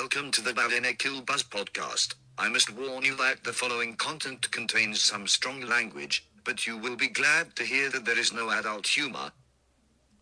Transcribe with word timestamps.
welcome 0.00 0.30
to 0.30 0.40
the 0.40 0.54
Balinekil 0.54 1.26
Buzz 1.26 1.42
podcast. 1.42 2.14
I 2.38 2.48
must 2.48 2.72
warn 2.72 3.04
you 3.04 3.14
that 3.16 3.44
the 3.44 3.52
following 3.52 3.96
content 3.96 4.50
contains 4.50 5.02
some 5.02 5.26
strong 5.26 5.60
language, 5.60 6.26
but 6.42 6.66
you 6.66 6.78
will 6.78 6.96
be 6.96 7.08
glad 7.08 7.54
to 7.56 7.64
hear 7.64 7.90
that 7.90 8.06
there 8.06 8.18
is 8.18 8.32
no 8.32 8.48
adult 8.50 8.86
humor. 8.86 9.30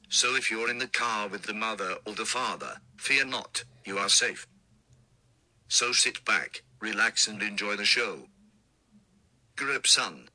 So 0.08 0.34
if 0.34 0.50
you're 0.50 0.68
in 0.68 0.78
the 0.78 0.88
car 0.88 1.28
with 1.28 1.44
the 1.44 1.54
mother 1.54 1.94
or 2.04 2.14
the 2.14 2.24
father, 2.24 2.80
fear 2.96 3.24
not, 3.24 3.62
you 3.84 3.98
are 3.98 4.08
safe. 4.08 4.48
So 5.68 5.92
sit 5.92 6.24
back, 6.24 6.62
relax 6.80 7.28
and 7.28 7.40
enjoy 7.40 7.76
the 7.76 7.84
show. 7.84 8.26
Grip 9.54 9.86
son. 9.86 10.28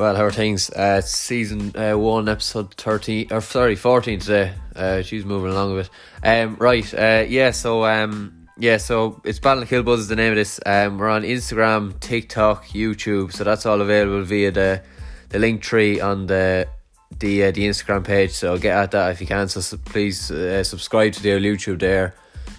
Well, 0.00 0.16
how 0.16 0.24
are 0.24 0.30
things? 0.30 0.70
Uh, 0.70 1.02
season 1.02 1.76
uh, 1.76 1.92
one, 1.92 2.26
episode 2.26 2.72
thirteen, 2.72 3.26
or 3.30 3.42
sorry, 3.42 3.76
fourteen 3.76 4.18
today. 4.18 4.54
Uh, 4.74 5.02
she's 5.02 5.26
moving 5.26 5.50
along 5.50 5.72
a 5.72 5.82
bit. 5.82 5.90
Um, 6.24 6.56
right, 6.56 6.94
uh, 6.94 7.26
yeah. 7.28 7.50
So, 7.50 7.84
um, 7.84 8.48
yeah. 8.56 8.78
So 8.78 9.20
it's 9.26 9.38
Battle 9.38 9.66
Kill 9.66 9.82
Buzz 9.82 10.00
is 10.00 10.08
the 10.08 10.16
name 10.16 10.30
of 10.30 10.36
this. 10.36 10.58
Um, 10.64 10.96
we're 10.96 11.10
on 11.10 11.20
Instagram, 11.20 12.00
TikTok, 12.00 12.68
YouTube. 12.68 13.34
So 13.34 13.44
that's 13.44 13.66
all 13.66 13.82
available 13.82 14.22
via 14.22 14.50
the 14.50 14.82
the 15.28 15.38
link 15.38 15.60
tree 15.60 16.00
on 16.00 16.28
the 16.28 16.66
the 17.18 17.44
uh, 17.44 17.50
the 17.50 17.68
Instagram 17.68 18.02
page. 18.02 18.30
So 18.30 18.56
get 18.56 18.74
at 18.74 18.92
that 18.92 19.10
if 19.10 19.20
you 19.20 19.26
can. 19.26 19.50
So, 19.50 19.76
please 19.84 20.30
uh, 20.30 20.64
subscribe 20.64 21.12
to 21.12 21.22
the 21.22 21.28
YouTube 21.28 21.78
there. 21.78 22.14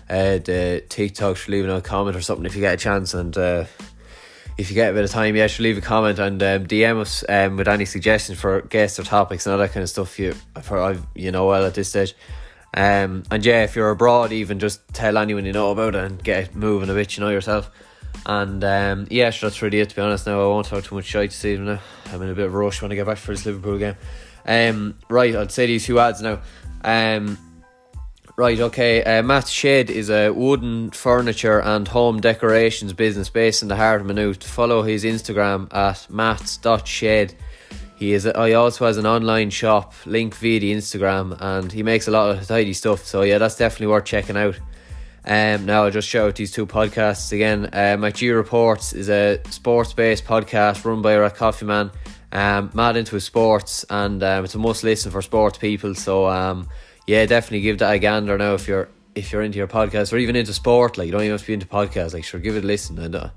Uh, 0.08 0.38
the 0.38 0.84
TikTok 0.90 1.48
leaving 1.48 1.72
a 1.72 1.82
comment 1.82 2.16
or 2.16 2.22
something 2.22 2.46
if 2.46 2.54
you 2.54 2.62
get 2.62 2.76
a 2.76 2.78
chance 2.78 3.16
and. 3.16 3.36
Uh, 3.36 3.66
if 4.58 4.70
you 4.70 4.76
get 4.76 4.92
a 4.92 4.94
bit 4.94 5.04
of 5.04 5.10
time, 5.10 5.36
yeah, 5.36 5.48
should 5.48 5.64
leave 5.64 5.78
a 5.78 5.82
comment 5.82 6.20
and 6.20 6.42
um, 6.42 6.66
DM 6.68 7.00
us 7.00 7.24
um, 7.28 7.58
with 7.58 7.68
any 7.68 7.86
suggestions 7.86 8.40
for 8.40 8.62
guests 8.62 9.00
or 9.00 9.04
topics 9.04 9.46
and 9.46 9.54
all 9.54 9.60
that 9.60 9.72
kind 9.72 9.84
of 9.84 9.90
stuff. 9.90 10.20
You, 10.20 10.36
for 10.62 10.98
you 11.16 11.32
know 11.32 11.48
well 11.48 11.66
at 11.66 11.74
this 11.74 11.90
stage. 11.90 12.14
Um, 12.74 13.24
and 13.30 13.46
yeah, 13.46 13.64
if 13.64 13.76
you're 13.76 13.90
abroad, 13.90 14.32
even 14.32 14.60
just 14.60 14.88
tell 14.94 15.18
anyone 15.18 15.46
you 15.46 15.52
know 15.52 15.72
about 15.72 15.96
it 15.96 16.04
and 16.04 16.24
get 16.24 16.44
it 16.44 16.56
moving 16.56 16.90
a 16.90 16.94
bit, 16.94 17.18
you 17.18 17.24
know 17.24 17.30
yourself. 17.30 17.70
And 18.26 18.64
um, 18.64 19.08
yeah, 19.10 19.30
sure, 19.30 19.50
that's 19.50 19.62
really 19.62 19.80
it. 19.80 19.90
To 19.90 19.96
be 19.96 20.02
honest, 20.02 20.28
now 20.28 20.42
I 20.42 20.46
won't 20.46 20.68
talk 20.68 20.84
too 20.84 20.96
much 20.96 21.06
shit 21.06 21.32
this 21.32 21.46
evening. 21.46 21.80
I'm 22.12 22.22
in 22.22 22.30
a 22.30 22.36
bit 22.36 22.46
of 22.46 22.54
a 22.54 22.58
rush 22.58 22.82
when 22.82 22.92
I 22.92 22.96
get 22.96 23.06
back 23.06 23.18
for 23.18 23.32
this 23.32 23.46
Liverpool 23.46 23.78
game. 23.78 23.96
Um, 24.46 24.98
right, 25.10 25.36
I'd 25.36 25.52
say 25.52 25.66
these 25.68 25.86
two 25.86 26.00
ads 26.00 26.22
now. 26.22 26.42
Um, 26.84 27.38
Right, 28.38 28.60
okay. 28.60 29.04
Uh, 29.04 29.22
Matt 29.22 29.48
Shed 29.48 29.90
is 29.90 30.10
a 30.10 30.32
wooden 30.32 30.90
furniture 30.92 31.62
and 31.62 31.88
home 31.88 32.22
decorations 32.22 32.94
business 32.94 33.30
based 33.30 33.62
in 33.62 33.68
the 33.68 33.76
heart 33.76 34.02
of 34.02 34.08
Maynooth. 34.08 34.44
Follow 34.44 34.82
his 34.82 35.04
Instagram 35.04 35.72
at 35.74 36.08
matts.shed. 36.10 37.36
He 37.98 38.14
is. 38.14 38.26
A, 38.26 38.48
he 38.48 38.54
also 38.56 38.88
has 38.88 38.98
an 38.98 39.06
online 39.06 39.52
shop, 39.52 39.94
link 40.08 40.36
via 40.36 40.60
the 40.60 40.74
Instagram, 40.74 41.38
and 41.40 41.72
he 41.72 41.84
makes 41.84 42.08
a 42.08 42.12
lot 42.12 42.36
of 42.36 42.48
tidy 42.48 42.74
stuff. 42.74 43.06
So 43.06 43.22
yeah, 43.22 43.38
that's 43.38 43.58
definitely 43.58 43.88
worth 43.88 44.06
checking 44.06 44.38
out. 44.38 44.58
Um, 45.24 45.68
now 45.68 45.84
I'll 45.84 45.92
just 45.92 46.08
shout 46.08 46.30
out 46.30 46.36
these 46.36 46.52
two 46.52 46.66
podcasts 46.66 47.32
again. 47.32 47.66
Uh, 47.66 47.98
McG 48.00 48.34
Reports 48.36 48.94
is 48.94 49.08
a 49.10 49.40
sports-based 49.52 50.26
podcast 50.26 50.84
run 50.84 51.04
by 51.04 51.12
a 51.12 51.30
coffee 51.30 51.66
man, 51.66 51.92
um, 52.32 52.72
mad 52.74 52.98
into 52.98 53.20
sports, 53.20 53.86
and 53.90 54.24
um, 54.24 54.46
it's 54.46 54.56
a 54.56 54.58
must 54.58 54.84
listen 54.84 55.12
for 55.12 55.22
sports 55.22 55.60
people. 55.60 55.94
So 55.94 56.28
um, 56.28 56.70
yeah, 57.08 57.26
definitely 57.26 57.62
give 57.62 57.80
that 57.80 57.94
a 57.94 58.00
gander 58.00 58.38
now 58.38 58.54
if 58.54 58.68
you're 58.68 58.90
if 59.16 59.32
you're 59.32 59.42
into 59.42 59.58
your 59.58 59.68
podcast 59.68 60.14
or 60.14 60.18
even 60.18 60.36
into 60.36 60.54
sport. 60.54 60.98
Like 60.98 61.08
you 61.08 61.12
don't 61.12 61.22
even 61.22 61.32
have 61.32 61.42
to 61.42 61.48
be 61.48 61.54
into 61.54 61.66
podcasts. 61.66 62.14
Like 62.14 62.24
sure, 62.24 62.40
give 62.40 62.56
it 62.56 62.64
a 62.64 62.68
listen. 62.68 62.98
And 63.00 63.16
uh, 63.16 63.30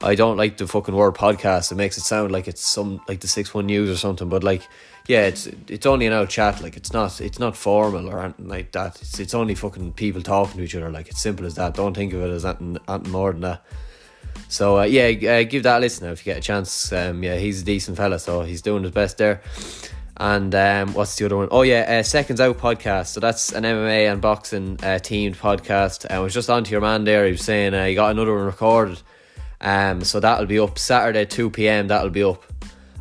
I 0.00 0.14
don't 0.14 0.36
like 0.36 0.56
the 0.56 0.66
fucking 0.66 0.94
word 0.94 1.14
podcast. 1.14 1.72
It 1.72 1.76
makes 1.76 1.96
it 1.96 2.02
sound 2.02 2.32
like 2.32 2.48
it's 2.48 2.64
some 2.64 3.00
like 3.08 3.20
the 3.20 3.28
six 3.28 3.54
one 3.54 3.66
news 3.66 3.88
or 3.88 3.96
something. 3.96 4.28
But 4.28 4.42
like, 4.42 4.62
yeah, 5.06 5.26
it's 5.26 5.46
it's 5.68 5.86
only 5.86 6.06
an 6.06 6.12
out 6.12 6.28
chat. 6.28 6.60
Like 6.60 6.76
it's 6.76 6.92
not 6.92 7.20
it's 7.20 7.38
not 7.38 7.56
formal 7.56 8.08
or 8.08 8.20
anything 8.20 8.48
like 8.48 8.72
that. 8.72 9.00
It's 9.00 9.18
it's 9.20 9.34
only 9.34 9.54
fucking 9.54 9.92
people 9.92 10.22
talking 10.22 10.58
to 10.58 10.64
each 10.64 10.74
other. 10.74 10.90
Like 10.90 11.08
it's 11.08 11.20
simple 11.20 11.46
as 11.46 11.54
that. 11.54 11.74
Don't 11.74 11.94
think 11.94 12.12
of 12.12 12.22
it 12.22 12.30
as 12.30 12.44
anything, 12.44 12.78
anything 12.88 13.12
more 13.12 13.32
than 13.32 13.42
that. 13.42 13.64
So 14.48 14.80
uh, 14.80 14.84
yeah, 14.84 15.06
uh, 15.30 15.44
give 15.44 15.62
that 15.62 15.78
a 15.78 15.80
listen 15.80 16.06
now 16.06 16.12
if 16.12 16.26
you 16.26 16.32
get 16.32 16.38
a 16.38 16.42
chance. 16.42 16.92
Um, 16.92 17.22
yeah, 17.22 17.36
he's 17.36 17.62
a 17.62 17.64
decent 17.64 17.96
fella, 17.96 18.18
so 18.18 18.42
he's 18.42 18.62
doing 18.62 18.82
his 18.82 18.92
best 18.92 19.18
there. 19.18 19.40
And 20.16 20.54
um, 20.54 20.94
what's 20.94 21.16
the 21.16 21.24
other 21.24 21.36
one? 21.36 21.48
Oh 21.50 21.62
yeah, 21.62 21.98
uh, 21.98 22.02
Seconds 22.02 22.40
Out 22.40 22.58
podcast. 22.58 23.08
So 23.08 23.20
that's 23.20 23.52
an 23.52 23.64
MMA 23.64 24.12
and 24.12 24.20
boxing 24.20 24.78
uh, 24.82 24.98
teamed 24.98 25.36
podcast. 25.36 26.10
I 26.10 26.18
was 26.18 26.34
just 26.34 26.50
on 26.50 26.64
to 26.64 26.70
your 26.70 26.80
man 26.80 27.04
there. 27.04 27.24
He 27.24 27.32
was 27.32 27.42
saying 27.42 27.74
uh, 27.74 27.86
he 27.86 27.94
got 27.94 28.10
another 28.10 28.34
one 28.34 28.44
recorded. 28.44 29.00
Um, 29.60 30.02
so 30.02 30.20
that'll 30.20 30.46
be 30.46 30.58
up 30.58 30.78
Saturday 30.78 31.24
two 31.24 31.48
p.m. 31.50 31.88
That'll 31.88 32.10
be 32.10 32.24
up. 32.24 32.44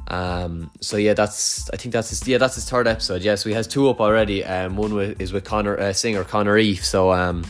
Um, 0.08 0.72
so 0.82 0.98
yeah, 0.98 1.14
that's 1.14 1.70
I 1.72 1.78
think 1.78 1.94
that's 1.94 2.10
his, 2.10 2.28
yeah 2.28 2.38
that's 2.38 2.56
his 2.56 2.70
third 2.70 2.88
episode. 2.88 3.22
Yes, 3.22 3.26
yeah, 3.26 3.36
so 3.36 3.50
he 3.50 3.56
has 3.56 3.68
two 3.68 3.90
up 3.90 4.00
already. 4.00 4.44
Um, 4.44 4.78
one 4.78 4.94
with, 4.94 5.22
is 5.22 5.34
with 5.34 5.44
Connor 5.44 5.78
uh, 5.78 5.94
singer 5.94 6.24
Connor 6.24 6.58
Eve. 6.58 6.84
So 6.84 7.12
um, 7.12 7.46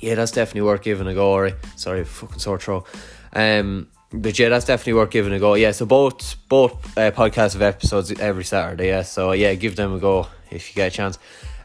yeah, 0.00 0.14
that's 0.14 0.32
definitely 0.32 0.62
worth 0.62 0.82
giving 0.82 1.06
a 1.06 1.14
go. 1.14 1.50
Sorry, 1.76 2.04
fucking 2.04 2.38
sore 2.38 2.58
throat. 2.58 2.86
Um, 3.32 3.88
but 4.12 4.38
yeah, 4.38 4.48
that's 4.48 4.64
definitely 4.64 4.94
worth 4.94 5.10
giving 5.10 5.32
a 5.32 5.38
go. 5.38 5.54
Yeah, 5.54 5.72
so 5.72 5.86
both 5.86 6.36
both 6.48 6.72
uh, 6.98 7.10
podcasts 7.10 7.52
have 7.52 7.62
episodes 7.62 8.10
every 8.20 8.44
Saturday. 8.44 8.88
Yeah, 8.88 9.02
so 9.02 9.32
yeah, 9.32 9.54
give 9.54 9.76
them 9.76 9.94
a 9.94 9.98
go 9.98 10.26
if 10.50 10.68
you 10.68 10.74
get 10.74 10.92
a 10.92 10.96
chance. 10.96 11.18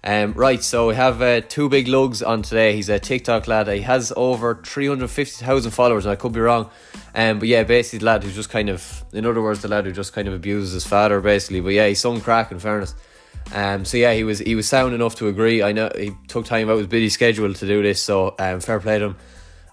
Um, 0.08 0.34
right, 0.34 0.64
so 0.64 0.90
we 0.90 0.96
have 0.96 1.20
uh, 1.20 1.42
two 1.42 1.68
big 1.68 1.88
lugs 1.88 2.22
on 2.22 2.44
today. 2.44 2.76
He's 2.76 2.90
a 2.90 3.00
TikTok 3.00 3.48
lad. 3.48 3.68
He 3.68 3.82
has 3.82 4.14
over 4.16 4.62
three 4.64 4.88
hundred 4.88 5.10
fifty 5.10 5.44
thousand 5.44 5.72
followers. 5.72 6.06
And 6.06 6.12
I 6.12 6.16
could 6.16 6.32
be 6.32 6.40
wrong, 6.40 6.70
um, 7.16 7.40
but 7.40 7.48
yeah, 7.48 7.64
basically 7.64 8.00
the 8.00 8.06
lad 8.06 8.24
who's 8.24 8.36
just 8.36 8.52
kind 8.52 8.70
of, 8.70 9.04
in 9.14 9.26
other 9.26 9.42
words, 9.42 9.64
the 9.64 9.68
lad 9.68 9.86
who 9.86 9.92
just 9.92 10.14
kind 10.14 10.28
of 10.28 10.36
abuses 10.36 10.74
his 10.74 10.86
father, 10.86 11.20
basically. 11.22 11.60
But 11.62 11.74
yeah, 11.74 11.88
he's 11.88 12.02
some 12.02 12.22
crack 12.22 12.52
in 12.52 12.60
fairness. 12.60 12.94
Um, 13.52 13.84
so 13.84 13.98
yeah, 13.98 14.14
he 14.14 14.24
was 14.24 14.38
he 14.38 14.54
was 14.54 14.68
sound 14.68 14.94
enough 14.94 15.16
to 15.16 15.28
agree. 15.28 15.64
I 15.64 15.72
know 15.72 15.90
he 15.96 16.12
took 16.28 16.46
time 16.46 16.70
out 16.70 16.78
his 16.78 16.86
busy 16.86 17.10
schedule 17.10 17.52
to 17.52 17.66
do 17.66 17.82
this, 17.82 18.02
so 18.02 18.36
um, 18.38 18.60
fair 18.60 18.80
play 18.80 19.00
to 19.00 19.06
him. 19.06 19.16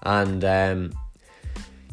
And 0.02 0.44
um, 0.44 0.92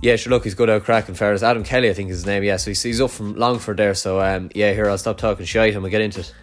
yeah, 0.02 0.16
sure. 0.16 0.32
Look, 0.32 0.46
he's 0.46 0.56
good 0.56 0.70
out 0.70 0.84
cracking. 0.84 1.16
Fairness, 1.16 1.44
Adam 1.44 1.64
Kelly, 1.64 1.90
I 1.90 1.94
think 1.94 2.10
is 2.10 2.18
his 2.18 2.26
name. 2.26 2.44
Yeah, 2.44 2.58
so 2.58 2.72
he's, 2.72 2.82
he's 2.82 3.02
up 3.02 3.12
from 3.12 3.36
Longford 3.36 3.78
there. 3.78 3.94
So 3.94 4.22
um, 4.22 4.50
yeah, 4.56 4.74
here 4.74 4.90
I'll 4.90 4.98
stop 4.98 5.18
talking 5.18 5.46
shite 5.46 5.74
and 5.74 5.82
we'll 5.82 5.92
get 5.92 6.02
into 6.02 6.22
it. 6.22 6.34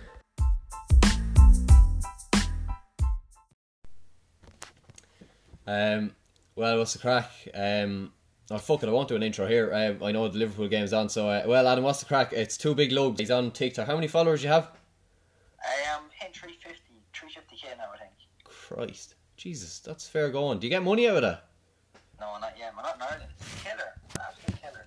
Um, 5.67 6.13
well, 6.55 6.79
what's 6.79 6.93
the 6.93 7.01
crack? 7.01 7.31
Um, 7.55 8.13
oh 8.51 8.59
fuck 8.59 8.83
it, 8.83 8.89
I 8.89 8.93
won't 8.93 9.09
do 9.09 9.17
an 9.17 9.23
intro 9.23 9.47
here. 9.47 9.73
Um, 9.75 10.03
I 10.03 10.13
know 10.13 10.29
the 10.29 10.39
Liverpool 10.39 10.69
game's 10.69 10.93
on, 10.93 11.09
so 11.09 11.29
uh, 11.29 11.43
well, 11.47 11.67
Adam, 11.67 11.83
what's 11.83 12.01
the 12.01 12.07
crack? 12.07 12.33
It's 12.33 12.57
two 12.57 12.75
big 12.75 12.93
lugs. 12.93 13.19
He's 13.19 13.31
on 13.31 13.51
TikTok. 13.51 13.87
How 13.87 13.97
many 13.97 14.07
followers 14.07 14.43
you 14.43 14.49
have? 14.49 14.71
I 15.61 15.91
am 15.91 16.05
um, 16.05 16.11
350, 16.33 16.81
350k 17.13 17.77
now, 17.79 17.85
I 17.93 17.99
think. 17.99 18.13
Christ, 18.45 19.17
Jesus, 19.37 19.81
that's 19.81 20.07
fair 20.09 20.31
going. 20.31 20.61
Do 20.61 20.67
you 20.67 20.71
get 20.71 20.83
money 20.83 21.09
out 21.09 21.17
of 21.17 21.23
that? 21.23 21.49
No, 22.21 22.39
not 22.41 22.55
yet. 22.59 22.73
We're 22.77 22.83
not 22.83 22.97
in 22.97 23.03
Ireland. 23.03 23.31
Killer. 23.67 23.93
Absolute 24.21 24.63
killer. 24.63 24.87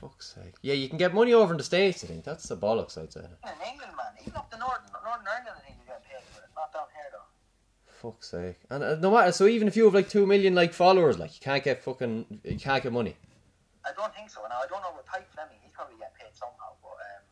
Fuck's 0.00 0.34
sake. 0.34 0.54
Yeah, 0.62 0.74
you 0.74 0.88
can 0.88 0.98
get 0.98 1.14
money 1.14 1.32
over 1.34 1.52
in 1.52 1.58
the 1.58 1.64
States, 1.64 2.02
I 2.04 2.06
think. 2.08 2.24
That's 2.24 2.48
the 2.48 2.56
bollocks, 2.56 2.96
I'd 2.98 3.12
say. 3.12 3.20
In 3.20 3.70
England, 3.70 3.92
man. 3.96 4.12
Even 4.22 4.36
up 4.36 4.50
the 4.50 4.58
northern, 4.58 4.90
Northern 5.04 5.26
Ireland, 5.26 5.56
I 5.56 5.60
think 5.60 5.76
you 5.80 5.86
get 5.86 6.02
paid 6.04 6.22
for 6.32 6.40
it. 6.42 6.48
Not 6.56 6.72
down 6.72 6.86
here, 6.94 7.10
though. 7.12 7.28
Fuck's 8.00 8.30
sake. 8.30 8.56
And 8.70 8.82
uh, 8.82 8.94
no 8.96 9.10
matter, 9.10 9.32
so 9.32 9.46
even 9.46 9.68
if 9.68 9.76
you 9.76 9.84
have 9.84 9.94
like 9.94 10.08
two 10.08 10.26
million 10.26 10.54
like 10.54 10.72
followers, 10.72 11.18
like 11.18 11.34
you 11.34 11.40
can't 11.40 11.62
get 11.62 11.82
fucking, 11.84 12.40
you 12.44 12.58
can't 12.58 12.82
get 12.82 12.92
money. 12.92 13.16
I 13.84 13.90
don't 13.96 14.14
think 14.14 14.30
so. 14.30 14.40
Now, 14.48 14.60
I 14.62 14.66
don't 14.68 14.82
know 14.82 14.92
what 14.92 15.06
Tyke 15.06 15.28
Fleming, 15.34 15.56
he's 15.62 15.72
probably 15.72 15.96
getting 15.98 16.14
paid 16.18 16.34
somehow, 16.34 16.72
but 16.82 16.96
um, 17.00 17.22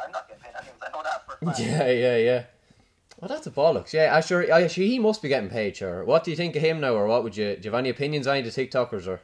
I, 0.00 0.04
I'm 0.06 0.12
not 0.12 0.28
getting 0.28 0.42
paid 0.42 0.54
anyways. 0.56 0.80
I 0.86 0.90
know 0.92 1.02
that 1.02 1.26
for 1.26 1.38
a 1.40 1.46
fact. 1.46 1.60
Yeah, 1.60 1.90
yeah, 1.90 2.16
yeah. 2.16 2.44
Well, 3.20 3.28
that's 3.28 3.46
a 3.46 3.50
bollocks. 3.50 3.92
Yeah, 3.94 4.14
actually, 4.14 4.50
actually, 4.50 4.88
he 4.88 4.98
must 4.98 5.22
be 5.22 5.28
getting 5.28 5.48
paid. 5.48 5.76
Sure. 5.76 6.04
What 6.04 6.24
do 6.24 6.30
you 6.30 6.36
think 6.36 6.54
of 6.54 6.62
him 6.62 6.80
now, 6.80 6.94
or 6.94 7.06
what 7.06 7.22
would 7.24 7.36
you? 7.36 7.56
Do 7.56 7.62
you 7.62 7.70
have 7.70 7.78
any 7.78 7.88
opinions 7.88 8.26
on 8.26 8.42
the 8.42 8.50
TikTokers, 8.50 9.06
or? 9.06 9.20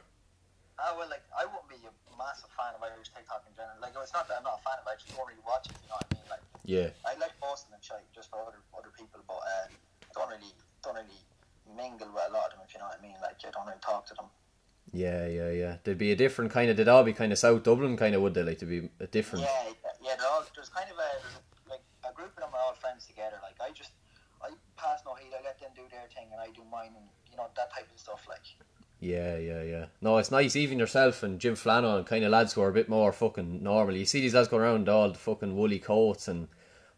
Uh, 0.83 0.91
well, 0.99 1.07
like 1.07 1.23
I 1.31 1.47
wouldn't 1.47 1.71
be 1.71 1.79
a 1.79 1.93
massive 2.19 2.51
fan 2.59 2.75
of 2.75 2.83
Irish 2.83 3.07
TikTok 3.15 3.47
in 3.47 3.55
general. 3.55 3.79
Like, 3.79 3.95
it's 3.95 4.11
not 4.11 4.27
that 4.27 4.43
I'm 4.43 4.43
not 4.43 4.59
a 4.59 4.63
fan 4.67 4.83
of 4.83 4.83
it. 4.83 4.91
I 4.91 4.97
just 4.99 5.15
don't 5.15 5.23
really 5.23 5.39
watch 5.47 5.71
it. 5.71 5.79
You 5.79 5.87
know 5.87 5.95
what 5.95 6.11
I 6.11 6.15
mean? 6.19 6.27
Like, 6.27 6.43
yeah. 6.67 6.89
I 7.07 7.15
like 7.15 7.31
Boston 7.39 7.71
and 7.71 7.79
shit 7.79 8.03
just 8.11 8.27
for 8.27 8.43
other 8.43 8.59
other 8.75 8.91
people, 8.91 9.23
but 9.23 9.39
uh, 9.39 9.71
don't 10.11 10.27
really 10.27 10.51
don't 10.83 10.99
really 10.99 11.23
mingle 11.71 12.11
with 12.11 12.27
a 12.27 12.35
lot 12.35 12.51
of 12.51 12.59
them. 12.59 12.67
If 12.67 12.75
you 12.75 12.83
know 12.83 12.91
what 12.91 12.99
I 12.99 13.03
mean? 13.03 13.15
Like, 13.23 13.39
I 13.39 13.47
don't 13.55 13.63
really 13.63 13.79
talk 13.79 14.03
to 14.11 14.15
them. 14.19 14.27
Yeah, 14.91 15.23
yeah, 15.23 15.55
yeah. 15.55 15.73
There'd 15.87 16.03
be 16.03 16.11
a 16.11 16.19
different 16.19 16.51
kind 16.51 16.67
of. 16.67 16.75
They'd 16.75 16.91
all 16.91 17.07
be 17.07 17.15
kind 17.15 17.31
of 17.31 17.39
South 17.39 17.63
Dublin 17.63 17.95
kind 17.95 18.11
of, 18.11 18.19
would 18.19 18.35
they? 18.35 18.43
Like 18.43 18.59
to 18.59 18.67
be 18.67 18.91
a 18.99 19.07
different. 19.07 19.47
Yeah, 19.47 19.71
yeah. 20.03 20.19
yeah 20.19 20.27
all, 20.27 20.43
there's 20.51 20.67
kind 20.67 20.91
of 20.91 20.99
a 20.99 21.11
like 21.71 21.83
a 22.03 22.11
group 22.11 22.35
of 22.35 22.43
them 22.43 22.51
are 22.51 22.59
all 22.59 22.75
friends 22.75 23.07
together. 23.07 23.39
Like 23.39 23.55
I 23.63 23.71
just 23.71 23.95
I 24.43 24.51
pass 24.75 24.99
no 25.07 25.15
heat. 25.15 25.31
I 25.31 25.39
let 25.47 25.63
them 25.63 25.71
do 25.79 25.87
their 25.87 26.11
thing, 26.11 26.27
and 26.35 26.43
I 26.43 26.51
do 26.51 26.67
mine, 26.67 26.91
and 26.99 27.07
you 27.31 27.39
know 27.39 27.47
that 27.55 27.71
type 27.71 27.87
of 27.87 27.95
stuff. 27.95 28.27
Like. 28.27 28.43
Yeah, 29.03 29.37
yeah, 29.37 29.63
yeah. 29.63 29.85
No, 29.99 30.17
it's 30.17 30.31
nice. 30.31 30.55
Even 30.55 30.79
yourself 30.79 31.23
and 31.23 31.37
Jim 31.37 31.55
Flanagan, 31.55 32.05
kind 32.05 32.23
of 32.23 32.31
lads 32.31 32.53
who 32.53 32.61
are 32.61 32.69
a 32.69 32.73
bit 32.73 32.87
more 32.87 33.11
fucking 33.11 33.61
normal. 33.61 33.97
You 33.97 34.05
see 34.05 34.21
these 34.21 34.33
lads 34.33 34.47
going 34.47 34.63
around 34.63 34.87
all 34.87 35.11
the 35.11 35.19
fucking 35.19 35.57
woolly 35.57 35.79
coats 35.79 36.29
and 36.29 36.47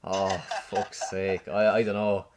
oh 0.04 0.30
fuck's 0.70 1.10
sake. 1.10 1.48
I 1.48 1.78
I 1.78 1.84
don't 1.84 1.96
know. 1.96 2.28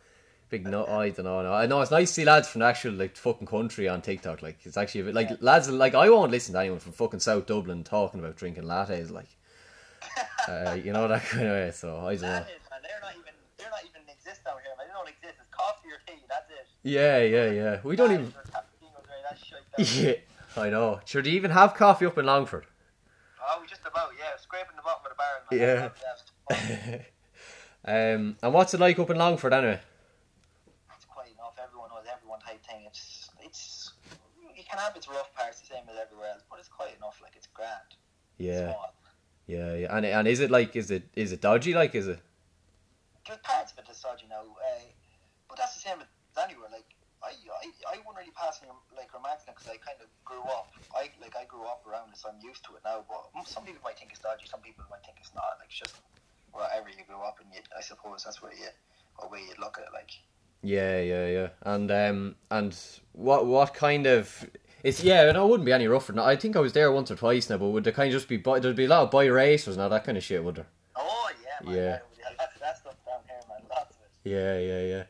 Big 0.49 0.67
no, 0.67 0.87
I 0.87 1.11
don't 1.11 1.27
know. 1.27 1.43
No, 1.43 1.53
I 1.53 1.67
know 1.67 1.83
it's 1.83 1.91
nice 1.91 2.09
to 2.09 2.15
see 2.15 2.25
lads 2.25 2.49
from 2.49 2.61
the 2.61 2.65
actual 2.65 2.95
like 2.95 3.15
fucking 3.15 3.47
country 3.47 3.91
on 3.91 4.01
TikTok. 4.01 4.41
Like 4.41 4.57
it's 4.63 4.79
actually 4.79 5.03
a 5.03 5.05
bit 5.05 5.15
like 5.15 5.43
lads 5.43 5.69
like 5.69 5.95
I 5.95 6.09
won't 6.09 6.31
listen 6.31 6.55
to 6.55 6.61
anyone 6.61 6.79
from 6.79 6.93
fucking 6.93 7.21
South 7.21 7.45
Dublin 7.45 7.85
talking 7.85 8.21
about 8.21 8.37
drinking 8.37 8.65
lattes. 8.65 9.11
Like 9.11 9.29
uh, 10.49 10.79
you 10.83 10.95
know 10.95 11.07
that 11.09 11.25
kind 11.27 11.47
of 11.47 11.53
way. 11.53 11.71
So 11.73 11.95
I 12.07 12.15
don't 12.15 12.23
know. 12.23 12.29
Man. 12.29 12.47
They're 12.47 13.01
not 13.03 13.13
even 13.13 13.35
they're 13.59 13.71
not 13.71 13.85
even 13.85 14.01
exist 14.09 14.45
down 14.45 14.57
here, 14.63 14.73
man. 14.79 14.87
They 14.87 14.95
don't 14.95 15.09
exist. 15.11 15.35
It's 15.39 15.51
coffee 15.51 15.89
or 15.89 16.01
tea. 16.07 16.25
That's 16.27 16.51
it. 16.51 16.67
Yeah, 16.85 17.19
yeah, 17.19 17.51
yeah. 17.51 17.81
We 17.85 17.97
don't 17.97 18.13
even. 18.13 18.33
Yeah, 19.79 20.13
I 20.57 20.71
know. 20.71 21.01
Sure, 21.05 21.23
do 21.23 21.31
you 21.31 21.37
even 21.37 21.51
have 21.51 21.75
coffee 21.75 22.07
up 22.07 22.19
in 22.19 22.27
Longford? 22.27 22.67
Oh, 23.47 23.63
just 23.69 23.83
about 23.83 24.11
yeah, 24.19 24.37
scraping 24.41 24.77
the 24.77 24.83
bottom 24.83 25.05
of 25.07 25.13
the 25.51 25.59
barrel. 25.59 25.93
Yeah. 26.91 26.99
Um, 27.85 28.37
and 28.43 28.53
what's 28.53 28.75
it 28.75 28.81
like 28.81 28.99
up 28.99 29.09
in 29.09 29.17
Longford 29.17 29.53
anyway? 29.55 29.81
It's 30.95 31.05
quite 31.07 31.29
enough. 31.33 31.55
Everyone 31.63 31.89
knows 31.89 32.05
everyone 32.13 32.41
type 32.41 32.63
thing. 32.67 32.83
It's 32.87 33.31
it's 33.41 33.93
you 34.55 34.65
can 34.69 34.79
have 34.79 34.95
its 34.97 35.09
rough 35.09 35.33
parts 35.35 35.61
the 35.61 35.67
same 35.67 35.85
as 35.91 35.97
everywhere 35.97 36.29
else, 36.33 36.43
but 36.51 36.59
it's 36.59 36.69
quite 36.69 36.97
enough. 36.99 37.21
Like 37.23 37.33
it's 37.37 37.47
grand. 37.47 37.97
Yeah, 38.37 38.73
Small. 38.73 38.95
yeah, 39.47 39.75
yeah. 39.75 39.97
And 39.97 40.05
and 40.05 40.29
is 40.29 40.41
it 40.41 40.51
like 40.51 40.75
is 40.77 40.91
it 40.91 41.05
is 41.15 41.33
it 41.33 41.41
dodgy? 41.41 41.73
Like 41.73 41.95
is 41.95 42.09
it? 42.09 42.19
There's 43.27 43.39
parts 43.43 43.73
of 43.73 43.79
it 43.79 43.85
that's 43.87 44.03
dodgy 44.03 44.27
now, 44.29 44.41
uh, 44.43 44.83
but 45.49 45.57
that's 45.57 45.75
the 45.75 45.81
same 45.81 45.99
as 46.01 46.45
anywhere. 46.45 46.69
Like 46.73 46.85
I, 47.29 47.37
I, 47.37 47.69
I 47.93 47.97
wouldn't 48.01 48.17
really 48.17 48.33
pass 48.33 48.61
any 48.65 48.73
like 48.97 49.13
romancing 49.13 49.53
because 49.53 49.69
I 49.69 49.77
kind 49.77 50.01
of 50.01 50.09
grew 50.25 50.41
up. 50.49 50.73
I 50.97 51.13
like 51.21 51.37
I 51.37 51.45
grew 51.45 51.65
up 51.69 51.85
around 51.85 52.09
it, 52.09 52.17
so 52.17 52.33
I'm 52.33 52.41
used 52.41 52.65
to 52.65 52.77
it 52.77 52.83
now. 52.85 53.05
But 53.05 53.29
some 53.47 53.65
people 53.69 53.81
might 53.85 53.99
think 54.01 54.11
it's 54.17 54.21
dodgy. 54.25 54.49
Some 54.49 54.61
people 54.65 54.85
might 54.91 55.05
think 55.05 55.19
it's 55.21 55.35
not. 55.37 55.61
Like 55.61 55.69
it's 55.69 55.79
just 55.79 55.97
wherever 56.53 56.89
you 56.89 57.05
grew 57.05 57.21
up, 57.21 57.37
and 57.45 57.53
you, 57.53 57.61
I 57.77 57.83
suppose 57.85 58.25
that's 58.25 58.41
where 58.41 58.53
you, 58.53 58.73
or 59.21 59.29
way 59.29 59.41
you 59.45 59.55
look 59.61 59.77
at 59.77 59.85
it. 59.85 59.93
Like 59.93 60.11
Yeah, 60.63 61.01
yeah, 61.01 61.27
yeah. 61.29 61.49
And 61.63 61.91
um, 61.93 62.19
and 62.51 62.73
what 63.13 63.45
what 63.47 63.75
kind 63.75 64.07
of? 64.07 64.49
It's 64.83 65.03
yeah. 65.03 65.31
No, 65.33 65.45
it 65.47 65.51
wouldn't 65.51 65.67
be 65.67 65.73
any 65.73 65.89
rougher. 65.89 66.19
I 66.21 66.37
think 66.37 66.57
I 66.57 66.61
was 66.61 66.73
there 66.73 66.91
once 66.93 67.11
or 67.11 67.17
twice 67.17 67.51
now, 67.51 67.59
but 67.59 67.69
would 67.69 67.85
there 67.85 67.93
kind 67.93 68.09
of 68.09 68.17
just 68.17 68.29
be 68.29 68.37
bi- 68.39 68.61
there'd 68.61 68.77
be 68.77 68.87
a 68.87 68.89
lot 68.89 69.03
of 69.03 69.11
boy 69.11 69.31
racers 69.31 69.75
and 69.77 69.83
all 69.83 69.91
that 69.91 70.05
kind 70.05 70.17
of 70.17 70.25
shit, 70.25 70.43
would 70.43 70.57
there? 70.57 70.67
oh 70.97 71.31
yeah, 71.45 71.67
man, 71.67 71.75
Yeah. 71.77 71.99
yeah. 72.19 72.29
That's 72.39 72.59
that 72.61 72.79
stuff 72.79 72.95
down 73.05 73.21
here, 73.27 73.41
man. 73.49 73.63
Lots 73.69 73.97
of 73.97 74.03
it. 74.03 74.31
Yeah, 74.31 74.59
yeah, 74.59 74.97
yeah. 74.97 75.03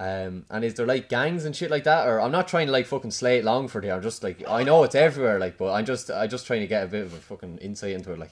Um, 0.00 0.46
and 0.48 0.64
is 0.64 0.72
there 0.74 0.86
like 0.86 1.10
gangs 1.10 1.44
and 1.44 1.54
shit 1.54 1.70
like 1.70 1.84
that, 1.84 2.08
or 2.08 2.22
I'm 2.22 2.32
not 2.32 2.48
trying 2.48 2.68
to 2.68 2.72
like 2.72 2.86
fucking 2.86 3.10
slay 3.10 3.36
it 3.36 3.44
Longford 3.44 3.84
here. 3.84 3.92
I'm 3.92 4.00
just 4.00 4.24
like 4.24 4.42
I 4.48 4.62
know 4.62 4.82
it's 4.82 4.94
everywhere, 4.94 5.38
like, 5.38 5.58
but 5.58 5.74
I'm 5.74 5.84
just 5.84 6.10
I'm 6.10 6.30
just 6.30 6.46
trying 6.46 6.60
to 6.60 6.66
get 6.66 6.84
a 6.84 6.86
bit 6.86 7.04
of 7.04 7.12
a 7.12 7.18
fucking 7.18 7.58
insight 7.58 7.92
into 7.92 8.10
it, 8.12 8.18
like. 8.18 8.30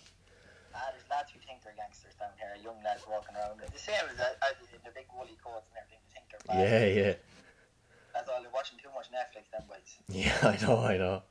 Ah, 0.75 0.81
there's 0.93 1.05
lads 1.11 1.31
who 1.31 1.38
think 1.47 1.62
they're 1.62 1.75
gangsters 1.76 2.15
down 2.19 2.31
here. 2.38 2.56
Young 2.65 2.82
lads 2.82 3.03
walking 3.06 3.37
around. 3.37 3.61
The 3.61 3.79
same 3.79 4.00
as, 4.11 4.19
uh, 4.19 4.49
in 4.73 4.81
the 4.82 4.91
big 4.94 5.05
woolly 5.15 5.37
coats 5.44 5.69
and 5.69 5.85
everything. 5.85 6.00
They 6.09 6.15
think 6.17 6.26
they're 6.32 6.56
bad. 6.56 6.97
Yeah, 6.97 7.03
yeah. 7.05 7.15
That's 8.15 8.31
all. 8.31 8.41
They're 8.41 8.50
watching 8.50 8.79
too 8.82 8.88
much 8.97 9.12
Netflix, 9.12 9.50
them 9.53 9.69
boys. 9.69 9.93
Yeah, 10.09 10.38
I 10.43 10.56
know, 10.65 10.79
I 10.81 10.97
know. 10.97 11.23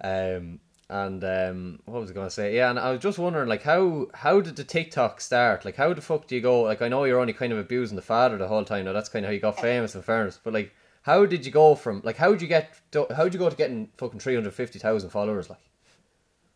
Um, 0.00 0.60
and 0.90 1.22
um, 1.22 1.80
what 1.84 2.00
was 2.00 2.10
I 2.10 2.14
gonna 2.14 2.30
say? 2.30 2.56
Yeah, 2.56 2.70
and 2.70 2.78
I 2.78 2.92
was 2.92 3.00
just 3.00 3.18
wondering, 3.18 3.48
like, 3.48 3.62
how 3.62 4.08
how 4.14 4.40
did 4.40 4.56
the 4.56 4.64
TikTok 4.64 5.20
start? 5.20 5.64
Like, 5.64 5.76
how 5.76 5.92
the 5.92 6.00
fuck 6.00 6.26
do 6.26 6.34
you 6.34 6.40
go? 6.40 6.62
Like, 6.62 6.80
I 6.80 6.88
know 6.88 7.04
you're 7.04 7.20
only 7.20 7.32
kind 7.34 7.52
of 7.52 7.58
abusing 7.58 7.96
the 7.96 8.02
father 8.02 8.38
the 8.38 8.48
whole 8.48 8.64
time. 8.64 8.86
Now 8.86 8.92
that's 8.92 9.08
kind 9.08 9.24
of 9.24 9.28
how 9.28 9.34
you 9.34 9.40
got 9.40 9.60
famous, 9.60 9.94
in 9.94 10.02
fairness. 10.02 10.40
But 10.42 10.54
like, 10.54 10.72
how 11.02 11.26
did 11.26 11.44
you 11.44 11.52
go 11.52 11.74
from 11.74 12.00
like 12.04 12.16
how 12.16 12.32
did 12.32 12.42
you 12.42 12.48
get 12.48 12.80
how 12.92 13.24
would 13.24 13.34
you 13.34 13.38
go 13.38 13.50
to 13.50 13.56
getting 13.56 13.90
fucking 13.98 14.20
three 14.20 14.34
hundred 14.34 14.54
fifty 14.54 14.78
thousand 14.78 15.10
followers? 15.10 15.50
Like, 15.50 15.60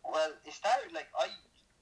Well, 0.03 0.31
it 0.45 0.53
started 0.53 0.93
like 0.93 1.07
I 1.17 1.27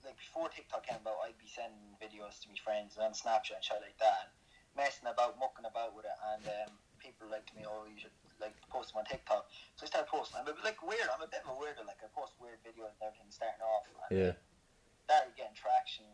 like 0.03 0.17
before 0.17 0.49
TikTok 0.49 0.85
came 0.85 0.97
about. 1.01 1.15
I'd 1.25 1.37
be 1.39 1.47
sending 1.47 1.95
videos 2.03 2.39
to 2.41 2.49
my 2.49 2.55
friends 2.63 2.97
on 2.99 3.11
Snapchat 3.11 3.55
and 3.55 3.63
shit 3.63 3.79
like 3.81 3.97
that, 3.99 4.27
and 4.27 4.31
messing 4.75 5.07
about, 5.07 5.39
mucking 5.39 5.65
about 5.65 5.95
with 5.95 6.05
it, 6.05 6.17
and 6.35 6.43
um, 6.47 6.75
people 6.99 7.27
like 7.31 7.45
to 7.47 7.55
me, 7.55 7.63
oh, 7.67 7.85
you 7.87 7.99
should 7.99 8.11
like 8.41 8.57
post 8.73 8.91
them 8.91 8.99
on 8.99 9.07
TikTok. 9.07 9.45
So 9.77 9.85
I 9.85 9.87
started 9.87 10.09
posting. 10.09 10.41
I'm 10.41 10.49
a 10.49 10.57
bit, 10.57 10.65
like 10.65 10.81
weird. 10.81 11.05
I'm 11.13 11.21
a 11.21 11.29
bit 11.29 11.45
of 11.45 11.53
a 11.53 11.57
weirdo. 11.57 11.85
Like 11.85 12.01
I 12.01 12.09
post 12.11 12.33
weird 12.41 12.57
videos 12.65 12.91
and 12.97 13.05
everything 13.13 13.29
starting 13.29 13.61
off. 13.61 13.85
And 13.87 13.95
yeah, 14.11 14.33
started 15.05 15.37
getting 15.37 15.55
traction, 15.55 16.09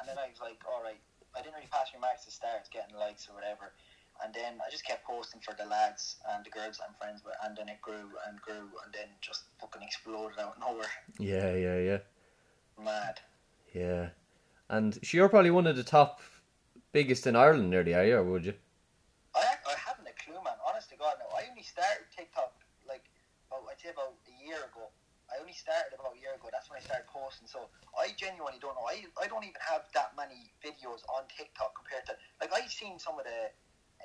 and 0.00 0.06
then 0.06 0.16
I 0.16 0.30
was 0.30 0.38
like, 0.40 0.62
all 0.64 0.80
right, 0.80 1.00
I 1.34 1.42
didn't 1.42 1.58
really 1.58 1.70
pass 1.74 1.90
my 1.92 2.00
marks 2.00 2.24
to 2.24 2.32
start 2.32 2.64
getting 2.70 2.94
likes 2.96 3.26
or 3.28 3.34
whatever, 3.34 3.74
and 4.22 4.32
then 4.32 4.60
I 4.62 4.70
just 4.70 4.86
kept 4.86 5.04
posting 5.04 5.40
for 5.40 5.52
the 5.58 5.66
lads 5.66 6.16
and 6.32 6.44
the 6.44 6.50
girls 6.50 6.80
I'm 6.80 6.94
friends 6.96 7.20
with, 7.24 7.34
and 7.44 7.56
then 7.56 7.68
it 7.68 7.80
grew 7.80 8.08
and 8.28 8.40
grew, 8.40 8.70
and 8.84 8.90
then 8.92 9.08
just 9.20 9.50
fucking 9.60 9.82
exploded 9.82 10.38
out 10.38 10.56
of 10.56 10.60
nowhere. 10.60 10.92
yeah, 11.18 11.52
yeah, 11.54 11.78
yeah, 11.78 12.00
Mad. 12.82 13.20
yeah. 13.74 14.08
And 14.68 14.98
you're 15.12 15.28
probably 15.28 15.50
one 15.52 15.66
of 15.66 15.76
the 15.76 15.84
top 15.84 16.20
biggest 16.92 17.26
in 17.26 17.36
Ireland, 17.36 17.70
nearly, 17.70 17.94
are 17.94 18.04
you? 18.04 18.16
Or 18.16 18.24
would 18.24 18.44
you? 18.44 18.54
I, 19.34 19.38
I 19.38 19.74
haven't 19.78 20.08
a 20.08 20.24
clue, 20.24 20.42
man. 20.42 20.54
Honest 20.66 20.90
to 20.90 20.96
God, 20.96 21.14
no. 21.20 21.26
I 21.38 21.48
only 21.48 21.55
started 21.66 22.06
TikTok 22.14 22.54
like 22.86 23.02
about, 23.50 23.66
I'd 23.66 23.78
say 23.82 23.90
about 23.90 24.14
a 24.30 24.34
year 24.38 24.62
ago. 24.70 24.86
I 25.26 25.42
only 25.42 25.58
started 25.58 25.90
about 25.98 26.14
a 26.14 26.20
year 26.22 26.38
ago. 26.38 26.46
That's 26.54 26.70
when 26.70 26.78
I 26.78 26.84
started 26.86 27.10
posting. 27.10 27.50
So 27.50 27.66
I 27.98 28.14
genuinely 28.14 28.62
don't 28.62 28.78
know. 28.78 28.86
I, 28.86 29.02
I 29.18 29.26
don't 29.26 29.42
even 29.42 29.58
have 29.58 29.90
that 29.98 30.14
many 30.14 30.54
videos 30.62 31.02
on 31.10 31.26
TikTok 31.26 31.74
compared 31.74 32.06
to 32.06 32.14
like 32.38 32.54
I've 32.54 32.70
seen 32.70 33.02
some 33.02 33.18
of 33.18 33.26
the 33.26 33.50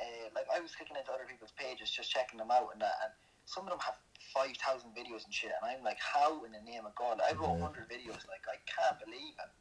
uh, 0.02 0.28
like 0.34 0.50
I 0.50 0.58
was 0.58 0.74
clicking 0.74 0.98
into 0.98 1.14
other 1.14 1.30
people's 1.30 1.54
pages 1.54 1.94
just 1.94 2.10
checking 2.10 2.42
them 2.42 2.50
out 2.50 2.74
and 2.74 2.82
that 2.82 2.98
and 3.06 3.14
some 3.46 3.70
of 3.70 3.72
them 3.74 3.82
have 3.86 4.02
five 4.34 4.58
thousand 4.58 4.98
videos 4.98 5.28
and 5.30 5.34
shit 5.34 5.54
and 5.54 5.62
I'm 5.62 5.86
like 5.86 6.02
how 6.02 6.42
in 6.42 6.56
the 6.58 6.64
name 6.66 6.90
of 6.90 6.98
God 6.98 7.22
I've 7.22 7.38
got 7.38 7.54
hundred 7.62 7.86
videos 7.86 8.26
like 8.26 8.42
I 8.50 8.58
can't 8.66 8.98
believe 8.98 9.38
it. 9.38 9.52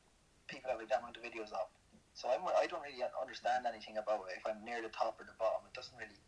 People 0.49 0.73
have 0.73 0.81
like 0.81 0.89
that 0.89 1.05
amount 1.05 1.21
of 1.21 1.23
videos 1.23 1.53
up. 1.53 1.77
So 2.17 2.33
I'm, 2.33 2.43
I 2.57 2.67
don't 2.67 2.83
really 2.83 3.05
understand 3.21 3.69
anything 3.69 4.01
about 4.01 4.27
it. 4.33 4.41
If 4.41 4.45
I'm 4.49 4.65
near 4.65 4.83
the 4.83 4.91
top 4.91 5.21
or 5.21 5.29
the 5.29 5.37
bottom, 5.39 5.63
it 5.69 5.75
doesn't 5.77 5.95
really 5.95 6.19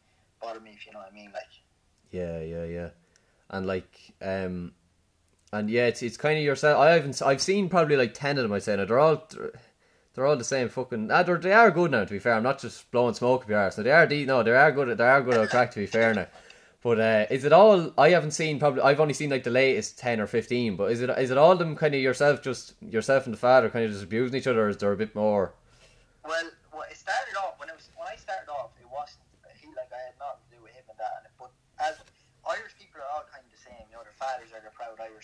bother 0.42 0.60
me. 0.60 0.72
If 0.74 0.86
you 0.86 0.92
know 0.92 0.98
what 0.98 1.08
I 1.10 1.14
mean, 1.14 1.30
like 1.32 1.42
Yeah, 2.10 2.40
yeah, 2.40 2.64
yeah. 2.64 2.88
And 3.50 3.66
like, 3.66 4.14
um, 4.20 4.72
and 5.52 5.68
yeah, 5.70 5.86
it's 5.86 6.02
it's 6.02 6.16
kind 6.16 6.38
of 6.38 6.44
yourself. 6.44 6.78
I 6.78 6.90
haven't. 6.92 7.20
I've 7.22 7.42
seen 7.42 7.68
probably 7.68 7.96
like 7.96 8.14
ten 8.14 8.38
of 8.38 8.42
them. 8.42 8.52
I 8.52 8.58
say 8.58 8.76
now 8.76 8.84
they're 8.86 8.98
all 8.98 9.28
they're 10.14 10.26
all 10.26 10.36
the 10.36 10.44
same 10.44 10.68
fucking. 10.68 11.10
Ah, 11.10 11.22
they're, 11.22 11.38
they 11.38 11.52
are 11.52 11.70
good 11.70 11.90
now. 11.90 12.04
To 12.04 12.10
be 12.10 12.18
fair, 12.18 12.34
I'm 12.34 12.42
not 12.42 12.60
just 12.60 12.90
blowing 12.90 13.14
smoke 13.14 13.42
up 13.44 13.48
your 13.48 13.58
arse. 13.58 13.76
So 13.76 13.82
they 13.82 13.90
are. 13.92 14.06
de- 14.06 14.24
No, 14.26 14.42
they 14.42 14.52
are 14.52 14.72
good. 14.72 14.96
They 14.96 15.04
are 15.04 15.22
good 15.22 15.34
at 15.34 15.50
crack. 15.50 15.70
To 15.72 15.80
be 15.80 15.86
fair 15.86 16.14
now. 16.14 16.26
But 16.82 16.98
uh, 16.98 17.26
is 17.30 17.44
it 17.44 17.52
all? 17.52 17.92
I 17.96 18.10
haven't 18.10 18.32
seen 18.32 18.58
probably. 18.58 18.82
I've 18.82 19.00
only 19.00 19.14
seen 19.14 19.30
like 19.30 19.44
the 19.44 19.50
latest 19.50 19.98
ten 19.98 20.20
or 20.20 20.26
fifteen. 20.26 20.76
But 20.76 20.92
is 20.92 21.00
it 21.00 21.10
is 21.10 21.30
it 21.30 21.38
all 21.38 21.54
them 21.56 21.76
kind 21.76 21.94
of 21.94 22.00
yourself, 22.00 22.42
just 22.42 22.74
yourself 22.82 23.24
and 23.26 23.34
the 23.34 23.38
father, 23.38 23.68
kind 23.70 23.84
of 23.84 23.92
just 23.92 24.02
abusing 24.04 24.36
each 24.36 24.46
other? 24.46 24.64
Or 24.66 24.68
is 24.68 24.78
there 24.78 24.92
a 24.92 24.96
bit 24.96 25.14
more? 25.14 25.54
Well, 26.26 26.50
well, 26.72 26.84
it 26.90 26.96
started 26.96 27.36
off 27.38 27.60
when 27.60 27.68
it 27.68 27.76
was 27.76 27.88
when 27.96 28.08
I 28.08 28.16
started 28.16 28.50
off. 28.50 28.70
It 28.80 28.88
wasn't 28.90 29.20
he 29.60 29.68
like 29.78 29.92
I 29.92 30.10
had 30.10 30.16
nothing 30.18 30.42
to 30.50 30.56
do 30.56 30.62
with 30.62 30.72
him 30.72 30.82
and 30.90 30.98
that. 30.98 31.30
But 31.38 31.52
as 31.78 32.02
Irish 32.42 32.74
people 32.74 32.98
are 33.00 33.10
all 33.14 33.24
kind 33.30 33.46
of 33.46 33.50
the 33.54 33.62
same, 33.62 33.86
you 33.86 33.94
know, 33.94 34.02
their 34.02 34.18
fathers 34.18 34.50
are 34.50 34.62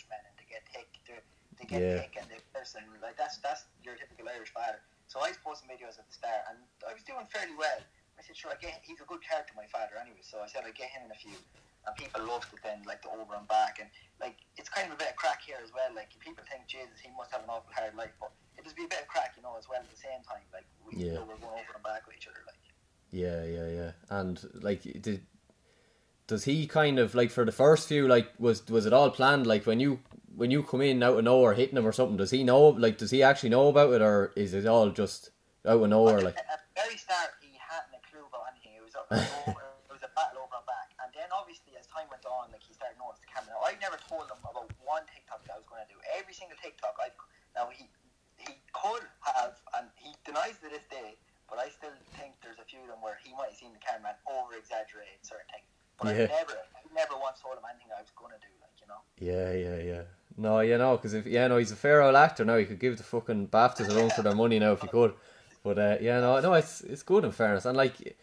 the 0.07 0.15
Irishmen, 0.15 0.23
and 0.31 0.35
they 0.39 0.47
get 0.47 0.63
thick, 0.71 0.91
they 1.07 1.19
they 1.59 1.67
get 1.67 1.83
Yeah. 1.83 1.99
thick, 2.03 2.15
and 2.15 2.27
they 2.31 2.39
person 2.55 2.83
like 3.03 3.17
that's 3.19 3.39
that's 3.43 3.67
your 3.83 3.97
typical 3.99 4.29
Irish 4.31 4.51
father. 4.55 4.79
So 5.09 5.19
I 5.21 5.29
was 5.35 5.39
posting 5.43 5.67
videos 5.73 5.99
at 5.99 6.07
the 6.07 6.15
start, 6.15 6.45
and 6.53 6.59
I 6.87 6.93
was 6.95 7.03
doing 7.03 7.27
fairly 7.27 7.57
well. 7.57 7.81
I 8.19 8.23
said, 8.23 8.37
sure, 8.37 8.51
I 8.51 8.59
get 8.59 8.79
he's 8.83 9.01
a 9.01 9.07
good 9.07 9.23
character, 9.23 9.55
my 9.57 9.67
father, 9.71 9.95
anyway. 9.99 10.23
So 10.23 10.43
I 10.43 10.47
said 10.47 10.63
I 10.67 10.71
get 10.75 10.91
him 10.91 11.07
in 11.07 11.11
a 11.11 11.19
few, 11.19 11.35
and 11.87 11.93
people 11.97 12.23
loved 12.27 12.51
it 12.53 12.61
then, 12.63 12.83
like 12.87 13.03
the 13.03 13.11
over 13.11 13.35
and 13.35 13.47
back, 13.49 13.79
and 13.83 13.91
like 14.23 14.39
it's 14.59 14.69
kind 14.71 14.87
of 14.91 14.95
a 14.95 15.01
bit 15.01 15.11
of 15.15 15.17
crack 15.17 15.43
here 15.43 15.59
as 15.63 15.71
well. 15.75 15.91
Like 15.95 16.11
people 16.19 16.43
think 16.47 16.67
Jesus, 16.71 16.99
he 17.03 17.11
must 17.15 17.31
have 17.35 17.43
an 17.43 17.51
awful 17.51 17.71
hard 17.75 17.95
life, 17.95 18.15
but 18.23 18.31
it 18.59 18.63
does 18.67 18.75
be 18.75 18.87
a 18.87 18.91
bit 18.91 19.03
of 19.03 19.09
crack, 19.11 19.35
you 19.39 19.43
know, 19.43 19.55
as 19.59 19.67
well 19.71 19.83
at 19.83 19.91
the 19.91 19.99
same 19.99 20.23
time. 20.27 20.47
Like 20.55 20.67
we 20.83 20.99
Yeah. 20.99 21.23
know 21.23 21.27
we're 21.27 21.39
going 21.43 21.59
over 21.59 21.75
and 21.75 21.83
back 21.83 22.07
with 22.07 22.19
each 22.19 22.27
other, 22.31 22.43
like. 22.47 22.59
Yeah, 23.11 23.43
yeah, 23.45 23.69
yeah. 23.73 23.93
And 24.11 24.37
like, 24.61 24.83
did 24.83 25.25
does 26.29 26.45
he 26.45 26.67
kind 26.67 26.99
of 27.01 27.15
like 27.15 27.31
for 27.31 27.45
the 27.45 27.53
first 27.53 27.89
few 27.89 28.07
like 28.07 28.31
was 28.39 28.65
was 28.69 28.87
it 28.87 28.93
all 28.93 29.11
planned? 29.11 29.47
Like 29.47 29.67
when 29.67 29.81
you 29.81 29.99
when 30.39 30.53
you 30.53 30.63
come 30.63 30.83
in 30.83 31.03
out 31.03 31.19
of 31.19 31.25
nowhere 31.25 31.59
hitting 31.59 31.75
him 31.75 31.83
or 31.83 31.91
something, 31.91 32.17
does 32.17 32.31
he 32.31 32.45
know? 32.47 32.71
Like, 32.71 32.95
does 32.95 33.11
he 33.11 33.27
actually 33.27 33.51
know 33.51 33.67
about 33.75 33.91
it, 33.91 33.99
or 33.99 34.31
is 34.39 34.55
it 34.55 34.71
all 34.71 34.95
just 34.95 35.35
out 35.67 35.83
of 35.83 35.91
nowhere? 35.91 36.23
Like, 36.23 36.39
At 36.39 36.63
the 36.63 36.79
very 36.79 36.95
start, 36.95 37.35
he 37.43 37.59
hadn't 37.59 37.91
a 37.91 38.03
clue 38.07 38.23
about 38.23 38.47
anything. 38.55 38.79
It 38.79 38.87
was 38.87 38.95
a, 38.95 39.03
it 39.11 39.91
was 39.91 40.07
a 40.07 40.13
battle 40.15 40.47
over 40.47 40.63
back. 40.63 40.95
And 41.03 41.11
then 41.11 41.27
obviously, 41.35 41.75
as 41.75 41.91
time 41.91 42.07
went 42.07 42.23
on, 42.23 42.55
like 42.55 42.63
he 42.63 42.71
started 42.71 43.03
noticing 43.03 43.27
the 43.27 43.35
camera. 43.35 43.51
Now, 43.51 43.67
I 43.67 43.75
never 43.83 43.99
told 43.99 44.31
him 44.31 44.39
about 44.47 44.71
one 44.87 45.03
TikTok 45.11 45.43
that 45.43 45.57
I 45.57 45.59
was 45.59 45.67
going 45.67 45.83
to 45.83 45.91
do. 45.91 45.99
Every 46.15 46.31
single 46.31 46.55
TikTok, 46.63 46.95
I 47.03 47.11
now 47.59 47.75
he 47.75 47.91
he 48.39 48.55
could 48.71 49.03
have, 49.35 49.59
and 49.75 49.91
he 49.99 50.15
denies 50.23 50.63
to 50.63 50.71
this 50.71 50.87
day. 50.87 51.19
But 51.51 51.59
I 51.59 51.67
still 51.73 51.91
think 52.15 52.39
there's 52.47 52.63
a 52.63 52.69
few 52.71 52.79
of 52.87 52.95
them 52.95 53.03
where 53.03 53.19
he 53.27 53.35
might 53.35 53.51
have 53.51 53.59
seen 53.59 53.75
the 53.75 53.83
cameraman 53.83 54.15
over 54.31 54.55
exaggerate 54.55 55.19
certain 55.27 55.51
things. 55.51 55.67
But 56.01 56.15
Yeah. 56.15 56.25
I 56.25 56.27
never, 56.27 56.53
I 56.53 56.95
never 56.95 57.15
once 57.21 57.41
told 57.41 57.57
him 57.57 57.65
anything 57.71 57.89
I 57.97 58.01
was 58.01 58.11
going 58.17 58.33
to 58.33 58.39
do. 58.39 58.53
Like 58.61 58.77
you 58.81 58.87
know. 58.87 59.03
yeah, 59.19 59.53
yeah, 59.53 59.83
yeah. 59.83 60.03
No, 60.37 60.61
yeah, 60.61 60.77
know, 60.77 60.97
because 60.97 61.15
if 61.15 61.27
yeah, 61.27 61.49
no, 61.49 61.59
he's 61.59 61.73
a 61.73 61.77
fair 61.77 62.01
old 62.01 62.15
actor 62.15 62.45
now. 62.45 62.57
He 62.57 62.65
could 62.65 62.79
give 62.79 62.97
the 62.97 63.03
fucking 63.03 63.49
BAFTAs 63.49 63.91
a 63.91 63.95
run 64.01 64.11
for 64.11 64.23
their 64.23 64.37
money 64.37 64.61
now 64.61 64.73
if 64.73 64.81
he 64.81 64.87
could. 64.89 65.15
But 65.65 65.79
uh, 65.79 65.97
yeah, 66.01 66.21
no, 66.21 66.41
no, 66.41 66.55
it's 66.55 66.81
it's 66.83 67.03
good 67.03 67.25
in 67.25 67.33
fairness. 67.33 67.65
And 67.65 67.77
like, 67.77 68.17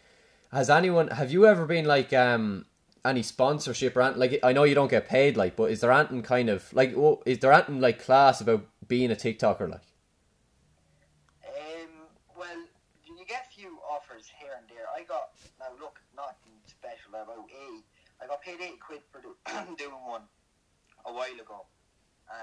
has 0.50 0.70
anyone? 0.70 1.08
Have 1.08 1.30
you 1.30 1.46
ever 1.46 1.66
been 1.66 1.84
like 1.84 2.14
um 2.14 2.64
any 3.04 3.22
sponsorship 3.22 3.94
or 3.96 4.02
anything? 4.02 4.20
Like, 4.20 4.40
I 4.42 4.52
know 4.54 4.64
you 4.64 4.74
don't 4.74 4.90
get 4.90 5.08
paid, 5.08 5.36
like, 5.36 5.56
but 5.56 5.70
is 5.70 5.80
there 5.80 5.92
anything 5.92 6.22
kind 6.22 6.48
of 6.48 6.72
like, 6.72 6.94
is 7.26 7.38
there 7.40 7.52
anything 7.52 7.80
like 7.80 8.02
class 8.02 8.40
about 8.40 8.66
being 8.88 9.10
a 9.10 9.14
TikToker? 9.14 9.68
Like, 9.68 9.82
Um, 11.44 12.08
well, 12.36 12.56
you 13.04 13.24
get 13.28 13.46
a 13.50 13.54
few 13.54 13.78
offers 13.88 14.30
here 14.40 14.52
and 14.56 14.66
there. 14.68 14.86
I 14.96 15.02
got 15.04 15.30
now 15.60 15.66
look 15.78 16.00
nothing 16.16 16.56
special 16.66 17.10
about 17.10 17.44
eight. 17.50 17.84
I 18.22 18.26
got 18.26 18.35
paid 18.46 18.62
eight 18.62 18.78
quid 18.78 19.02
for 19.10 19.18
do, 19.18 19.34
doing 19.74 19.98
one 20.06 20.22
a 21.02 21.10
while 21.12 21.34
ago, 21.34 21.66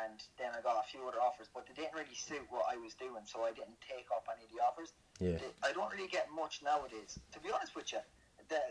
and 0.04 0.20
then 0.36 0.52
I 0.52 0.60
got 0.60 0.84
a 0.84 0.88
few 0.92 1.00
other 1.08 1.24
offers, 1.24 1.48
but 1.56 1.64
they 1.68 1.74
didn't 1.76 1.96
really 1.96 2.16
suit 2.16 2.44
what 2.52 2.68
I 2.68 2.76
was 2.76 2.92
doing, 3.00 3.24
so 3.24 3.48
I 3.48 3.56
didn't 3.56 3.80
take 3.80 4.12
up 4.12 4.28
any 4.28 4.44
of 4.44 4.52
the 4.52 4.60
offers. 4.60 4.92
Yeah. 5.24 5.40
I 5.64 5.72
don't 5.72 5.88
really 5.96 6.12
get 6.12 6.28
much 6.36 6.60
nowadays. 6.60 7.16
To 7.32 7.40
be 7.40 7.48
honest 7.56 7.72
with 7.76 7.88
you, 7.96 8.04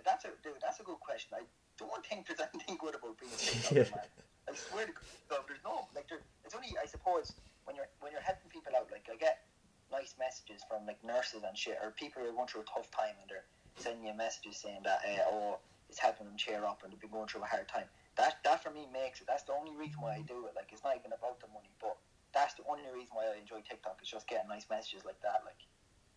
that's 0.05 0.29
a 0.29 0.37
dude, 0.45 0.61
that's 0.61 0.81
a 0.81 0.85
good 0.85 1.01
question. 1.01 1.33
I 1.41 1.49
don't 1.81 2.05
think 2.05 2.29
there's 2.29 2.45
anything 2.53 2.77
good 2.77 2.93
about 3.01 3.17
being 3.17 3.33
a 3.33 3.41
Yeah. 3.73 3.89
man. 3.97 4.09
I 4.45 4.53
swear 4.53 4.85
to 4.85 4.93
God, 5.33 5.49
there's 5.49 5.65
no 5.65 5.89
like 5.97 6.09
there, 6.13 6.21
it's 6.45 6.53
only 6.53 6.77
I 6.77 6.85
suppose 6.85 7.33
when 7.65 7.77
you're 7.77 7.89
when 8.05 8.13
you're 8.13 8.21
helping 8.27 8.51
people 8.53 8.77
out. 8.77 8.91
Like 8.93 9.09
I 9.09 9.17
get 9.17 9.49
nice 9.89 10.13
messages 10.21 10.61
from 10.69 10.85
like 10.85 11.01
nurses 11.05 11.41
and 11.47 11.57
shit, 11.57 11.79
or 11.81 11.93
people 11.97 12.21
who 12.21 12.29
are 12.29 12.37
going 12.37 12.49
through 12.51 12.67
a 12.67 12.71
tough 12.73 12.91
time 12.91 13.17
and 13.23 13.29
they're 13.31 13.47
sending 13.81 14.05
you 14.05 14.13
messages 14.13 14.59
saying 14.61 14.83
that 14.85 15.01
uh, 15.07 15.31
oh 15.33 15.57
it's 15.93 16.01
helping 16.01 16.25
them 16.25 16.39
cheer 16.41 16.65
up 16.65 16.81
and 16.83 16.89
they've 16.91 17.01
been 17.05 17.13
going 17.13 17.29
through 17.29 17.43
a 17.43 17.53
hard 17.53 17.69
time. 17.69 17.85
That 18.17 18.41
that 18.45 18.63
for 18.65 18.71
me 18.71 18.89
makes 18.91 19.21
it. 19.21 19.27
That's 19.29 19.45
the 19.45 19.53
only 19.53 19.77
reason 19.77 20.01
why 20.01 20.15
I 20.17 20.23
do 20.27 20.47
it. 20.49 20.57
Like 20.57 20.73
it's 20.73 20.83
not 20.83 20.97
even 20.97 21.13
about 21.13 21.39
the 21.41 21.49
money, 21.53 21.69
but 21.81 21.97
that's 22.33 22.55
the 22.55 22.65
only 22.65 22.89
reason 22.89 23.13
why 23.13 23.29
I 23.29 23.39
enjoy 23.39 23.61
TikTok. 23.61 24.01
Is 24.01 24.09
just 24.09 24.27
getting 24.27 24.49
nice 24.49 24.65
messages 24.71 25.05
like 25.05 25.21
that. 25.21 25.45
Like 25.45 25.61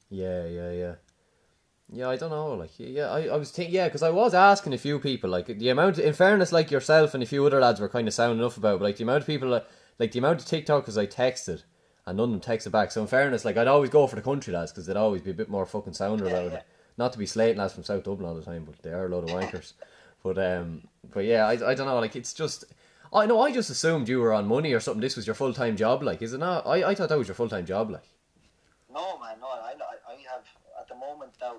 Yeah, 0.09 0.45
yeah, 0.45 0.71
yeah. 0.71 0.95
Yeah, 1.91 2.09
I 2.09 2.15
don't 2.15 2.31
know. 2.31 2.53
Like, 2.53 2.71
yeah, 2.77 3.11
I, 3.11 3.27
I 3.27 3.35
was 3.35 3.51
thinking, 3.51 3.75
yeah, 3.75 3.85
because 3.87 4.01
I 4.01 4.09
was 4.09 4.33
asking 4.33 4.73
a 4.73 4.77
few 4.77 4.97
people, 4.97 5.29
like, 5.29 5.45
the 5.45 5.69
amount, 5.69 5.99
in 5.99 6.13
fairness, 6.13 6.51
like 6.51 6.71
yourself 6.71 7.13
and 7.13 7.21
a 7.21 7.27
few 7.27 7.45
other 7.45 7.59
lads 7.59 7.79
were 7.79 7.87
kind 7.89 8.07
of 8.07 8.13
sound 8.15 8.39
enough 8.39 8.57
about, 8.57 8.79
but 8.79 8.85
like 8.85 8.97
the 8.97 9.03
amount 9.03 9.21
of 9.21 9.27
people, 9.27 9.49
like, 9.49 9.67
like 9.99 10.11
the 10.11 10.17
amount 10.17 10.39
of 10.41 10.47
TikTokers 10.47 10.97
I 10.97 11.05
texted, 11.05 11.61
and 12.07 12.17
none 12.17 12.33
of 12.33 12.41
them 12.41 12.55
texted 12.57 12.71
back. 12.71 12.89
So 12.89 13.01
in 13.01 13.07
fairness, 13.07 13.45
like, 13.45 13.55
I'd 13.55 13.67
always 13.67 13.91
go 13.91 14.07
for 14.07 14.15
the 14.15 14.23
country 14.23 14.51
lads 14.51 14.71
because 14.71 14.87
they'd 14.87 14.97
always 14.97 15.21
be 15.21 15.29
a 15.29 15.35
bit 15.35 15.47
more 15.47 15.65
fucking 15.67 15.93
sounder 15.93 16.25
Yeah, 16.25 16.31
about 16.31 16.51
yeah. 16.51 16.57
it. 16.57 16.65
Not 16.97 17.11
to 17.13 17.19
be 17.19 17.25
slating 17.25 17.57
lads 17.57 17.73
from 17.73 17.83
South 17.83 18.03
Dublin 18.03 18.27
all 18.27 18.35
the 18.35 18.41
time, 18.41 18.63
but 18.65 18.81
they 18.81 18.91
are 18.91 19.05
a 19.05 19.09
load 19.09 19.29
of 19.29 19.35
wankers. 19.35 19.73
but 20.23 20.37
um, 20.37 20.87
but 21.13 21.25
yeah, 21.25 21.45
I, 21.45 21.51
I 21.71 21.73
don't 21.75 21.87
know. 21.87 21.99
Like, 21.99 22.15
it's 22.15 22.33
just. 22.33 22.65
I 23.13 23.25
know. 23.25 23.41
I 23.41 23.51
just 23.51 23.69
assumed 23.69 24.09
you 24.09 24.19
were 24.19 24.33
on 24.33 24.47
money 24.47 24.73
or 24.73 24.79
something. 24.79 25.01
This 25.01 25.15
was 25.15 25.25
your 25.27 25.35
full 25.35 25.53
time 25.53 25.75
job. 25.77 26.03
Like, 26.03 26.21
is 26.21 26.33
it 26.33 26.39
not? 26.39 26.65
I, 26.65 26.83
I 26.83 26.95
thought 26.95 27.09
that 27.09 27.17
was 27.17 27.27
your 27.27 27.35
full 27.35 27.49
time 27.49 27.65
job. 27.65 27.91
Like, 27.91 28.07
No, 28.91 29.19
man, 29.19 29.37
no. 29.39 29.47
I, 29.47 29.73
I, 29.75 30.13
I 30.13 30.15
have 30.31 30.43
at 30.79 30.87
the 30.87 30.95
moment 30.95 31.31
now. 31.39 31.57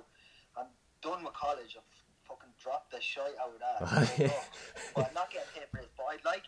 I'm 0.56 0.66
done 1.02 1.22
with 1.24 1.34
college. 1.34 1.76
I've 1.76 1.84
fucking 2.28 2.52
dropped 2.60 2.90
the 2.92 3.00
shite 3.00 3.36
out 3.40 3.52
of 3.54 3.60
that. 3.60 4.32
But 4.94 5.08
I'm 5.08 5.14
not 5.14 5.30
getting 5.30 5.48
paid 5.54 5.68
for 5.70 5.78
it. 5.80 5.90
But 5.96 6.06
I'd 6.12 6.24
like. 6.24 6.44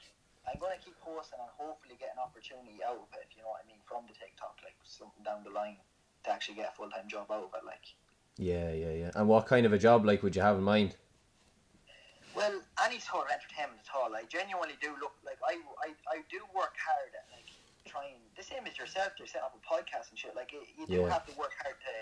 I'm 0.49 0.57
gonna 0.57 0.81
keep 0.81 0.97
posting 1.05 1.37
and 1.45 1.53
hopefully 1.61 2.01
get 2.01 2.17
an 2.17 2.25
opportunity 2.25 2.81
out 2.81 2.97
of 2.97 3.13
it. 3.13 3.29
If 3.29 3.37
you 3.37 3.45
know 3.45 3.53
what 3.53 3.61
I 3.61 3.69
mean, 3.69 3.85
from 3.85 4.09
the 4.09 4.17
TikTok, 4.17 4.57
like 4.65 4.81
something 4.81 5.21
down 5.21 5.45
the 5.45 5.53
line 5.53 5.77
to 6.25 6.33
actually 6.33 6.57
get 6.57 6.73
a 6.73 6.75
full 6.77 6.89
time 6.89 7.05
job 7.05 7.29
out 7.29 7.53
of 7.53 7.53
it. 7.53 7.69
Like, 7.69 7.85
yeah, 8.39 8.73
yeah, 8.73 8.93
yeah. 8.93 9.11
And 9.15 9.27
what 9.29 9.47
kind 9.47 9.67
of 9.67 9.73
a 9.73 9.79
job 9.79 10.07
like 10.07 10.23
would 10.23 10.35
you 10.37 10.43
have 10.43 10.57
in 10.57 10.63
mind? 10.65 10.97
well, 12.39 12.63
any 12.87 13.03
sort 13.03 13.27
of 13.27 13.35
entertainment 13.35 13.83
at 13.83 13.91
all. 13.99 14.15
I 14.15 14.23
genuinely 14.31 14.79
do 14.79 14.95
look 15.03 15.11
like 15.27 15.43
I, 15.43 15.59
I, 15.83 15.91
I 16.07 16.23
do 16.31 16.39
work 16.55 16.71
hard 16.79 17.11
at 17.19 17.27
like 17.35 17.51
trying 17.83 18.15
the 18.39 18.47
same 18.47 18.63
as 18.63 18.79
yourself. 18.79 19.11
You're 19.19 19.27
setting 19.27 19.43
up 19.51 19.59
a 19.59 19.63
podcast 19.67 20.15
and 20.15 20.17
shit. 20.19 20.39
Like 20.39 20.55
it, 20.55 20.63
you 20.79 20.87
do 20.87 21.03
Yeah. 21.03 21.11
have 21.11 21.27
to 21.27 21.35
work 21.35 21.51
hard 21.59 21.75
to, 21.83 21.95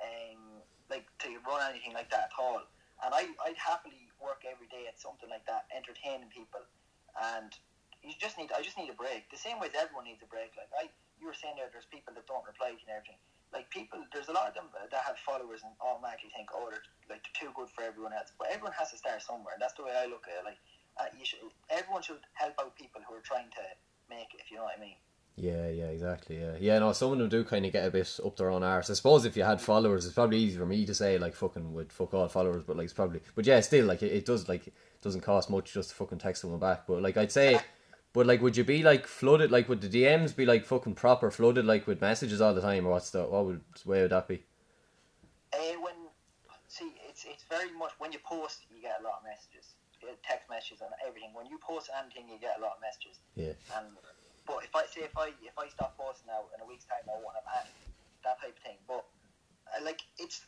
um, 0.00 0.40
like 0.88 1.04
to 1.28 1.36
run 1.44 1.60
anything 1.68 1.92
like 1.92 2.08
that 2.16 2.32
at 2.32 2.34
all. 2.40 2.64
And 3.04 3.12
I, 3.12 3.28
I'd 3.44 3.60
happily 3.60 4.08
work 4.16 4.48
every 4.48 4.72
day 4.72 4.88
at 4.88 4.96
something 4.96 5.28
like 5.28 5.44
that, 5.52 5.68
entertaining 5.68 6.32
people. 6.32 6.64
And 7.20 7.52
you 8.00 8.16
just 8.16 8.40
need, 8.40 8.56
I 8.56 8.64
just 8.64 8.80
need 8.80 8.88
a 8.88 8.96
break. 8.96 9.28
The 9.28 9.36
same 9.36 9.60
way 9.60 9.68
as 9.68 9.76
everyone 9.76 10.08
needs 10.08 10.24
a 10.24 10.30
break. 10.32 10.56
Like 10.56 10.72
I, 10.72 10.88
you 11.20 11.28
were 11.28 11.36
saying 11.36 11.60
there, 11.60 11.68
there's 11.68 11.84
people 11.92 12.16
that 12.16 12.24
don't 12.24 12.46
reply 12.48 12.72
to 12.72 12.80
you 12.80 12.88
and 12.88 12.96
everything. 12.96 13.20
Like 13.54 13.70
people, 13.70 14.02
there's 14.12 14.26
a 14.28 14.34
lot 14.34 14.50
of 14.50 14.54
them 14.54 14.66
that 14.74 15.02
have 15.06 15.16
followers 15.22 15.62
and 15.62 15.70
automatically 15.78 16.34
think, 16.34 16.50
oh, 16.52 16.66
they're 16.68 16.82
like 17.08 17.22
too 17.38 17.54
good 17.54 17.70
for 17.70 17.86
everyone 17.86 18.12
else. 18.12 18.34
But 18.34 18.50
everyone 18.50 18.74
has 18.74 18.90
to 18.90 18.98
start 18.98 19.22
somewhere, 19.22 19.54
and 19.54 19.62
that's 19.62 19.78
the 19.78 19.86
way 19.86 19.94
I 19.94 20.10
look 20.10 20.26
at 20.26 20.42
it. 20.42 20.44
Like, 20.44 20.58
uh, 20.98 21.06
you 21.14 21.24
should, 21.24 21.38
everyone 21.70 22.02
should 22.02 22.18
help 22.34 22.58
out 22.58 22.74
people 22.74 23.00
who 23.06 23.14
are 23.14 23.22
trying 23.22 23.48
to 23.54 23.64
make 24.10 24.34
it. 24.34 24.42
If 24.42 24.50
you 24.50 24.58
know 24.58 24.66
what 24.66 24.74
I 24.76 24.80
mean. 24.82 24.98
Yeah, 25.36 25.68
yeah, 25.68 25.86
exactly. 25.86 26.38
Yeah, 26.38 26.54
yeah. 26.60 26.78
No, 26.78 26.92
some 26.92 27.12
of 27.12 27.18
them 27.18 27.28
do 27.28 27.42
kind 27.42 27.66
of 27.66 27.72
get 27.72 27.86
a 27.86 27.90
bit 27.90 28.20
up 28.24 28.36
their 28.36 28.50
own 28.50 28.62
arse. 28.62 28.90
I 28.90 28.94
suppose 28.94 29.24
if 29.24 29.36
you 29.36 29.42
had 29.42 29.60
followers, 29.60 30.04
it's 30.04 30.14
probably 30.14 30.38
easy 30.38 30.58
for 30.58 30.66
me 30.66 30.86
to 30.86 30.94
say 30.94 31.18
like 31.18 31.34
fucking 31.34 31.72
with 31.72 31.90
fuck 31.90 32.14
all 32.14 32.28
followers, 32.28 32.62
but 32.64 32.76
like 32.76 32.84
it's 32.84 32.92
probably, 32.92 33.20
but 33.34 33.44
yeah, 33.44 33.58
still 33.60 33.86
like 33.86 34.02
it, 34.02 34.12
it 34.12 34.26
does 34.26 34.48
like 34.48 34.68
it 34.68 34.74
doesn't 35.02 35.22
cost 35.22 35.50
much 35.50 35.72
just 35.72 35.90
to 35.90 35.96
fucking 35.96 36.18
text 36.18 36.42
someone 36.42 36.60
back. 36.60 36.86
But 36.86 37.02
like 37.02 37.16
I'd 37.16 37.32
say, 37.32 37.58
but 38.14 38.26
like 38.26 38.40
would 38.40 38.56
you 38.56 38.64
be 38.64 38.82
like 38.82 39.06
flooded? 39.06 39.50
Like 39.50 39.68
would 39.68 39.82
the 39.82 39.90
DMs 39.90 40.34
be 40.34 40.46
like 40.46 40.64
fucking 40.64 40.94
proper 40.94 41.30
flooded 41.30 41.66
like 41.66 41.86
with 41.86 42.00
messages 42.00 42.40
all 42.40 42.54
the 42.54 42.62
time, 42.62 42.86
or 42.86 42.90
what's 42.90 43.10
the 43.10 43.24
what 43.24 43.44
would 43.44 43.60
way 43.84 44.00
would 44.02 44.12
that 44.12 44.28
be? 44.28 44.40
Uh, 45.52 45.74
when 45.82 45.94
see, 46.68 46.94
it's 47.10 47.26
it's 47.26 47.42
very 47.50 47.74
much 47.76 47.90
when 47.98 48.12
you 48.12 48.20
post, 48.24 48.62
you 48.70 48.80
get 48.80 49.00
a 49.00 49.02
lot 49.02 49.18
of 49.18 49.24
messages, 49.26 49.74
uh, 50.06 50.14
text 50.22 50.48
messages 50.48 50.80
and 50.80 50.94
everything. 51.04 51.34
When 51.34 51.50
you 51.50 51.58
post 51.58 51.90
anything, 51.90 52.30
you 52.30 52.38
get 52.38 52.54
a 52.56 52.62
lot 52.62 52.78
of 52.78 52.80
messages. 52.80 53.18
Yeah. 53.34 53.58
And 53.76 53.98
but 54.46 54.62
if 54.62 54.70
I 54.78 54.86
say 54.86 55.02
if 55.02 55.18
I 55.18 55.34
if 55.42 55.58
I 55.58 55.66
stop 55.68 55.98
posting 55.98 56.30
now 56.30 56.46
in 56.54 56.62
a 56.62 56.66
week's 56.70 56.86
time, 56.86 57.02
I 57.10 57.18
won't 57.18 57.34
have 57.34 57.66
any 57.66 57.74
that 58.22 58.38
type 58.38 58.54
of 58.54 58.62
thing. 58.62 58.78
But 58.86 59.02
uh, 59.74 59.82
like 59.82 60.06
it's. 60.22 60.46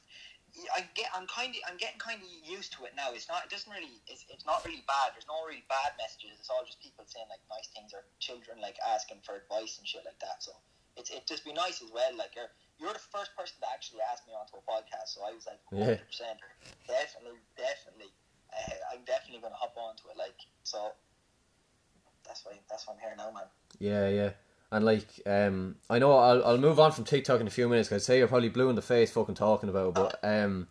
I 0.73 0.89
get. 0.97 1.13
I'm 1.13 1.29
kind 1.29 1.53
of. 1.53 1.61
I'm 1.69 1.77
getting 1.77 2.01
kind 2.01 2.17
of 2.17 2.29
used 2.29 2.73
to 2.81 2.89
it 2.89 2.97
now. 2.97 3.13
It's 3.13 3.29
not. 3.29 3.45
It 3.45 3.53
doesn't 3.53 3.69
really. 3.69 4.01
It's, 4.09 4.25
it's 4.33 4.49
not 4.49 4.65
really 4.65 4.81
bad. 4.89 5.13
There's 5.13 5.29
no 5.29 5.45
really 5.45 5.69
bad 5.69 5.93
messages. 6.01 6.41
It's 6.41 6.49
all 6.49 6.65
just 6.65 6.81
people 6.81 7.05
saying 7.05 7.29
like 7.29 7.45
nice 7.53 7.69
things 7.77 7.93
or 7.93 8.09
children 8.25 8.57
like 8.65 8.81
asking 8.81 9.21
for 9.21 9.37
advice 9.37 9.77
and 9.77 9.85
shit 9.85 10.01
like 10.09 10.17
that. 10.25 10.41
So 10.41 10.57
it's 10.97 11.13
it 11.13 11.29
just 11.29 11.45
be 11.45 11.53
nice 11.53 11.85
as 11.85 11.93
well. 11.93 12.09
Like 12.17 12.33
you're 12.33 12.49
you're 12.81 12.97
the 12.97 13.07
first 13.13 13.37
person 13.37 13.61
to 13.61 13.69
actually 13.69 14.01
ask 14.01 14.25
me 14.25 14.33
onto 14.33 14.57
a 14.57 14.65
podcast. 14.65 15.13
So 15.13 15.25
I 15.29 15.37
was 15.37 15.45
like, 15.45 15.61
Yeah. 15.69 16.01
100 16.01 16.09
percent, 16.09 16.41
definitely, 16.89 17.41
definitely. 17.61 18.11
Uh, 18.49 18.97
I'm 18.97 19.05
definitely 19.05 19.45
gonna 19.45 19.61
hop 19.61 19.77
onto 19.77 20.09
it. 20.09 20.17
Like 20.17 20.41
so. 20.65 20.97
That's 22.25 22.43
why. 22.49 22.57
That's 22.73 22.89
why 22.89 22.97
I'm 22.97 23.01
here 23.05 23.15
now, 23.17 23.31
man. 23.31 23.49
Yeah, 23.79 24.09
yeah. 24.09 24.33
And 24.73 24.85
like, 24.85 25.07
um, 25.27 25.77
I 25.89 25.99
know 25.99 26.13
I'll 26.13 26.45
I'll 26.45 26.59
move 26.59 26.81
on 26.81 26.93
from 26.93 27.05
TikTok 27.05 27.41
in 27.41 27.47
a 27.47 27.51
few 27.51 27.69
minutes. 27.69 27.89
Cause 27.89 28.03
I'd 28.03 28.05
say 28.05 28.19
you're 28.19 28.29
probably 28.29 28.49
blue 28.49 28.69
in 28.69 28.77
the 28.77 28.83
face, 28.83 29.13
fucking 29.13 29.37
talking 29.37 29.69
about. 29.69 29.89
it, 29.89 29.95
But 29.95 30.19
um, 30.23 30.67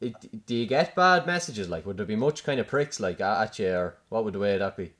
it, 0.00 0.46
do 0.46 0.54
you 0.54 0.66
get 0.66 0.94
bad 0.94 1.26
messages? 1.26 1.68
Like, 1.68 1.84
would 1.84 1.96
there 1.96 2.06
be 2.06 2.16
much 2.16 2.44
kind 2.44 2.58
of 2.58 2.66
pricks 2.66 3.00
like 3.00 3.20
at 3.20 3.58
you, 3.58 3.68
or 3.68 3.96
what 4.08 4.24
would 4.24 4.32
the 4.32 4.38
way 4.38 4.56
that 4.56 4.76
be? 4.76 4.92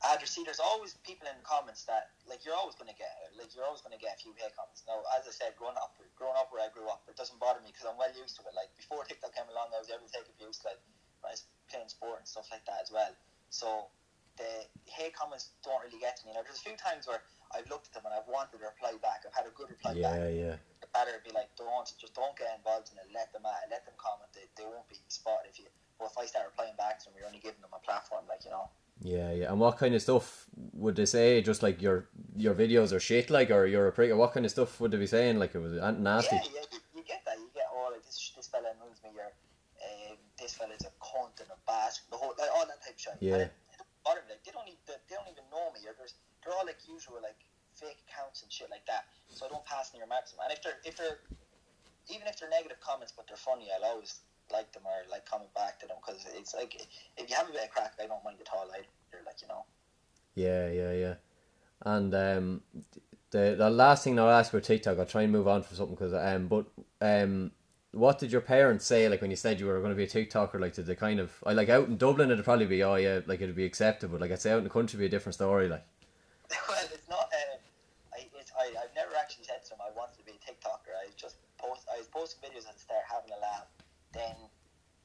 Uh, 0.00 0.16
see, 0.24 0.44
there's 0.44 0.60
always 0.60 0.94
people 1.04 1.28
in 1.28 1.36
the 1.36 1.44
comments 1.44 1.84
that 1.84 2.14
like 2.28 2.44
you're 2.44 2.56
always 2.56 2.74
gonna 2.76 2.96
get 2.96 3.12
like 3.36 3.52
you're 3.52 3.64
always 3.64 3.80
gonna 3.80 4.00
get 4.00 4.16
a 4.16 4.20
few 4.20 4.32
hate 4.36 4.56
comments. 4.56 4.84
Now, 4.88 5.04
as 5.12 5.28
I 5.28 5.32
said, 5.32 5.52
growing 5.56 5.76
up, 5.76 5.96
growing 6.16 6.36
up 6.36 6.48
where 6.52 6.64
I 6.64 6.72
grew 6.72 6.88
up, 6.88 7.04
it 7.08 7.16
doesn't 7.16 7.36
bother 7.40 7.60
me 7.60 7.72
because 7.72 7.84
I'm 7.84 7.96
well 8.00 8.12
used 8.16 8.36
to 8.40 8.42
it. 8.48 8.56
Like 8.56 8.72
before 8.76 9.04
TikTok 9.04 9.36
came 9.36 9.48
along, 9.52 9.72
I 9.76 9.80
was 9.80 9.92
able 9.92 10.08
to 10.08 10.12
take 10.12 10.28
abuse 10.32 10.64
like 10.64 10.80
when 11.20 11.32
I 11.32 11.36
was 11.36 11.44
playing 11.68 11.88
sport 11.92 12.24
and 12.24 12.28
stuff 12.28 12.48
like 12.48 12.64
that 12.64 12.80
as 12.80 12.88
well. 12.88 13.12
So 13.52 13.88
the 14.36 14.68
hate 14.84 15.16
comments 15.16 15.56
don't 15.64 15.80
really 15.80 15.98
get 15.98 16.20
to 16.20 16.22
me. 16.28 16.36
Now, 16.36 16.44
there's 16.44 16.60
a 16.60 16.66
few 16.66 16.76
times 16.76 17.08
where 17.08 17.24
I've 17.54 17.68
looked 17.70 17.88
at 17.88 17.94
them 17.94 18.04
and 18.06 18.14
I've 18.14 18.28
wanted 18.28 18.58
a 18.62 18.70
reply 18.70 18.98
back. 19.02 19.22
I've 19.26 19.34
had 19.36 19.46
a 19.46 19.54
good 19.54 19.70
reply 19.70 19.94
back. 19.94 20.18
Yeah, 20.18 20.28
yeah, 20.28 20.56
The 20.80 20.88
better 20.92 21.22
be 21.24 21.30
like, 21.30 21.54
don't 21.56 21.86
just 21.98 22.14
don't 22.14 22.36
get 22.36 22.50
involved 22.56 22.90
in 22.92 22.98
it. 22.98 23.06
Let 23.14 23.32
them 23.32 23.46
at 23.46 23.66
it. 23.66 23.70
Let 23.70 23.84
them 23.86 23.94
comment. 23.98 24.30
They, 24.34 24.48
they 24.56 24.66
won't 24.66 24.88
be 24.88 24.98
spotted 25.08 25.50
if 25.52 25.58
you. 25.58 25.66
But 25.98 26.12
if 26.12 26.18
I 26.18 26.26
start 26.26 26.46
replying 26.52 26.76
back 26.76 26.98
to 27.00 27.04
them, 27.06 27.14
you're 27.16 27.26
only 27.26 27.40
giving 27.40 27.60
them 27.60 27.72
a 27.72 27.80
platform. 27.80 28.24
Like 28.28 28.44
you 28.44 28.50
know. 28.52 28.68
yeah, 29.00 29.32
yeah. 29.32 29.48
And 29.48 29.60
what 29.60 29.78
kind 29.78 29.94
of 29.94 30.02
stuff 30.02 30.44
would 30.72 30.96
they 30.96 31.06
say? 31.06 31.40
Just 31.40 31.62
like 31.62 31.80
your 31.80 32.08
your 32.36 32.54
videos 32.54 32.92
are 32.92 33.00
shit, 33.00 33.30
like, 33.30 33.50
or 33.50 33.64
you're 33.66 33.88
a 33.88 33.92
prick, 33.92 34.10
or 34.10 34.16
what 34.16 34.32
kind 34.32 34.44
of 34.44 34.52
stuff 34.52 34.80
would 34.80 34.90
they 34.90 34.98
be 34.98 35.06
saying? 35.06 35.38
Like, 35.38 35.54
it 35.54 35.60
was 35.60 35.72
nasty. 35.96 36.36
Yeah, 36.36 36.42
yeah, 36.52 36.66
you, 36.72 36.80
you 37.00 37.04
get 37.04 37.24
that. 37.24 37.36
You 37.38 37.48
get 37.54 37.64
all 37.72 37.92
like 37.92 38.04
this. 38.04 38.32
This 38.36 38.48
fella 38.48 38.72
annoys 38.76 39.00
me. 39.04 39.10
You're, 39.16 39.32
um, 40.12 40.16
this 40.38 40.52
fella's 40.52 40.84
a 40.84 40.92
cunt 41.00 41.40
and 41.40 41.48
a 41.48 41.58
bastard. 41.66 42.12
The 42.12 42.16
whole, 42.20 42.34
like, 42.36 42.50
all 42.52 42.66
that 42.68 42.80
type 42.84 42.92
of 42.96 43.00
shit. 43.00 43.16
Yeah. 43.20 43.48
It, 43.48 43.52
it 43.72 43.78
don't 43.80 43.88
bother 44.04 44.20
me. 44.28 44.36
Like, 44.36 44.44
they 44.44 44.52
don't 44.52 44.68
even 44.68 44.80
they 45.08 45.16
don't 45.16 45.30
even 45.32 45.48
know 45.48 45.72
me. 45.72 45.80
Or 45.88 45.96
there's 45.96 46.16
they're 46.46 46.54
all 46.54 46.66
like 46.66 46.78
usual 46.86 47.18
like 47.18 47.42
fake 47.74 47.98
accounts 48.06 48.42
and 48.42 48.50
shit 48.50 48.70
like 48.70 48.86
that. 48.86 49.10
So 49.28 49.46
I 49.46 49.48
don't 49.50 49.64
pass 49.66 49.90
any 49.92 50.00
remarks. 50.00 50.32
And 50.38 50.52
if 50.54 50.62
they're 50.62 50.78
if 50.86 50.96
they're 50.96 51.18
even 52.08 52.26
if 52.30 52.38
they're 52.38 52.48
negative 52.48 52.78
comments 52.80 53.12
but 53.12 53.26
they're 53.26 53.36
funny, 53.36 53.66
I'll 53.74 53.90
always 53.90 54.22
like 54.52 54.70
them 54.72 54.86
or 54.86 55.02
like 55.10 55.26
comment 55.26 55.52
back 55.54 55.80
to 55.80 55.86
them 55.86 55.98
because 55.98 56.24
it's 56.38 56.54
like 56.54 56.78
if 57.16 57.28
you 57.28 57.34
have 57.34 57.50
a 57.50 57.52
bit 57.52 57.64
of 57.64 57.70
crack, 57.70 57.94
I 57.98 58.06
don't 58.06 58.22
mind 58.22 58.38
at 58.40 58.48
all. 58.54 58.70
Either, 58.70 58.86
they're 59.10 59.26
like 59.26 59.42
you 59.42 59.48
know. 59.48 59.66
Yeah, 60.34 60.70
yeah, 60.70 60.92
yeah. 60.92 61.14
And 61.82 62.14
um, 62.14 62.62
the 63.30 63.56
the 63.58 63.70
last 63.70 64.04
thing 64.04 64.18
I'll 64.18 64.30
ask 64.30 64.52
about 64.52 64.62
TikTok, 64.62 64.98
I'll 64.98 65.06
try 65.06 65.22
and 65.22 65.32
move 65.32 65.48
on 65.48 65.62
for 65.62 65.74
something 65.74 65.96
because 65.96 66.14
um, 66.14 66.46
but 66.46 66.66
um, 67.00 67.50
what 67.92 68.18
did 68.18 68.30
your 68.30 68.40
parents 68.40 68.84
say 68.84 69.08
like 69.08 69.20
when 69.22 69.30
you 69.30 69.36
said 69.36 69.58
you 69.58 69.66
were 69.66 69.78
going 69.80 69.90
to 69.90 69.96
be 69.96 70.04
a 70.04 70.06
TikToker? 70.06 70.60
Like, 70.60 70.74
did 70.74 70.86
they 70.86 70.94
kind 70.94 71.18
of 71.18 71.42
I 71.44 71.52
like 71.52 71.68
out 71.68 71.88
in 71.88 71.96
Dublin 71.96 72.30
it'd 72.30 72.44
probably 72.44 72.66
be 72.66 72.82
oh 72.82 72.96
yeah, 72.96 73.20
like 73.26 73.40
it'd 73.40 73.56
be 73.56 73.64
acceptable. 73.64 74.18
like 74.18 74.30
I'd 74.30 74.40
say 74.40 74.52
out 74.52 74.58
in 74.58 74.64
the 74.64 74.70
country 74.70 74.98
be 74.98 75.06
a 75.06 75.10
different 75.10 75.34
story. 75.34 75.68
Like, 75.68 75.84
well, 76.68 76.84
it's 76.92 77.08
not. 77.08 77.28
Uh, 77.32 77.56
I, 78.14 78.24
it's, 78.38 78.52
I, 78.56 78.72
I've 78.80 78.94
never 78.96 79.12
actually 79.18 79.44
said 79.44 79.60
to 79.68 79.74
him 79.76 79.82
I 79.84 79.90
wanted 79.92 80.16
to 80.22 80.24
be 80.24 80.38
a 80.38 80.40
TikToker. 80.40 80.94
I 80.94 81.10
just 81.18 81.36
post. 81.58 81.84
I 81.90 81.98
was 81.98 82.08
posting 82.08 82.40
videos 82.44 82.64
and 82.70 82.76
start, 82.78 83.02
having 83.04 83.32
a 83.34 83.40
laugh. 83.42 83.68
Then, 84.14 84.36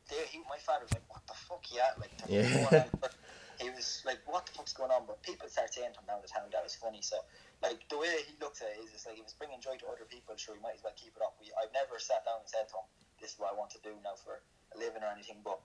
there, 0.07 0.23
he, 0.29 0.39
my 0.47 0.59
father 0.61 0.85
was 0.87 0.93
like, 0.95 1.07
"What 1.09 1.23
the 1.27 1.35
fuck, 1.35 1.65
yeah?" 1.73 1.91
Like, 1.99 2.13
Yeah. 2.29 2.45
fuck's 2.45 2.71
going 2.71 3.03
on? 3.03 3.11
he 3.59 3.69
was 3.69 4.01
like, 4.05 4.21
"What 4.25 4.45
the 4.47 4.53
fuck's 4.55 4.73
going 4.73 4.91
on?" 4.93 5.03
But 5.09 5.19
people 5.25 5.49
start 5.49 5.73
saying 5.73 5.91
to 5.93 5.99
him 5.99 6.07
down 6.07 6.21
the 6.23 6.29
town 6.31 6.47
that 6.53 6.63
was 6.63 6.75
funny. 6.77 7.01
So, 7.01 7.19
like, 7.61 7.83
the 7.89 7.97
way 7.97 8.09
he 8.29 8.33
looks 8.39 8.61
at 8.61 8.73
it 8.77 8.85
is, 8.85 8.93
it's 8.95 9.05
like 9.09 9.17
if 9.19 9.25
it's 9.27 9.35
bringing 9.35 9.59
joy 9.59 9.75
to 9.81 9.87
other 9.91 10.07
people, 10.07 10.37
sure, 10.37 10.55
he 10.55 10.61
might 10.61 10.77
as 10.79 10.83
well 10.85 10.95
keep 10.95 11.13
it 11.17 11.21
up. 11.25 11.35
We, 11.41 11.51
I've 11.59 11.73
never 11.75 11.99
sat 11.99 12.23
down 12.23 12.45
and 12.45 12.49
said 12.49 12.69
to 12.71 12.79
him, 12.79 12.87
"This 13.19 13.35
is 13.35 13.37
what 13.41 13.51
I 13.51 13.55
want 13.57 13.73
to 13.75 13.81
do 13.83 13.91
now 14.05 14.15
for 14.15 14.39
a 14.71 14.77
living" 14.79 15.03
or 15.03 15.11
anything. 15.11 15.41
But 15.43 15.59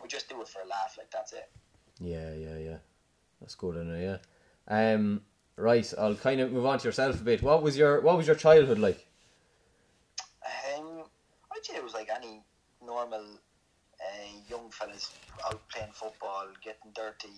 we 0.00 0.08
just 0.08 0.30
do 0.32 0.40
it 0.40 0.48
for 0.48 0.62
a 0.64 0.68
laugh. 0.70 0.96
Like 0.96 1.10
that's 1.12 1.34
it. 1.36 1.50
yeah, 2.00 2.32
yeah, 2.32 2.56
yeah, 2.56 2.78
that's 3.40 3.54
good, 3.54 3.76
I 3.76 3.84
know, 3.84 4.00
yeah. 4.00 4.18
Um, 4.70 5.22
right, 5.56 5.92
I'll 5.98 6.14
kind 6.14 6.40
of 6.40 6.52
move 6.52 6.64
on 6.64 6.78
to 6.78 6.88
yourself 6.88 7.20
a 7.20 7.24
bit. 7.24 7.42
What 7.42 7.62
was 7.62 7.76
your 7.76 8.00
What 8.00 8.16
was 8.16 8.26
your 8.26 8.36
childhood 8.36 8.78
like? 8.78 9.04
Um, 10.46 11.02
I'd 11.52 11.64
say 11.64 11.74
it 11.76 11.84
was 11.84 11.92
like 11.94 12.08
any 12.14 12.40
normal 12.84 13.24
uh, 14.00 14.30
young 14.48 14.70
fellas 14.70 15.12
out 15.44 15.60
playing 15.68 15.92
football, 15.92 16.46
getting 16.62 16.92
dirty, 16.94 17.34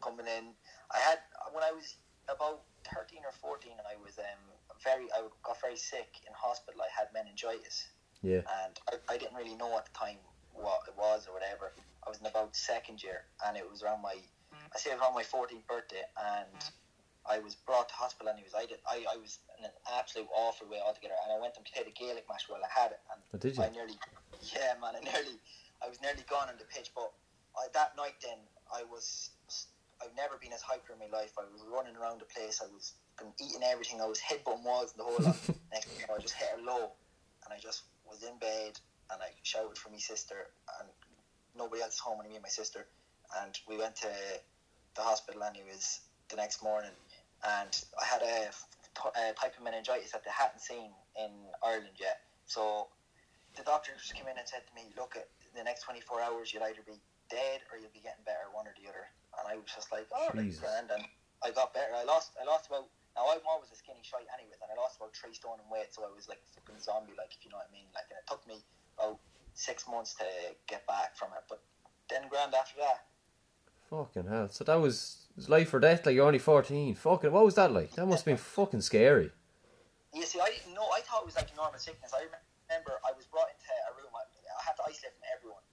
coming 0.00 0.26
in. 0.26 0.54
I 0.94 0.98
had 0.98 1.18
when 1.52 1.64
I 1.64 1.72
was 1.72 1.96
about 2.28 2.62
thirteen 2.84 3.22
or 3.26 3.32
fourteen, 3.32 3.74
I 3.84 3.96
was 4.02 4.16
um 4.18 4.42
very 4.82 5.06
I 5.12 5.26
got 5.42 5.60
very 5.60 5.76
sick 5.76 6.20
in 6.26 6.32
hospital. 6.32 6.80
I 6.80 6.88
had 6.96 7.08
meningitis, 7.12 7.88
Yeah. 8.22 8.42
and 8.62 8.78
I, 8.88 9.14
I 9.14 9.18
didn't 9.18 9.34
really 9.36 9.56
know 9.56 9.76
at 9.76 9.84
the 9.86 9.98
time 9.98 10.16
what 10.54 10.80
it 10.86 10.94
was 10.96 11.26
or 11.26 11.34
whatever. 11.34 11.72
I 12.06 12.08
was 12.08 12.20
in 12.20 12.26
about 12.26 12.54
second 12.54 13.02
year, 13.02 13.24
and 13.44 13.56
it 13.56 13.68
was 13.68 13.82
around 13.82 14.00
my 14.02 14.14
I 14.74 14.78
say 14.78 14.90
it 14.90 14.94
was 14.94 15.02
around 15.02 15.14
my 15.14 15.24
14th 15.24 15.66
birthday, 15.66 16.04
and 16.16 16.60
I 17.28 17.38
was 17.38 17.54
brought 17.54 17.88
to 17.88 17.94
hospital. 17.94 18.32
Anyways, 18.32 18.54
I 18.56 18.66
did 18.66 18.78
I, 18.88 19.04
I 19.12 19.16
was 19.16 19.38
in 19.58 19.64
an 19.64 19.74
absolute 19.96 20.28
awful 20.34 20.68
way 20.68 20.80
altogether, 20.80 21.14
and 21.24 21.32
I 21.32 21.40
went 21.40 21.56
and 21.56 21.64
played 21.64 21.86
a 21.86 21.94
Gaelic 21.94 22.24
match 22.28 22.48
while 22.48 22.60
I 22.64 22.70
had 22.72 22.92
it, 22.92 23.00
and 23.12 23.20
Oh, 23.34 23.38
did 23.38 23.56
you? 23.56 23.62
I 23.62 23.68
nearly 23.70 23.96
yeah 24.54 24.74
man, 24.80 24.96
I 24.96 25.00
nearly 25.04 25.36
I 25.84 25.88
was 25.88 26.00
nearly 26.00 26.24
gone 26.28 26.48
on 26.48 26.56
the 26.58 26.64
pitch, 26.64 26.90
but 26.94 27.12
I, 27.56 27.68
that 27.74 27.96
night 27.96 28.16
then 28.22 28.38
I 28.72 28.84
was 28.84 29.30
I've 30.00 30.14
never 30.16 30.38
been 30.38 30.52
as 30.52 30.62
hyper 30.62 30.92
in 30.94 30.98
my 31.02 31.10
life. 31.10 31.32
I 31.36 31.44
was 31.50 31.64
running 31.66 31.96
around 31.96 32.20
the 32.20 32.30
place. 32.30 32.62
I 32.62 32.70
was 32.70 32.94
eating 33.42 33.66
everything. 33.66 34.00
I 34.00 34.06
was 34.06 34.20
headbutting 34.22 34.62
walls 34.62 34.94
and 34.94 35.00
the 35.00 35.04
whole 35.04 35.18
lot. 35.18 35.34
Next 35.74 35.90
thing 35.90 35.98
you 36.00 36.06
know, 36.06 36.14
I 36.14 36.22
just 36.22 36.34
hit 36.34 36.48
a 36.54 36.62
low, 36.62 36.94
and 37.44 37.50
I 37.52 37.58
just 37.58 37.82
was 38.06 38.22
in 38.22 38.38
bed 38.38 38.78
and 39.10 39.20
I 39.22 39.32
shouted 39.42 39.76
for 39.76 39.90
my 39.90 39.98
sister, 39.98 40.48
and 40.78 40.88
nobody 41.56 41.82
else 41.82 41.98
home, 41.98 42.18
only 42.18 42.28
me 42.30 42.36
and 42.36 42.42
my 42.42 42.48
sister, 42.48 42.86
and 43.42 43.58
we 43.66 43.76
went 43.76 43.96
to 43.96 44.08
the 44.98 45.06
hospital. 45.06 45.46
anyways, 45.46 46.02
the 46.28 46.36
next 46.36 46.58
morning, 46.60 46.90
and 47.46 47.70
I 47.94 48.04
had 48.04 48.20
a, 48.20 48.50
a 49.14 49.32
type 49.38 49.54
of 49.54 49.62
meningitis 49.62 50.10
that 50.10 50.26
they 50.26 50.34
hadn't 50.34 50.58
seen 50.58 50.90
in 51.14 51.30
Ireland 51.62 51.94
yet. 52.02 52.26
So 52.50 52.90
the 53.54 53.62
doctors 53.62 54.10
came 54.10 54.26
in 54.26 54.34
and 54.34 54.44
said 54.44 54.66
to 54.66 54.72
me, 54.74 54.90
"Look, 54.98 55.14
at 55.14 55.30
the 55.54 55.62
next 55.62 55.86
24 55.86 56.20
hours, 56.20 56.50
you'll 56.50 56.66
either 56.66 56.82
be 56.82 56.98
dead 57.30 57.62
or 57.70 57.78
you'll 57.78 57.94
be 57.94 58.02
getting 58.02 58.26
better, 58.26 58.50
one 58.50 58.66
or 58.66 58.74
the 58.74 58.90
other." 58.90 59.06
And 59.38 59.46
I 59.46 59.54
was 59.54 59.70
just 59.70 59.94
like, 59.94 60.10
"Oh, 60.10 60.34
Jesus. 60.34 60.58
grand." 60.58 60.90
And 60.90 61.06
I 61.46 61.54
got 61.54 61.70
better. 61.72 61.94
I 61.94 62.02
lost. 62.02 62.34
I 62.34 62.44
lost 62.44 62.66
about. 62.66 62.90
Now 63.14 63.30
I'm 63.30 63.42
always 63.46 63.70
a 63.70 63.78
skinny 63.78 64.02
shite 64.02 64.26
anyways, 64.34 64.58
and 64.58 64.70
I 64.70 64.76
lost 64.78 64.98
about 64.98 65.14
three 65.14 65.34
stone 65.34 65.58
in 65.62 65.66
weight, 65.70 65.94
so 65.94 66.02
I 66.06 66.10
was 66.10 66.26
like 66.26 66.42
a 66.42 66.50
fucking 66.58 66.78
zombie, 66.82 67.14
like 67.18 67.34
if 67.34 67.42
you 67.46 67.50
know 67.50 67.58
what 67.62 67.70
I 67.70 67.74
mean. 67.74 67.86
Like, 67.94 68.06
and 68.10 68.18
it 68.18 68.26
took 68.30 68.42
me 68.46 68.62
about 68.98 69.18
six 69.54 69.86
months 69.90 70.14
to 70.22 70.26
get 70.70 70.86
back 70.86 71.18
from 71.18 71.34
it, 71.34 71.42
but 71.50 71.62
then 72.10 72.30
grand 72.30 72.54
after 72.54 72.78
that. 72.78 73.10
Fucking 73.90 74.26
hell. 74.28 74.48
So 74.50 74.64
that 74.64 74.80
was, 74.80 75.24
was 75.36 75.48
life 75.48 75.72
or 75.72 75.80
death. 75.80 76.04
Like 76.04 76.14
you're 76.14 76.26
only 76.26 76.38
fourteen. 76.38 76.94
Fucking. 76.94 77.32
What 77.32 77.44
was 77.44 77.54
that 77.54 77.72
like? 77.72 77.92
That 77.92 78.06
must 78.06 78.20
have 78.20 78.26
been 78.26 78.36
fucking 78.36 78.82
scary. 78.82 79.30
You 80.14 80.24
see, 80.24 80.40
I 80.40 80.50
didn't 80.52 80.74
know. 80.74 80.88
I 80.92 81.00
thought 81.00 81.22
it 81.22 81.26
was 81.26 81.36
like 81.36 81.52
a 81.52 81.56
normal 81.56 81.78
sickness. 81.78 82.12
I 82.12 82.28
remember 82.68 83.00
I 83.04 83.16
was 83.16 83.24
brought 83.26 83.48
into 83.48 83.68
a 83.88 83.92
room. 83.96 84.12
I, 84.12 84.24
I 84.28 84.62
had 84.64 84.76
to 84.76 84.84
isolate 84.84 85.16
from 85.16 85.24
everyone, 85.32 85.64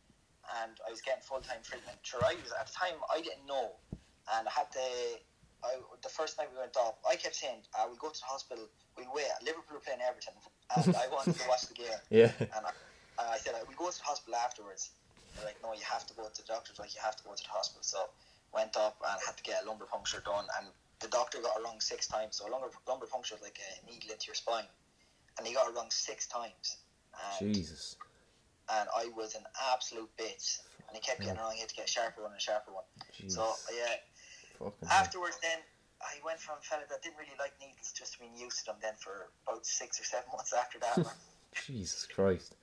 and 0.64 0.76
I 0.88 0.92
was 0.92 1.02
getting 1.02 1.24
full 1.24 1.44
time 1.44 1.60
treatment. 1.64 2.00
Sure, 2.04 2.24
I 2.24 2.36
was 2.40 2.56
at 2.56 2.68
the 2.68 2.76
time 2.76 2.96
I 3.12 3.20
didn't 3.20 3.44
know, 3.48 3.76
and 4.40 4.48
I 4.48 4.52
had 4.52 4.72
to. 4.72 4.86
I, 5.64 5.82
the 6.04 6.12
first 6.12 6.38
night 6.38 6.48
we 6.52 6.60
went 6.60 6.78
up, 6.78 7.00
I 7.04 7.16
kept 7.16 7.36
saying, 7.36 7.68
uh, 7.76 7.88
"We 7.92 8.00
go 8.00 8.12
to 8.12 8.20
the 8.20 8.28
hospital. 8.28 8.68
We 8.96 9.04
wait. 9.12 9.28
Liverpool 9.44 9.76
are 9.76 9.84
playing 9.84 10.00
Everton, 10.00 10.36
and 10.72 10.96
I 10.96 11.12
wanted 11.12 11.36
to 11.36 11.48
watch 11.52 11.68
the 11.68 11.76
game." 11.76 12.00
Yeah. 12.12 12.32
And 12.40 12.64
I, 12.64 12.72
I 13.20 13.38
said, 13.44 13.60
"We 13.68 13.76
go 13.76 13.92
to 13.92 13.98
the 13.98 14.08
hospital 14.08 14.40
afterwards." 14.40 14.96
They're 15.36 15.46
like, 15.46 15.62
"No, 15.62 15.74
you 15.74 15.84
have 15.84 16.06
to 16.08 16.14
go 16.14 16.28
to 16.28 16.42
the 16.42 16.48
doctor's. 16.48 16.80
Like, 16.80 16.96
you 16.96 17.02
have 17.02 17.16
to 17.18 17.24
go 17.24 17.34
to 17.34 17.44
the 17.44 17.50
hospital." 17.50 17.84
So 17.84 18.10
went 18.54 18.76
up 18.78 18.98
and 19.06 19.20
had 19.26 19.38
to 19.38 19.44
get 19.44 19.64
a 19.64 19.68
lumbar 19.68 19.88
puncture 19.88 20.22
done, 20.26 20.46
and 20.60 20.68
the 21.00 21.08
doctor 21.08 21.42
got 21.42 21.60
it 21.60 21.64
wrong 21.64 21.80
six 21.82 22.08
times. 22.08 22.38
So 22.38 22.48
a 22.48 22.50
lumbar 22.50 22.72
lumbar 22.88 23.08
puncture 23.08 23.36
is 23.36 23.42
like 23.42 23.60
a 23.60 23.86
needle 23.86 24.12
into 24.12 24.28
your 24.28 24.36
spine, 24.36 24.66
and 25.38 25.48
he 25.48 25.54
got 25.54 25.68
it 25.68 25.76
wrong 25.76 25.92
six 25.92 26.28
times. 26.28 26.78
And, 27.40 27.54
Jesus. 27.54 27.96
and 28.70 28.90
I 28.96 29.08
was 29.16 29.36
an 29.36 29.44
absolute 29.72 30.10
bitch, 30.18 30.60
and 30.88 30.96
he 30.96 31.00
kept 31.00 31.22
getting 31.22 31.36
it 31.36 31.40
wrong. 31.40 31.54
He 31.54 31.60
had 31.60 31.70
to 31.70 31.76
get 31.76 31.86
a 31.86 31.92
sharper 31.92 32.22
one 32.22 32.32
and 32.32 32.40
a 32.40 32.44
sharper 32.44 32.72
one. 32.72 32.84
Jesus. 33.12 33.36
So 33.36 33.54
yeah, 33.76 33.96
Fucking 34.60 34.90
afterwards 34.90 35.38
then. 35.42 35.60
I 36.02 36.20
went 36.26 36.40
from 36.40 36.58
a 36.60 36.62
fella 36.62 36.84
that 36.90 37.02
didn't 37.02 37.18
really 37.18 37.34
like 37.40 37.54
needles 37.60 37.92
just 37.96 38.14
to 38.14 38.20
being 38.20 38.36
used 38.38 38.60
to 38.60 38.66
them 38.66 38.76
then 38.82 38.94
for 39.00 39.32
about 39.48 39.66
six 39.66 40.00
or 40.00 40.04
seven 40.04 40.26
months 40.34 40.54
after 40.54 40.78
that. 40.80 40.98
man. 40.98 41.14
Jesus 41.66 42.06
Christ. 42.06 42.56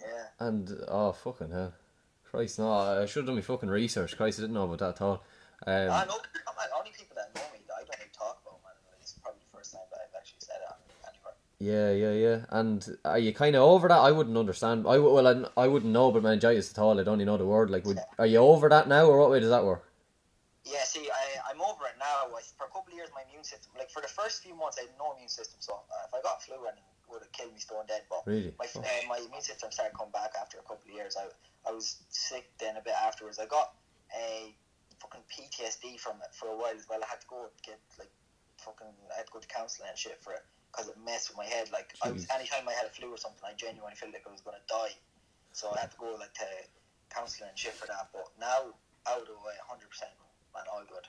yeah. 0.00 0.26
And 0.38 0.70
oh 0.86 1.12
fucking 1.12 1.50
hell. 1.50 1.74
Christ, 2.30 2.58
no, 2.58 2.72
I 2.72 3.06
should 3.06 3.20
have 3.20 3.26
done 3.26 3.36
my 3.36 3.40
fucking 3.40 3.70
research. 3.70 4.16
Christ, 4.16 4.38
I 4.38 4.42
didn't 4.42 4.54
know 4.54 4.64
about 4.64 4.78
that 4.80 4.96
at 4.96 5.00
all. 5.02 5.22
Um, 5.66 5.90
I 5.90 6.04
know 6.04 6.18
only 6.78 6.90
people 6.96 7.16
that 7.16 7.34
know 7.34 7.46
me 7.52 7.64
that 7.66 7.74
I 7.74 7.84
don't 7.84 7.98
even 7.98 8.12
talk 8.12 8.38
about 8.42 8.62
man. 8.62 8.72
It's 9.00 9.12
probably 9.12 9.40
the 9.50 9.56
first 9.56 9.72
time 9.72 9.82
that 9.90 10.00
I've 10.00 10.14
actually 10.16 10.40
said 10.40 10.62
it 10.62 10.70
anywhere. 11.08 11.34
Yeah, 11.58 11.90
yeah, 11.92 12.14
yeah. 12.14 12.38
And 12.50 12.98
are 13.04 13.18
you 13.18 13.32
kind 13.34 13.56
of 13.56 13.62
over 13.62 13.88
that? 13.88 13.98
I 13.98 14.12
wouldn't 14.12 14.36
understand. 14.36 14.86
I 14.86 14.98
well, 14.98 15.26
I, 15.26 15.62
I 15.62 15.66
wouldn't 15.66 15.92
know 15.92 16.08
about 16.08 16.22
meningitis 16.22 16.70
at 16.70 16.78
all. 16.78 17.00
I 17.00 17.02
don't 17.02 17.20
even 17.20 17.26
know 17.26 17.36
the 17.36 17.46
word. 17.46 17.70
Like, 17.70 17.84
would 17.84 17.98
are 18.18 18.26
you 18.26 18.38
over 18.38 18.68
that 18.68 18.88
now, 18.88 19.06
or 19.06 19.18
what 19.18 19.30
way 19.30 19.40
does 19.40 19.50
that 19.50 19.64
work? 19.64 19.84
Yeah, 20.64 20.84
see, 20.84 21.08
I, 21.08 21.50
I'm 21.50 21.60
over 21.62 21.88
it 21.88 21.96
now. 21.98 22.28
I, 22.28 22.42
for 22.56 22.68
a 22.68 22.72
couple 22.72 22.92
of 22.92 22.94
years, 22.94 23.08
my 23.14 23.24
immune 23.24 23.44
system, 23.44 23.72
like 23.78 23.90
for 23.90 24.02
the 24.02 24.12
first 24.12 24.44
few 24.44 24.54
months, 24.54 24.76
I 24.76 24.84
had 24.84 24.92
no 24.98 25.16
immune 25.16 25.32
system. 25.32 25.56
So 25.60 25.80
uh, 25.80 26.06
if 26.06 26.12
I 26.12 26.20
got 26.20 26.42
flu, 26.44 26.60
and 26.68 26.76
it 26.76 26.84
would 27.08 27.22
have 27.24 27.32
killed 27.32 27.54
me 27.54 27.58
stone 27.58 27.88
dead. 27.88 28.02
But 28.10 28.22
Really? 28.26 28.52
my 28.58 28.68
uh, 28.68 28.84
my 29.08 29.16
immune 29.16 29.40
system 29.40 29.72
started 29.72 29.96
coming 29.96 30.12
back 30.12 30.36
after 30.38 30.58
a 30.58 30.62
couple 30.62 30.84
of 30.86 30.94
years. 30.94 31.16
I 31.16 31.26
I 31.66 31.72
was 31.72 32.02
sick 32.10 32.50
then 32.58 32.76
a 32.76 32.82
bit 32.82 32.94
afterwards. 32.94 33.38
I 33.38 33.46
got 33.46 33.74
a 34.14 34.54
fucking 35.00 35.22
PTSD 35.30 35.98
from 35.98 36.16
it 36.22 36.34
for 36.34 36.48
a 36.48 36.56
while 36.56 36.74
as 36.74 36.86
well. 36.88 37.00
I 37.02 37.06
had 37.08 37.20
to 37.20 37.26
go 37.26 37.46
get 37.64 37.78
like 37.98 38.10
fucking 38.58 38.86
I 39.12 39.16
had 39.16 39.26
to 39.26 39.32
go 39.32 39.38
to 39.38 39.48
counselling 39.48 39.88
and 39.90 39.98
shit 39.98 40.18
for 40.22 40.32
it 40.32 40.44
because 40.70 40.88
it 40.88 40.96
messed 41.04 41.30
with 41.30 41.38
my 41.38 41.46
head. 41.46 41.70
Like 41.72 41.94
I 42.02 42.10
was 42.10 42.26
anytime 42.34 42.68
I 42.68 42.72
had 42.72 42.86
a 42.86 42.90
flu 42.90 43.12
or 43.12 43.18
something, 43.18 43.42
I 43.44 43.54
genuinely 43.54 43.96
felt 43.96 44.12
like 44.12 44.24
I 44.26 44.32
was 44.32 44.40
gonna 44.40 44.64
die. 44.68 44.96
So 45.52 45.72
I 45.74 45.80
had 45.80 45.90
to 45.92 45.98
go 45.98 46.16
like 46.18 46.34
to 46.34 46.48
counselling 47.10 47.50
and 47.50 47.58
shit 47.58 47.74
for 47.74 47.86
that. 47.86 48.10
But 48.12 48.28
now 48.40 48.74
out 49.06 49.22
of 49.22 49.26
the 49.26 49.34
way, 49.34 49.54
hundred 49.66 49.90
percent, 49.90 50.10
man, 50.54 50.64
all 50.72 50.84
good. 50.88 51.06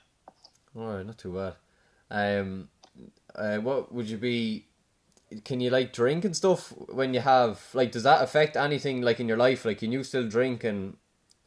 All 0.76 0.96
right, 0.96 1.06
not 1.06 1.18
too 1.18 1.34
bad. 1.34 1.54
Um, 2.10 2.68
uh, 3.34 3.58
what 3.58 3.92
would 3.92 4.08
you 4.08 4.18
be? 4.18 4.66
Can 5.44 5.60
you 5.60 5.70
like 5.70 5.92
drink 5.92 6.24
and 6.24 6.34
stuff 6.36 6.72
when 6.88 7.14
you 7.14 7.20
have 7.20 7.60
like? 7.72 7.92
Does 7.92 8.02
that 8.02 8.22
affect 8.22 8.56
anything 8.56 9.00
like 9.02 9.20
in 9.20 9.28
your 9.28 9.36
life? 9.36 9.64
Like, 9.64 9.78
can 9.78 9.92
you 9.92 10.02
still 10.02 10.26
drink 10.28 10.64
and 10.64 10.96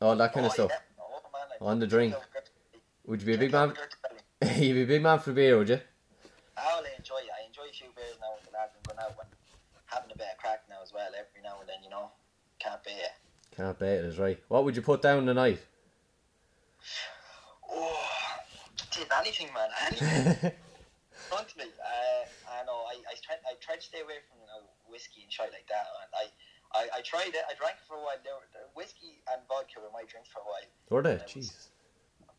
all 0.02 0.16
that 0.16 0.32
kind 0.34 0.46
of 0.46 0.52
Oh, 0.52 0.56
stuff? 0.56 0.72
yeah. 0.72 0.80
Oh, 1.02 1.22
man, 1.34 1.68
On 1.70 1.80
the 1.80 1.88
drink 1.88 2.14
drink. 2.14 2.24
over 2.24 2.26
dirty 2.34 2.50
belly. 2.72 2.82
Would 3.08 3.20
you 3.22 3.26
be 3.28 3.34
a 3.34 3.38
big 3.38 3.52
man? 3.52 3.70
over 3.72 3.74
dirty 3.76 3.96
belly. 4.42 4.66
You'd 4.68 4.74
be 4.76 4.82
a 4.84 4.86
big 4.88 5.02
man 5.04 5.20
for 5.20 5.34
beer, 5.34 5.58
would 5.58 5.68
you? 5.70 5.80
I 6.56 6.74
only 6.78 6.90
enjoy 6.98 7.18
it. 7.18 7.30
I 7.38 7.46
enjoy 7.48 7.64
a 7.70 7.74
few 7.74 7.88
beers 7.96 8.16
now 8.22 8.28
with 8.36 8.46
the 8.46 8.52
lads 8.58 8.72
and 8.76 8.84
going 8.88 9.00
out 9.00 9.18
and 9.20 9.28
having 9.86 10.12
a 10.12 10.18
bit 10.18 10.28
of 10.34 10.38
crack 10.40 10.64
now 10.70 10.82
as 10.82 10.94
well. 10.94 11.08
Every 11.08 11.42
now 11.44 11.60
and 11.60 11.68
then, 11.68 11.84
you 11.84 11.90
know, 11.90 12.10
can't 12.60 12.82
beat 12.84 12.92
it. 12.92 13.12
Can't 13.56 13.78
bet 13.78 14.00
it 14.00 14.06
is 14.06 14.18
right. 14.18 14.40
What 14.48 14.64
would 14.64 14.76
you 14.76 14.82
put 14.82 15.02
down 15.02 15.26
tonight? 15.26 15.60
Oh, 17.70 18.00
did 18.92 19.08
anything, 19.20 19.48
man. 19.54 19.70
Anything. 19.88 20.52
front 21.30 21.58
me. 21.58 21.64
I 23.34 23.42
know. 23.42 23.50
I, 23.50 23.58
I 23.58 23.62
tried. 23.62 23.82
To 23.82 23.86
stay 23.90 24.02
away 24.06 24.22
from 24.30 24.38
you 24.40 24.48
know 24.48 24.62
whiskey 24.86 25.26
and 25.26 25.32
shit 25.34 25.50
like 25.50 25.66
that. 25.74 25.86
And 25.90 26.12
I, 26.14 26.26
I, 26.78 26.84
I 26.98 27.02
tried 27.02 27.34
it. 27.34 27.42
I 27.50 27.58
drank 27.58 27.82
it 27.82 27.86
for 27.90 27.98
a 27.98 28.04
while. 28.06 28.18
There 28.22 28.38
were, 28.38 28.46
the 28.54 28.70
whiskey 28.78 29.20
and 29.34 29.42
vodka 29.50 29.82
were 29.82 29.90
my 29.94 30.06
drinks 30.06 30.30
for 30.30 30.46
a 30.46 30.48
while. 30.48 30.70
Were 30.94 31.02
they? 31.02 31.18
Jesus. 31.26 31.74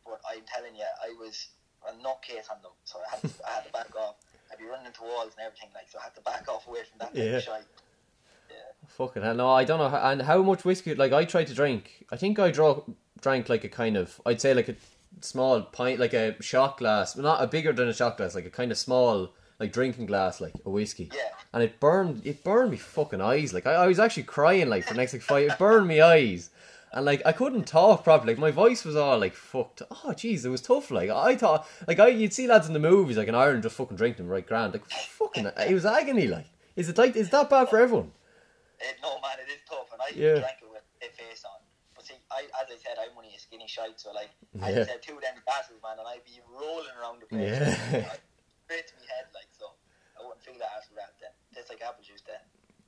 But 0.07 0.23
I'm 0.23 0.47
telling 0.47 0.75
you, 0.75 0.87
I 1.03 1.11
was 1.19 1.51
a 1.83 1.91
nutcase 1.99 2.47
on 2.47 2.63
them. 2.63 2.73
So 2.87 3.03
I 3.03 3.07
had 3.11 3.19
to, 3.27 3.29
I 3.43 3.51
had 3.59 3.65
to 3.67 3.73
back 3.75 3.91
off. 3.99 4.15
I'd 4.51 4.57
be 4.61 4.65
running 4.65 4.87
into 4.87 5.03
walls 5.03 5.35
and 5.35 5.43
everything 5.43 5.69
like. 5.75 5.91
So 5.91 5.99
I 5.99 6.07
had 6.07 6.15
to 6.15 6.23
back 6.23 6.47
off 6.47 6.67
away 6.67 6.87
from 6.87 6.99
that 7.03 7.11
kind 7.13 7.25
Yeah. 7.27 7.37
of 7.37 7.43
shit. 7.43 7.67
Fucking 8.87 9.23
hell, 9.23 9.33
no, 9.35 9.49
I 9.49 9.63
don't 9.63 9.79
know. 9.79 9.89
How, 9.89 10.11
and 10.11 10.21
how 10.21 10.43
much 10.43 10.63
whiskey? 10.63 10.93
Like, 10.93 11.11
I 11.11 11.25
tried 11.25 11.47
to 11.47 11.53
drink. 11.55 12.05
I 12.11 12.17
think 12.17 12.37
I 12.37 12.51
draw, 12.51 12.83
drank 13.19 13.49
like 13.49 13.63
a 13.63 13.69
kind 13.69 13.97
of, 13.97 14.21
I'd 14.25 14.39
say 14.39 14.53
like 14.53 14.69
a 14.69 14.75
small 15.21 15.61
pint, 15.63 15.99
like 15.99 16.13
a 16.13 16.41
shot 16.41 16.77
glass, 16.77 17.15
but 17.15 17.23
not 17.23 17.43
a 17.43 17.47
bigger 17.47 17.73
than 17.73 17.87
a 17.87 17.93
shot 17.93 18.17
glass, 18.17 18.35
like 18.35 18.45
a 18.45 18.49
kind 18.51 18.71
of 18.71 18.77
small, 18.77 19.33
like 19.59 19.71
drinking 19.71 20.05
glass, 20.07 20.41
like 20.41 20.53
a 20.65 20.69
whiskey. 20.69 21.09
Yeah. 21.13 21.21
And 21.53 21.63
it 21.63 21.79
burned, 21.79 22.25
it 22.25 22.43
burned 22.43 22.71
me 22.71 22.77
fucking 22.77 23.21
eyes. 23.21 23.53
Like, 23.53 23.65
I, 23.65 23.73
I 23.73 23.87
was 23.87 23.99
actually 23.99 24.23
crying, 24.23 24.67
like, 24.69 24.83
for 24.85 24.93
the 24.93 24.97
next 24.97 25.13
like 25.13 25.21
five, 25.21 25.51
it 25.51 25.57
burned 25.57 25.87
me 25.87 26.01
eyes. 26.01 26.49
And 26.93 27.03
like 27.05 27.21
I 27.25 27.33
couldn't 27.33 27.65
talk 27.67 28.05
properly. 28.05 28.33
Like 28.33 28.39
my 28.39 28.51
voice 28.51 28.85
was 28.85 28.95
all 28.95 29.19
like 29.19 29.33
fucked. 29.35 29.81
Oh 29.91 30.13
jeez, 30.15 30.45
it 30.45 30.49
was 30.49 30.61
tough. 30.61 30.91
Like 30.91 31.09
I 31.09 31.35
thought, 31.35 31.67
like 31.89 31.99
I 31.99 32.07
you'd 32.07 32.31
see 32.31 32.47
lads 32.47 32.67
in 32.67 32.73
the 32.73 32.79
movies 32.79 33.17
like 33.17 33.27
in 33.27 33.35
Ireland 33.35 33.63
just 33.63 33.75
fucking 33.75 33.97
drink 33.97 34.15
them 34.15 34.29
right 34.29 34.47
grand. 34.47 34.71
Like 34.71 34.85
fucking, 34.89 35.45
it 35.45 35.73
was 35.73 35.85
agony. 35.85 36.27
Like 36.27 36.45
is 36.77 36.87
it 36.87 36.97
like 36.97 37.17
is 37.17 37.29
that 37.31 37.49
bad 37.49 37.67
for 37.67 37.79
everyone? 37.79 38.13
It, 38.79 38.95
no 39.03 39.19
man, 39.19 39.35
it 39.43 39.51
is 39.51 39.59
tough, 39.67 39.91
and 39.91 39.99
I 39.99 40.07
Yeah. 40.15 40.39
drank 40.39 40.63
it 40.63 40.71
with 40.71 40.83
a 41.03 41.11
face 41.11 41.43
on. 41.43 41.59
But 41.95 42.05
see, 42.05 42.15
I, 42.31 42.43
as 42.63 42.71
I 42.71 42.77
said, 42.79 42.95
I'm 42.95 43.11
only 43.17 43.35
a 43.35 43.39
skinny 43.39 43.67
shite, 43.67 43.99
so 43.99 44.13
like 44.13 44.29
I 44.63 44.69
Yeah. 44.69 44.75
just 44.87 44.91
had 44.91 45.01
two 45.01 45.15
of 45.15 45.21
them 45.21 45.35
glasses, 45.43 45.75
man, 45.83 45.99
and 45.99 46.07
I'd 46.07 46.23
be 46.23 46.39
rolling 46.47 46.95
around 46.95 47.19
the 47.19 47.27
place. 47.27 47.59
Yeah. 47.59 48.07
I'd 48.07 48.23
straight 48.71 48.87
to 48.87 48.93
my 48.95 49.07
head, 49.11 49.27
like 49.35 49.51
so. 49.51 49.67
I 50.15 50.23
wouldn't 50.23 50.39
feel 50.47 50.55
that 50.63 50.71
after 50.79 50.95
that. 50.95 51.11
Then 51.19 51.31
tastes 51.51 51.67
like 51.69 51.74
apple 51.87 52.03
juice. 52.03 52.21
Then 52.25 52.39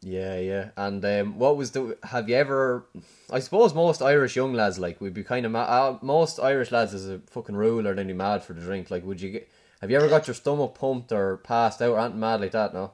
Yeah, 0.02 0.38
yeah. 0.40 0.70
And 0.78 1.04
um, 1.06 1.40
what 1.40 1.58
was 1.58 1.72
the? 1.72 1.98
Have 2.04 2.30
you 2.30 2.36
ever? 2.36 2.86
I 3.32 3.40
suppose 3.40 3.74
most 3.74 4.02
Irish 4.02 4.36
young 4.36 4.54
lads 4.54 4.78
like 4.80 5.00
would 5.02 5.14
be 5.14 5.24
kind 5.24 5.46
of 5.46 5.52
ma- 5.52 5.62
uh, 5.78 6.00
most 6.02 6.40
Irish 6.40 6.72
lads 6.72 6.94
as 6.94 7.08
a 7.10 7.20
fucking 7.28 7.56
rule 7.56 7.88
are 7.88 7.96
then 7.96 8.16
mad 8.18 8.44
for 8.44 8.54
the 8.54 8.62
drink. 8.62 8.90
Like, 8.92 9.06
would 9.06 9.22
you 9.22 9.32
get? 9.32 9.50
Have 9.82 9.92
you 9.92 9.98
ever 9.98 10.08
got 10.10 10.28
your 10.28 10.34
stomach 10.34 10.74
pumped 10.74 11.12
or 11.12 11.38
passed 11.38 11.82
out 11.82 11.92
or 11.92 12.00
anything 12.00 12.20
mad 12.20 12.42
like 12.42 12.52
that? 12.52 12.74
No. 12.74 12.94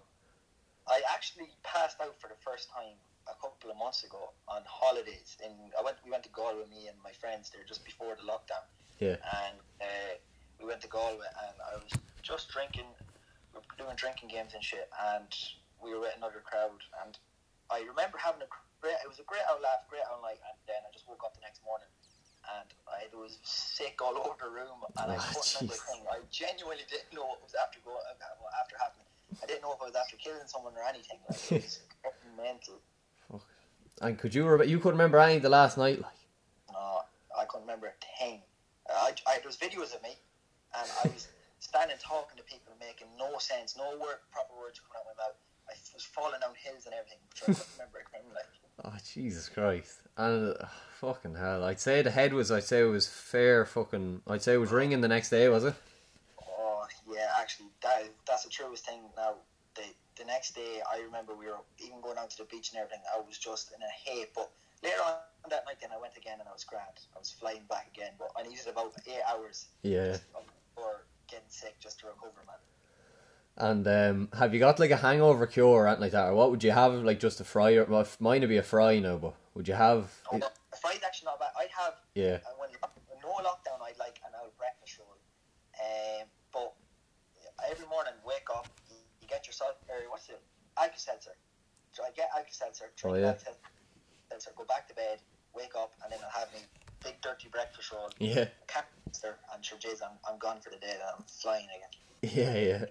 I 0.87 0.99
actually 1.13 1.49
passed 1.63 2.01
out 2.01 2.19
for 2.19 2.27
the 2.27 2.35
first 2.43 2.69
time 2.75 2.95
a 3.27 3.35
couple 3.41 3.71
of 3.71 3.77
months 3.77 4.03
ago 4.03 4.31
on 4.49 4.61
holidays. 4.65 5.37
In 5.43 5.51
I 5.79 5.83
went, 5.83 5.95
we 6.03 6.11
went 6.11 6.23
to 6.23 6.29
Galway, 6.29 6.65
me 6.69 6.87
and 6.87 6.97
my 7.01 7.11
friends 7.11 7.49
there 7.49 7.63
just 7.65 7.85
before 7.85 8.15
the 8.19 8.23
lockdown, 8.29 8.65
Yeah. 8.99 9.15
and 9.47 9.55
uh, 9.79 10.13
we 10.59 10.65
went 10.67 10.81
to 10.81 10.89
Galway, 10.89 11.23
and 11.47 11.55
I 11.71 11.75
was 11.81 11.93
just 12.21 12.49
drinking, 12.49 12.83
we 13.53 13.59
were 13.59 13.77
doing 13.77 13.95
drinking 13.95 14.27
games 14.27 14.51
and 14.53 14.61
shit, 14.61 14.89
and 15.15 15.31
we 15.83 15.93
were 15.93 16.01
with 16.01 16.15
another 16.17 16.39
crowd, 16.41 16.79
and 17.05 17.13
I 17.69 17.83
remember 17.83 18.17
having 18.17 18.41
a 18.41 18.49
great, 18.81 18.95
it 19.03 19.07
was 19.07 19.19
a 19.19 19.27
great 19.27 19.43
out 19.51 19.59
laugh, 19.61 19.83
great 19.91 20.03
out 20.07 20.23
night, 20.23 20.39
and 20.39 20.55
then 20.67 20.79
I 20.87 20.89
just 20.95 21.07
woke 21.07 21.21
up 21.23 21.35
the 21.35 21.43
next 21.43 21.59
morning. 21.67 21.87
And 22.59 22.67
I 22.91 23.07
was 23.15 23.39
sick 23.43 23.99
all 24.03 24.15
over 24.23 24.35
the 24.39 24.51
room, 24.51 24.83
and 24.99 25.07
I 25.11 25.15
Ah, 25.15 25.23
couldn't 25.31 25.47
remember 25.63 25.75
a 25.75 25.83
thing. 25.91 26.03
I 26.11 26.19
genuinely 26.31 26.83
didn't 26.91 27.11
know 27.15 27.23
what 27.27 27.39
was 27.43 27.55
after 27.55 27.79
going 27.83 27.99
uh, 28.03 28.59
after 28.59 28.75
happening. 28.79 29.07
I 29.41 29.45
didn't 29.47 29.63
know 29.63 29.71
if 29.73 29.81
I 29.81 29.87
was 29.87 29.95
after 29.95 30.15
killing 30.19 30.43
someone 30.47 30.75
or 30.75 30.83
anything. 30.83 31.19
Like, 31.27 31.39
it 31.51 31.63
was 31.63 31.79
mental. 32.37 32.79
And 34.01 34.17
could 34.19 34.35
you 34.35 34.43
remember? 34.43 34.65
You 34.65 34.77
couldn't 34.79 34.99
remember 34.99 35.19
any 35.19 35.37
of 35.37 35.43
the 35.43 35.49
last 35.53 35.77
night, 35.77 36.01
like. 36.01 36.19
No, 36.71 37.01
I 37.37 37.45
couldn't 37.45 37.65
remember 37.67 37.87
a 37.93 37.97
thing. 38.19 38.41
I, 38.89 39.15
I, 39.25 39.39
there 39.39 39.47
was 39.47 39.55
videos 39.57 39.95
of 39.95 40.03
me, 40.03 40.19
and 40.75 40.87
I 41.03 41.07
was 41.07 41.29
standing 41.63 41.95
talking 42.03 42.35
to 42.37 42.43
people 42.43 42.73
making 42.79 43.07
no 43.17 43.37
sense, 43.39 43.77
no 43.77 43.95
word, 43.95 44.19
proper 44.35 44.51
words 44.59 44.81
coming 44.83 44.99
out 44.99 45.07
of 45.07 45.15
my 45.15 45.23
mouth. 45.23 45.39
I 45.73 45.93
was 45.95 46.03
falling 46.03 46.39
down 46.41 46.53
hills 46.55 46.85
and 46.85 46.93
everything, 46.95 47.19
which 47.29 47.41
I 47.41 47.45
couldn't 47.45 47.67
remember 47.77 47.99
thing 48.11 48.21
like. 48.33 48.45
Oh 48.85 48.97
Jesus 49.13 49.49
Christ! 49.49 49.99
And 50.17 50.55
uh, 50.59 50.65
fucking 50.99 51.35
hell, 51.35 51.63
I'd 51.63 51.79
say 51.79 52.01
the 52.01 52.11
head 52.11 52.33
was. 52.33 52.51
I'd 52.51 52.63
say 52.63 52.81
it 52.81 52.85
was 52.85 53.07
fair. 53.07 53.65
Fucking. 53.65 54.21
I'd 54.27 54.41
say 54.41 54.53
it 54.53 54.57
was 54.57 54.71
ringing 54.71 55.01
the 55.01 55.07
next 55.07 55.29
day, 55.29 55.47
was 55.49 55.63
it? 55.65 55.75
Oh 56.41 56.85
yeah, 57.07 57.27
actually, 57.39 57.67
that 57.83 58.09
that's 58.27 58.43
the 58.43 58.49
truest 58.49 58.85
thing. 58.85 59.01
Now, 59.15 59.35
the 59.75 59.83
the 60.17 60.25
next 60.25 60.55
day, 60.55 60.81
I 60.91 61.01
remember 61.01 61.35
we 61.35 61.45
were 61.47 61.61
even 61.83 62.01
going 62.01 62.17
out 62.17 62.29
to 62.31 62.37
the 62.37 62.45
beach 62.45 62.71
and 62.73 62.79
everything. 62.81 63.01
I 63.15 63.19
was 63.21 63.37
just 63.37 63.71
in 63.73 63.81
a 63.81 63.91
haze. 64.09 64.27
But 64.35 64.49
later 64.83 64.97
on 65.05 65.15
that 65.49 65.65
night, 65.65 65.77
then 65.81 65.91
I 65.95 65.99
went 66.01 66.17
again 66.17 66.39
and 66.39 66.49
I 66.49 66.53
was 66.53 66.63
grand. 66.63 66.97
I 67.15 67.19
was 67.19 67.31
flying 67.31 67.61
back 67.69 67.89
again, 67.93 68.13
but 68.17 68.29
I 68.37 68.43
needed 68.43 68.67
about 68.67 68.93
eight 69.07 69.21
hours 69.29 69.67
Yeah. 69.83 70.17
for 70.75 71.05
getting 71.29 71.45
sick 71.49 71.75
just 71.79 71.99
to 72.01 72.07
recover, 72.07 72.41
man. 72.47 72.57
And 73.55 73.87
um, 73.87 74.29
have 74.37 74.53
you 74.53 74.59
got 74.59 74.79
like 74.79 74.89
a 74.91 74.97
hangover 74.97 75.45
cure 75.45 75.67
or 75.67 75.87
anything 75.87 76.01
like 76.01 76.11
that, 76.13 76.29
or 76.29 76.33
what 76.33 76.49
would 76.49 76.63
you 76.63 76.71
have? 76.71 76.93
Like 77.03 77.19
just 77.19 77.39
a 77.39 77.43
fry? 77.43 77.73
Or, 77.73 77.85
well, 77.85 78.07
mine 78.19 78.41
would 78.41 78.49
be 78.49 78.57
a 78.57 78.63
fry 78.63 78.97
now, 78.99 79.17
but 79.17 79.35
would 79.53 79.67
you 79.67 79.75
have? 79.75 80.11
Oh, 80.31 80.39
but 80.39 80.57
Friday's 80.81 81.03
actually 81.05 81.27
not 81.27 81.39
bad. 81.39 81.51
I'd 81.59 81.69
have 81.77 81.93
Yeah. 82.15 82.41
and 82.41 82.57
when, 82.57 82.69
when 83.07 83.19
no 83.21 83.29
lockdown, 83.45 83.77
I'd 83.85 83.99
like 83.99 84.17
an 84.25 84.33
old 84.41 84.57
breakfast 84.57 84.97
roll. 84.97 85.17
Um, 85.77 86.27
but 86.51 86.73
every 87.69 87.85
morning, 87.87 88.13
wake 88.25 88.49
up, 88.49 88.67
you, 88.89 88.95
you 89.21 89.27
get 89.27 89.45
yourself, 89.45 89.75
or 89.87 90.09
what's 90.09 90.29
it, 90.29 90.41
Alka 90.77 90.97
Seltzer. 90.97 91.37
So 91.91 92.03
I 92.03 92.09
get 92.15 92.29
Alka 92.35 92.51
Seltzer, 92.53 92.85
drink 92.97 93.17
Oh, 93.17 93.19
yeah. 93.19 93.27
Alka 93.37 93.53
Seltzer, 94.31 94.49
go 94.57 94.65
back 94.65 94.87
to 94.89 94.95
bed, 94.95 95.19
wake 95.55 95.77
up, 95.77 95.93
and 96.03 96.11
then 96.11 96.19
I'll 96.25 96.39
have 96.41 96.51
me 96.53 96.59
big 97.03 97.21
dirty 97.21 97.49
breakfast 97.49 97.91
roll, 97.93 98.09
Yeah. 98.17 98.49
canister, 98.65 99.37
and 99.53 99.63
sure, 99.63 99.77
jeez, 99.77 100.01
I'm, 100.01 100.17
I'm 100.27 100.39
gone 100.39 100.59
for 100.59 100.71
the 100.71 100.77
day, 100.77 100.97
I'm 101.05 101.23
flying 101.27 101.67
again. 101.69 101.93
Yeah, 102.23 102.55
yeah. 102.57 102.85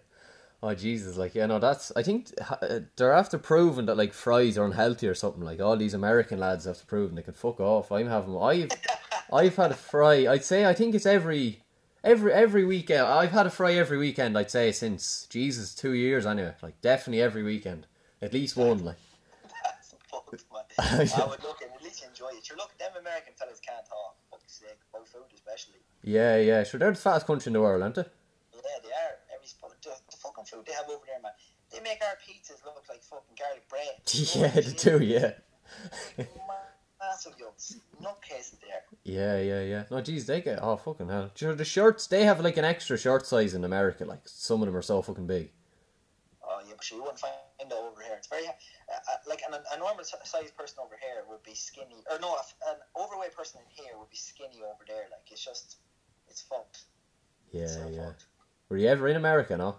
Oh 0.64 0.75
Jesus, 0.75 1.16
like 1.16 1.35
yeah, 1.35 1.46
no, 1.46 1.59
that's. 1.59 1.90
I 1.96 2.05
think 2.05 2.31
uh, 2.48 2.81
they're 2.96 3.12
after 3.12 3.37
proving 3.37 3.87
that 3.87 3.96
like 3.96 4.12
fries 4.12 4.57
are 4.57 4.64
unhealthy 4.64 5.09
or 5.09 5.14
something. 5.14 5.42
Like 5.42 5.61
all 5.61 5.77
these 5.77 5.94
American 5.94 6.38
lads 6.38 6.66
have 6.66 6.79
to 6.79 6.87
prove 6.87 7.12
they 7.14 7.22
can 7.22 7.33
fuck 7.33 7.59
off. 7.59 7.90
I'm 7.90 8.07
having. 8.07 8.38
I've, 8.40 8.70
I've 9.33 9.57
had 9.57 9.72
a 9.72 9.75
fry. 9.75 10.29
I'd 10.29 10.44
say 10.44 10.64
I 10.64 10.72
think 10.72 10.94
it's 10.94 11.05
every, 11.07 11.62
every 12.05 12.33
every 12.33 12.64
weekend. 12.64 13.03
I've 13.03 13.33
had 13.33 13.46
a 13.46 13.51
fry 13.51 13.72
every 13.72 13.98
weekend. 13.98 14.38
I'd 14.38 14.53
say 14.53 14.70
since 14.70 15.27
Jesus 15.29 15.75
two 15.75 15.94
years 15.94 16.27
anyway. 16.27 16.55
Like 16.62 16.81
definitely 16.81 17.22
every 17.22 17.42
weekend, 17.42 17.88
at 18.20 18.33
least 18.33 18.57
one. 18.57 18.85
Like 18.85 18.98
That's 19.64 19.94
fucked, 20.09 20.44
man. 20.53 20.61
I 20.79 21.29
would 21.29 21.42
look, 21.42 21.61
and 21.61 21.72
at 21.75 21.83
least 21.83 22.03
you 22.03 22.09
enjoy 22.09 22.29
it. 22.38 22.48
You're 22.48 22.57
look, 22.59 22.79
them 22.79 22.92
American 23.01 23.33
fellas 23.37 23.59
can't 23.59 23.85
talk, 23.85 24.14
fuck's 24.31 24.61
sake, 24.61 24.79
about 24.94 25.09
food 25.09 25.22
especially. 25.35 25.81
yeah, 26.05 26.37
yeah. 26.38 26.62
Sure, 26.62 26.79
they're 26.79 26.92
the 26.92 26.96
fattest 26.98 27.27
country 27.27 27.51
in 27.51 27.55
the 27.55 27.61
world, 27.61 27.83
aren't 27.83 27.96
they? 27.96 28.03
Yeah, 28.55 28.79
they 28.83 28.90
are. 28.90 29.18
Every 29.35 29.46
spot, 29.48 29.72
the, 29.83 29.90
the 30.09 30.16
fucking 30.42 30.59
food 30.59 30.66
they 30.66 30.72
have 30.72 30.88
over 30.88 31.05
there, 31.07 31.20
man. 31.22 31.33
They 31.72 31.81
make 31.81 32.00
our 32.02 32.16
pizzas 32.16 32.64
look 32.64 32.85
like 32.88 33.02
fucking 33.02 33.37
garlic 33.38 33.68
bread. 33.68 33.98
yeah, 34.35 34.48
they 34.48 34.72
do. 34.72 35.02
Yeah. 35.02 35.33
Massive 37.00 37.33
yolks. 37.38 37.76
Nutcases 38.00 38.61
there. 38.61 38.83
Yeah, 39.05 39.40
yeah, 39.40 39.62
yeah. 39.62 39.85
No, 39.90 40.00
geez, 40.00 40.26
they 40.26 40.40
get 40.40 40.61
oh 40.62 40.76
fucking 40.76 41.09
hell. 41.09 41.31
Sure, 41.35 41.55
the 41.55 41.64
shirts 41.64 42.07
they 42.07 42.24
have 42.24 42.40
like 42.40 42.57
an 42.57 42.64
extra 42.64 42.96
shirt 42.96 43.26
size 43.26 43.55
in 43.55 43.64
America. 43.64 44.05
Like 44.05 44.20
some 44.24 44.61
of 44.62 44.66
them 44.66 44.76
are 44.76 44.83
so 44.83 45.02
fucking 45.02 45.26
big. 45.26 45.50
Oh, 46.44 46.61
yeah, 46.66 46.74
but 46.76 46.85
sure, 46.85 46.98
you 46.98 47.02
wouldn't 47.02 47.18
find 47.18 47.33
that 47.59 47.72
over 47.72 48.02
here. 48.02 48.14
It's 48.18 48.26
very, 48.28 48.46
uh, 48.46 48.50
uh, 48.50 49.16
like, 49.28 49.40
an, 49.48 49.55
a 49.72 49.78
normal 49.78 50.05
si- 50.05 50.16
sized 50.24 50.55
person 50.57 50.78
over 50.85 50.96
here 51.00 51.22
would 51.31 51.42
be 51.44 51.55
skinny. 51.55 52.05
Or 52.11 52.18
no, 52.20 52.37
an 52.68 52.76
overweight 52.94 53.35
person 53.35 53.61
in 53.64 53.85
here 53.85 53.94
would 53.98 54.11
be 54.11 54.16
skinny 54.16 54.61
over 54.62 54.85
there. 54.87 55.05
Like, 55.11 55.22
it's 55.31 55.42
just, 55.44 55.76
it's 56.28 56.42
fucked. 56.42 56.81
Yeah, 57.52 57.62
It's 57.62 57.74
so 57.74 57.88
yeah. 57.88 58.07
fucked. 58.07 58.26
Were 58.68 58.76
you 58.76 58.88
ever 58.88 59.09
in 59.09 59.16
America? 59.16 59.57
No. 59.57 59.76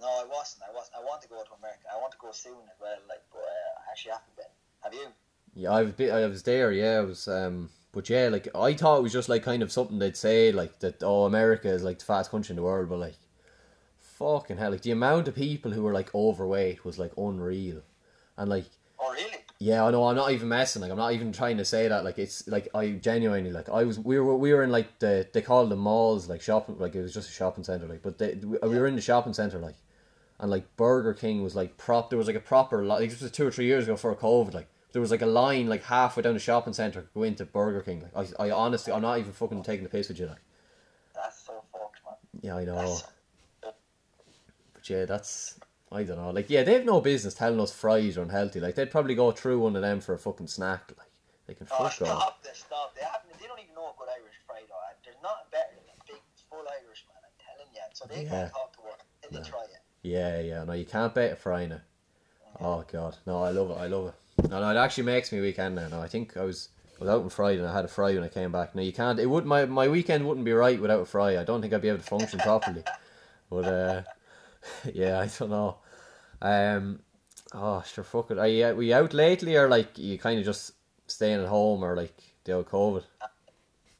No, 0.00 0.06
I 0.06 0.24
wasn't. 0.24 0.62
I 0.68 0.74
wasn't. 0.74 0.96
I 0.96 1.04
want 1.04 1.22
to 1.22 1.28
go 1.28 1.42
to 1.42 1.54
America. 1.58 1.82
I 1.92 2.00
want 2.00 2.12
to 2.12 2.18
go 2.18 2.30
soon 2.32 2.52
as 2.70 2.78
well. 2.80 2.98
Like, 3.08 3.22
but 3.32 3.40
uh, 3.40 3.80
I 3.86 3.90
actually 3.90 4.12
haven't 4.12 4.36
been. 4.36 4.44
Have 4.82 4.94
you? 4.94 5.08
Yeah, 5.54 5.70
I 5.70 5.82
was 5.82 5.94
I 6.00 6.26
was 6.26 6.42
there. 6.42 6.72
Yeah, 6.72 6.98
I 6.98 7.00
was. 7.00 7.26
Um, 7.26 7.70
but 7.92 8.08
yeah, 8.08 8.28
like 8.28 8.48
I 8.54 8.74
thought 8.74 8.98
it 8.98 9.02
was 9.02 9.12
just 9.12 9.28
like 9.28 9.42
kind 9.42 9.62
of 9.62 9.72
something 9.72 9.98
they'd 9.98 10.16
say 10.16 10.52
like 10.52 10.78
that. 10.80 11.02
Oh, 11.02 11.24
America 11.24 11.68
is 11.68 11.82
like 11.82 11.98
the 11.98 12.04
fastest 12.04 12.30
country 12.30 12.52
in 12.52 12.56
the 12.56 12.62
world, 12.62 12.88
but 12.88 12.98
like, 12.98 13.16
fucking 13.98 14.58
hell, 14.58 14.70
like 14.70 14.82
the 14.82 14.92
amount 14.92 15.28
of 15.28 15.34
people 15.34 15.72
who 15.72 15.82
were 15.82 15.92
like 15.92 16.14
overweight 16.14 16.84
was 16.84 16.98
like 16.98 17.12
unreal, 17.16 17.82
and 18.36 18.48
like 18.50 18.66
Oh, 19.00 19.12
really? 19.12 19.44
Yeah, 19.60 19.84
I 19.84 19.90
know. 19.90 20.04
I'm 20.04 20.16
not 20.16 20.30
even 20.32 20.48
messing. 20.48 20.82
Like, 20.82 20.90
I'm 20.90 20.96
not 20.96 21.12
even 21.12 21.32
trying 21.32 21.56
to 21.58 21.64
say 21.64 21.88
that. 21.88 22.04
Like, 22.04 22.18
it's 22.18 22.46
like 22.48 22.68
I 22.74 22.90
genuinely 22.90 23.50
like 23.50 23.68
I 23.68 23.84
was. 23.84 23.98
We 23.98 24.18
were 24.18 24.36
we 24.36 24.52
were 24.52 24.62
in 24.62 24.70
like 24.70 24.98
the 24.98 25.26
they 25.32 25.42
call 25.42 25.66
them 25.66 25.80
malls, 25.80 26.28
like 26.28 26.40
shopping. 26.40 26.78
Like 26.78 26.94
it 26.94 27.02
was 27.02 27.14
just 27.14 27.28
a 27.28 27.32
shopping 27.32 27.64
center. 27.64 27.86
Like, 27.86 28.02
but 28.02 28.18
they, 28.18 28.34
we, 28.34 28.58
we 28.62 28.78
were 28.78 28.86
in 28.86 28.96
the 28.96 29.00
shopping 29.00 29.32
center, 29.32 29.58
like, 29.58 29.76
and 30.40 30.50
like 30.50 30.76
Burger 30.76 31.14
King 31.14 31.42
was 31.42 31.54
like 31.56 31.76
prop. 31.76 32.10
There 32.10 32.18
was 32.18 32.26
like 32.26 32.36
a 32.36 32.40
proper. 32.40 32.82
li- 32.82 32.88
Like, 32.88 33.10
this 33.10 33.20
was 33.20 33.30
two 33.30 33.46
or 33.46 33.50
three 33.50 33.66
years 33.66 33.84
ago 33.84 33.96
for 33.96 34.14
COVID. 34.14 34.54
Like, 34.54 34.68
there 34.92 35.00
was 35.02 35.10
like 35.10 35.22
a 35.22 35.26
line 35.26 35.66
like 35.68 35.84
halfway 35.84 36.22
down 36.22 36.34
the 36.34 36.40
shopping 36.40 36.72
center 36.72 37.08
going 37.14 37.34
to 37.34 37.44
go 37.44 37.44
into 37.44 37.44
Burger 37.46 37.80
King. 37.82 38.04
Like, 38.14 38.30
I, 38.38 38.46
I 38.46 38.50
honestly, 38.50 38.92
I'm 38.92 39.02
not 39.02 39.18
even 39.18 39.32
fucking 39.32 39.62
taking 39.62 39.84
the 39.84 39.90
piss 39.90 40.08
with 40.08 40.18
you. 40.20 40.26
Like, 40.26 40.42
That's 41.14 41.40
so 41.44 41.62
fucked, 41.72 42.00
man. 42.04 42.14
yeah, 42.42 42.56
I 42.56 42.64
know. 42.64 42.98
That's 43.62 43.76
But 44.74 44.88
yeah, 44.90 45.04
that's 45.04 45.58
I 45.90 46.02
don't 46.04 46.18
know. 46.18 46.30
Like, 46.30 46.50
yeah, 46.50 46.62
they 46.64 46.74
have 46.74 46.84
no 46.84 47.00
business 47.00 47.34
telling 47.34 47.60
us 47.60 47.72
fries 47.72 48.18
are 48.18 48.22
unhealthy. 48.22 48.60
Like, 48.60 48.74
they'd 48.74 48.90
probably 48.90 49.14
go 49.14 49.30
through 49.32 49.58
one 49.60 49.74
of 49.76 49.82
them 49.82 50.00
for 50.00 50.14
a 50.14 50.18
fucking 50.18 50.48
snack. 50.48 50.92
Like, 50.98 51.08
they 51.46 51.54
can 51.54 51.66
Oh, 51.70 51.76
fuck 51.76 51.86
off. 51.86 51.92
stop! 51.94 52.42
They 52.42 52.50
stop. 52.52 52.94
They 52.94 53.00
haven't. 53.02 53.32
They 53.40 53.46
don't 53.46 53.58
even 53.58 53.74
know 53.74 53.88
a 53.88 53.94
good 53.98 54.08
Irish 54.08 54.34
there's 55.04 55.16
nothing 55.22 55.48
better 55.50 55.72
than 55.72 55.88
a 55.88 56.04
big 56.04 56.20
full 56.50 56.60
Irishman. 56.68 57.16
I'm 57.24 57.32
telling 57.40 57.72
you. 57.72 57.80
So 57.94 58.04
they 58.06 58.22
Yeah. 58.24 58.28
can't 58.28 58.52
talk 58.52 58.72
to 58.76 58.82
us. 58.92 59.00
They 59.30 59.38
No. 59.38 59.42
try 59.44 59.64
it. 59.64 59.80
Yeah, 60.02 60.40
yeah. 60.40 60.64
No, 60.64 60.72
you 60.72 60.84
can't 60.84 61.14
bet 61.14 61.32
a 61.32 61.36
fry 61.36 61.66
now. 61.66 61.80
Oh 62.60 62.84
god, 62.90 63.16
no, 63.26 63.42
I 63.42 63.50
love 63.50 63.70
it. 63.70 63.78
I 63.78 63.86
love 63.86 64.08
it. 64.08 64.50
No, 64.50 64.60
no, 64.60 64.70
it 64.70 64.76
actually 64.76 65.04
makes 65.04 65.32
me 65.32 65.40
weekend 65.40 65.74
now. 65.76 65.88
No, 65.88 66.00
I 66.00 66.08
think 66.08 66.36
I 66.36 66.44
was 66.44 66.68
I 66.96 67.04
was 67.04 67.08
out 67.10 67.22
on 67.22 67.28
Friday 67.28 67.58
and 67.58 67.68
I 67.68 67.74
had 67.74 67.84
a 67.84 67.88
fry 67.88 68.14
when 68.14 68.24
I 68.24 68.28
came 68.28 68.50
back. 68.52 68.74
Now 68.74 68.82
you 68.82 68.92
can't. 68.92 69.18
It 69.18 69.26
would 69.26 69.44
my 69.44 69.66
my 69.66 69.88
weekend 69.88 70.26
wouldn't 70.26 70.44
be 70.44 70.52
right 70.52 70.80
without 70.80 71.00
a 71.00 71.06
fry. 71.06 71.38
I 71.38 71.44
don't 71.44 71.60
think 71.60 71.72
I'd 71.72 71.82
be 71.82 71.88
able 71.88 71.98
to 71.98 72.04
function 72.04 72.38
properly. 72.40 72.82
But 73.50 73.64
uh, 73.64 74.02
yeah, 74.94 75.20
I 75.20 75.30
don't 75.38 75.50
know. 75.50 75.76
Um, 76.40 77.00
oh 77.52 77.82
sure, 77.86 78.04
fuck 78.04 78.30
it. 78.30 78.38
Are 78.38 78.48
you 78.48 78.64
were 78.74 78.82
you 78.82 78.94
out 78.94 79.14
lately 79.14 79.56
or 79.56 79.68
like 79.68 79.98
you 79.98 80.18
kind 80.18 80.38
of 80.38 80.44
just 80.44 80.72
staying 81.06 81.40
at 81.40 81.48
home 81.48 81.84
or 81.84 81.96
like 81.96 82.16
the 82.44 82.52
old 82.52 82.66
COVID? 82.66 83.04
I, 83.20 83.26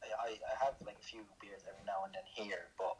I, 0.05 0.29
I 0.29 0.65
have 0.65 0.73
like 0.85 0.97
a 0.99 1.03
few 1.03 1.21
beers 1.41 1.61
every 1.67 1.85
now 1.85 2.03
and 2.05 2.13
then 2.13 2.23
here, 2.25 2.67
but 2.77 2.97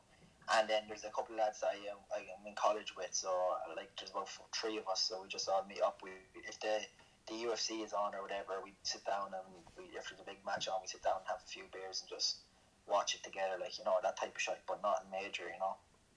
and 0.56 0.70
then 0.70 0.84
there's 0.88 1.04
a 1.04 1.10
couple 1.10 1.36
of 1.36 1.40
lads 1.40 1.64
I 1.64 1.78
um, 1.92 2.02
I 2.16 2.22
am 2.22 2.46
in 2.48 2.56
college 2.56 2.96
with, 2.96 3.12
so 3.12 3.30
uh, 3.30 3.76
like 3.76 3.90
there's 3.98 4.12
about 4.12 4.30
f- 4.30 4.42
three 4.54 4.78
of 4.78 4.88
us, 4.88 5.02
so 5.10 5.22
we 5.22 5.28
just 5.28 5.48
all 5.50 5.66
meet 5.68 5.82
up. 5.82 6.02
We 6.04 6.12
if 6.48 6.60
the 6.60 6.80
the 7.28 7.36
UFC 7.46 7.86
is 7.86 7.94
on 7.94 8.16
or 8.16 8.22
whatever, 8.24 8.58
we 8.64 8.74
sit 8.84 9.06
down 9.06 9.30
and 9.34 9.46
we, 9.78 9.86
if 9.96 10.10
there's 10.10 10.22
a 10.22 10.26
big 10.26 10.42
match 10.46 10.68
on, 10.68 10.82
we 10.82 10.88
sit 10.88 11.04
down 11.04 11.22
and 11.22 11.28
have 11.28 11.42
a 11.46 11.50
few 11.50 11.64
beers 11.72 12.02
and 12.02 12.10
just 12.10 12.42
watch 12.88 13.16
it 13.16 13.24
together, 13.24 13.56
like 13.60 13.78
you 13.78 13.86
know 13.86 13.96
that 14.02 14.18
type 14.18 14.36
of 14.36 14.42
shit, 14.42 14.60
but 14.68 14.82
not 14.82 15.06
in 15.06 15.12
major, 15.12 15.44
you 15.44 15.60
know. 15.60 15.76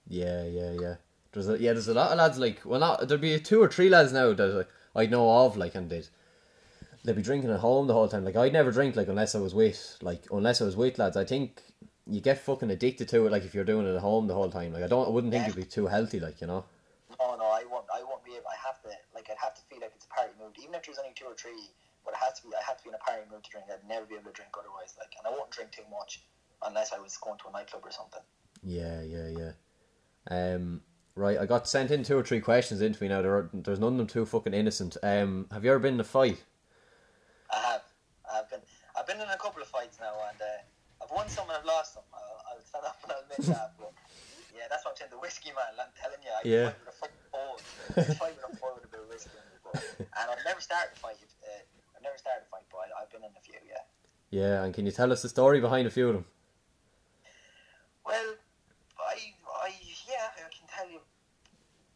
Yeah, 0.09 0.45
yeah, 0.45 0.73
yeah. 0.81 0.95
There's 1.33 1.49
a, 1.49 1.59
yeah, 1.59 1.73
there's 1.73 1.88
a 1.88 1.95
lot 1.95 2.12
of 2.12 2.18
lads 2.18 2.38
like 2.38 2.61
well, 2.64 2.81
not 2.81 3.09
there'd 3.09 3.21
be 3.21 3.38
two 3.38 3.62
or 3.62 3.68
three 3.68 3.88
lads 3.88 4.12
now 4.12 4.33
that 4.33 4.47
like, 4.47 4.68
I 4.95 5.07
know 5.07 5.45
of 5.45 5.57
like 5.57 5.75
and 5.75 5.90
they'd 5.90 6.09
they'd 7.05 7.16
be 7.16 7.23
drinking 7.23 7.51
at 7.51 7.61
home 7.61 7.87
the 7.87 7.95
whole 7.95 8.09
time. 8.09 8.25
Like 8.25 8.37
I'd 8.37 8.53
never 8.53 8.71
drink 8.71 8.97
like 8.97 9.09
unless 9.09 9.35
I 9.35 9.40
was 9.40 9.55
with 9.55 9.99
like 10.01 10.25
unless 10.31 10.61
I 10.61 10.64
was 10.64 10.77
with 10.77 10.99
lads. 10.99 11.16
I 11.16 11.25
think 11.25 11.62
you 12.07 12.21
get 12.21 12.38
fucking 12.38 12.71
addicted 12.71 13.09
to 13.09 13.27
it 13.27 13.31
like 13.31 13.45
if 13.45 13.55
you're 13.55 13.65
doing 13.65 13.87
it 13.87 13.95
at 13.95 14.01
home 14.01 14.27
the 14.27 14.35
whole 14.35 14.51
time. 14.51 14.73
Like 14.73 14.83
I 14.83 14.87
don't, 14.87 15.07
I 15.07 15.11
wouldn't 15.11 15.33
think 15.33 15.45
it'd 15.45 15.57
be 15.57 15.65
too 15.65 15.87
healthy. 15.87 16.21
Like 16.21 16.41
you 16.41 16.47
know. 16.47 16.65
No, 17.21 17.37
no, 17.37 17.45
I 17.45 17.65
won't. 17.71 17.87
I 17.95 18.03
won't 18.03 18.25
be 18.25 18.33
able. 18.33 18.47
I 18.51 18.59
have 18.67 18.83
to 18.83 18.88
like. 19.15 19.29
I'd 19.31 19.37
have 19.43 19.55
to 19.55 19.62
feel 19.71 19.81
like 19.81 19.93
it's 19.95 20.07
a 20.07 20.09
party 20.09 20.33
mood, 20.41 20.57
even 20.61 20.75
if 20.75 20.83
there's 20.85 20.99
only 20.99 21.15
two 21.15 21.27
or 21.27 21.35
three. 21.35 21.71
But 22.05 22.15
it 22.15 22.21
has 22.21 22.41
to 22.41 22.49
be. 22.49 22.55
I 22.55 22.62
have 22.67 22.79
to 22.79 22.85
be 22.85 22.88
in 22.91 22.95
a 22.95 22.99
party 22.99 23.23
mood 23.31 23.45
to 23.45 23.51
drink. 23.51 23.67
I'd 23.71 23.87
never 23.88 24.07
be 24.07 24.15
able 24.15 24.31
to 24.31 24.33
drink 24.33 24.51
otherwise. 24.59 24.95
Like, 24.99 25.15
and 25.19 25.27
I 25.27 25.31
won't 25.31 25.51
drink 25.51 25.71
too 25.71 25.87
much 25.91 26.23
unless 26.67 26.93
I 26.93 26.99
was 26.99 27.17
going 27.17 27.38
to 27.38 27.49
a 27.49 27.53
nightclub 27.53 27.83
or 27.85 27.93
something. 27.93 28.23
Yeah, 28.62 29.03
yeah, 29.03 29.29
yeah. 29.29 29.53
Um, 30.31 30.83
right, 31.15 31.38
I 31.38 31.47
got 31.47 31.69
sent 31.69 31.91
in 31.91 32.03
two 32.03 32.19
or 32.19 32.23
three 32.23 32.41
questions 32.41 32.81
into 32.81 33.03
me 33.03 33.09
now. 33.09 33.23
There 33.23 33.35
are, 33.35 33.51
there's 33.53 33.81
none 33.81 33.95
of 33.95 33.99
them 33.99 34.07
too 34.07 34.25
fucking 34.27 34.55
innocent. 34.55 34.97
Um, 35.03 35.47
have 35.53 35.65
you 35.65 35.71
ever 35.71 35.81
been 35.81 35.95
in 35.95 36.01
a 36.01 36.05
fight? 36.05 36.43
I 37.53 37.59
have. 37.59 37.83
I've 38.33 38.51
been. 38.51 38.61
I've 38.99 39.07
been 39.07 39.21
in 39.21 39.29
a 39.29 39.38
couple 39.38 39.62
of 39.62 39.69
fights 39.69 39.99
now, 40.01 40.15
and 40.31 40.41
uh, 40.41 40.62
won 41.12 41.29
some 41.29 41.46
and 41.53 41.61
I've 41.61 41.68
lost 41.68 41.94
some. 41.94 42.09
I'll, 42.12 42.40
I'll 42.57 42.64
stand 42.64 42.85
up 42.88 42.96
and 43.05 43.12
I'll 43.12 43.22
admit 43.22 43.44
that. 43.53 43.77
But 43.79 43.92
yeah, 44.57 44.66
that's 44.72 44.85
what 44.85 44.92
I'm 44.92 44.98
saying. 44.98 45.12
The 45.12 45.20
whiskey 45.20 45.53
man. 45.53 45.77
I'm 45.77 45.92
telling 45.94 46.20
you, 46.25 46.33
I 46.33 46.40
Yeah. 46.42 46.72
fight 46.72 46.81
with 46.81 46.92
a 46.92 46.98
fucking 46.98 47.25
bowl. 47.31 47.55
I 47.96 48.14
fight 48.16 48.35
with 48.40 48.48
a 48.48 48.53
bowl 48.59 48.72
with 48.81 48.88
a 48.88 48.90
bit 48.90 49.01
of 49.05 49.09
whiskey 49.12 49.37
in 49.37 49.53
and 49.72 50.27
I've 50.29 50.44
never 50.44 50.61
started 50.61 50.92
a 50.92 50.98
fight. 51.01 51.16
Uh, 51.20 51.64
I've 51.96 52.03
never 52.05 52.16
started 52.18 52.44
a 52.44 52.48
fight, 52.53 52.64
but 52.72 52.88
I, 52.88 53.05
I've 53.05 53.11
been 53.12 53.25
in 53.25 53.33
a 53.33 53.42
few. 53.44 53.57
Yeah. 53.64 53.85
Yeah, 54.33 54.64
and 54.64 54.72
can 54.72 54.85
you 54.88 54.92
tell 54.92 55.12
us 55.12 55.20
the 55.22 55.29
story 55.29 55.61
behind 55.61 55.87
a 55.87 55.92
few 55.92 56.09
of 56.09 56.14
them? 56.16 56.25
Well, 58.05 58.35
I, 58.98 59.37
I, 59.64 59.70
yeah, 60.09 60.33
I 60.37 60.48
can 60.51 60.66
tell 60.68 60.88
you. 60.90 61.01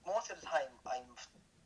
Most 0.07 0.31
of 0.31 0.39
the 0.39 0.47
time, 0.47 0.71
I'm 0.87 1.03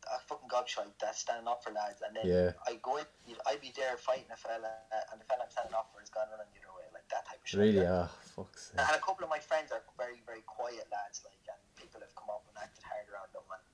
a 0.09 0.19
fucking 0.25 0.49
gobshite 0.49 0.97
that's 0.97 1.21
standing 1.21 1.45
up 1.47 1.61
for 1.63 1.77
lads, 1.77 2.01
and 2.01 2.17
then 2.17 2.25
Yeah. 2.25 2.51
I 2.67 2.81
go 2.81 2.97
in, 2.97 3.05
I'd 3.45 3.61
be 3.61 3.69
there 3.77 3.99
fighting 4.01 4.33
a 4.33 4.37
fella, 4.41 4.73
and 5.13 5.21
the 5.21 5.27
fella 5.29 5.45
I'm 5.45 5.51
standing 5.53 5.75
up 5.77 5.93
for 5.93 6.01
is 6.01 6.09
gone 6.09 6.25
running 6.33 6.49
the 6.57 6.65
other 6.65 6.73
way, 6.73 6.80
that 7.11 7.27
type 7.27 7.41
of 7.43 7.47
shit. 7.47 7.61
Really? 7.61 7.83
yeah. 7.83 8.07
Ah, 8.07 8.13
fuck's 8.35 8.71
sake. 8.71 8.81
And 8.81 8.95
a 8.97 9.03
couple 9.03 9.25
of 9.25 9.31
my 9.31 9.39
friends 9.43 9.71
are 9.71 9.83
very, 9.99 10.23
very 10.27 10.43
quiet 10.47 10.87
lads, 10.91 11.23
like, 11.27 11.39
and 11.47 11.61
people 11.77 12.01
have 12.01 12.15
come 12.15 12.31
up 12.31 12.47
and 12.49 12.57
acted 12.59 12.83
hard 12.87 13.07
around 13.11 13.31
them, 13.35 13.47
and 13.51 13.65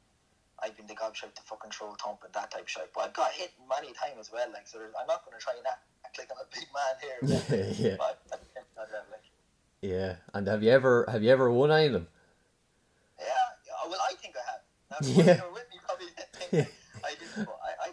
I've 0.62 0.76
been 0.76 0.88
the 0.88 0.96
gobshite 0.96 1.36
to 1.36 1.44
fucking 1.44 1.70
throw 1.70 1.92
a 1.92 1.96
thump 2.00 2.24
and 2.24 2.32
that 2.32 2.50
type 2.50 2.64
of 2.64 2.70
shit. 2.70 2.90
But 2.96 3.12
I've 3.12 3.16
got 3.16 3.32
hit 3.32 3.52
many 3.68 3.92
times 3.92 4.16
as 4.18 4.30
well, 4.32 4.48
like, 4.52 4.66
so 4.66 4.80
I'm 4.80 5.06
not 5.06 5.24
going 5.24 5.36
to 5.36 5.42
try 5.42 5.54
and 5.56 5.66
act 5.68 6.16
like 6.16 6.32
I'm 6.32 6.40
a 6.40 6.48
big 6.48 6.68
man 6.72 6.94
here. 7.00 7.18
yeah, 7.76 7.96
but 8.00 8.24
I'm 8.32 8.56
uh, 8.80 9.12
like, 9.12 9.26
yeah. 9.82 10.16
And 10.32 10.48
have 10.48 10.62
you 10.62 10.70
ever 10.70 11.04
have 11.08 11.22
you 11.22 11.30
ever 11.30 11.50
won 11.50 11.70
any 11.70 11.86
of 11.86 11.92
them? 11.92 12.08
Yeah, 13.20 13.26
yeah, 13.68 13.88
well, 13.88 14.00
I 14.00 14.14
think 14.16 14.34
I 14.36 14.44
have. 14.48 14.62
Now, 14.90 14.98
Yeah. 15.02 15.24
yeah. 15.24 15.36
you 15.36 15.46
were 15.48 15.56
with 15.60 15.68
me, 15.68 15.78
probably 15.84 16.08
Yeah. 16.52 16.66
I 17.04 17.12
didn't, 17.20 17.44
but 17.44 17.60
I, 17.60 17.70
I, 17.84 17.88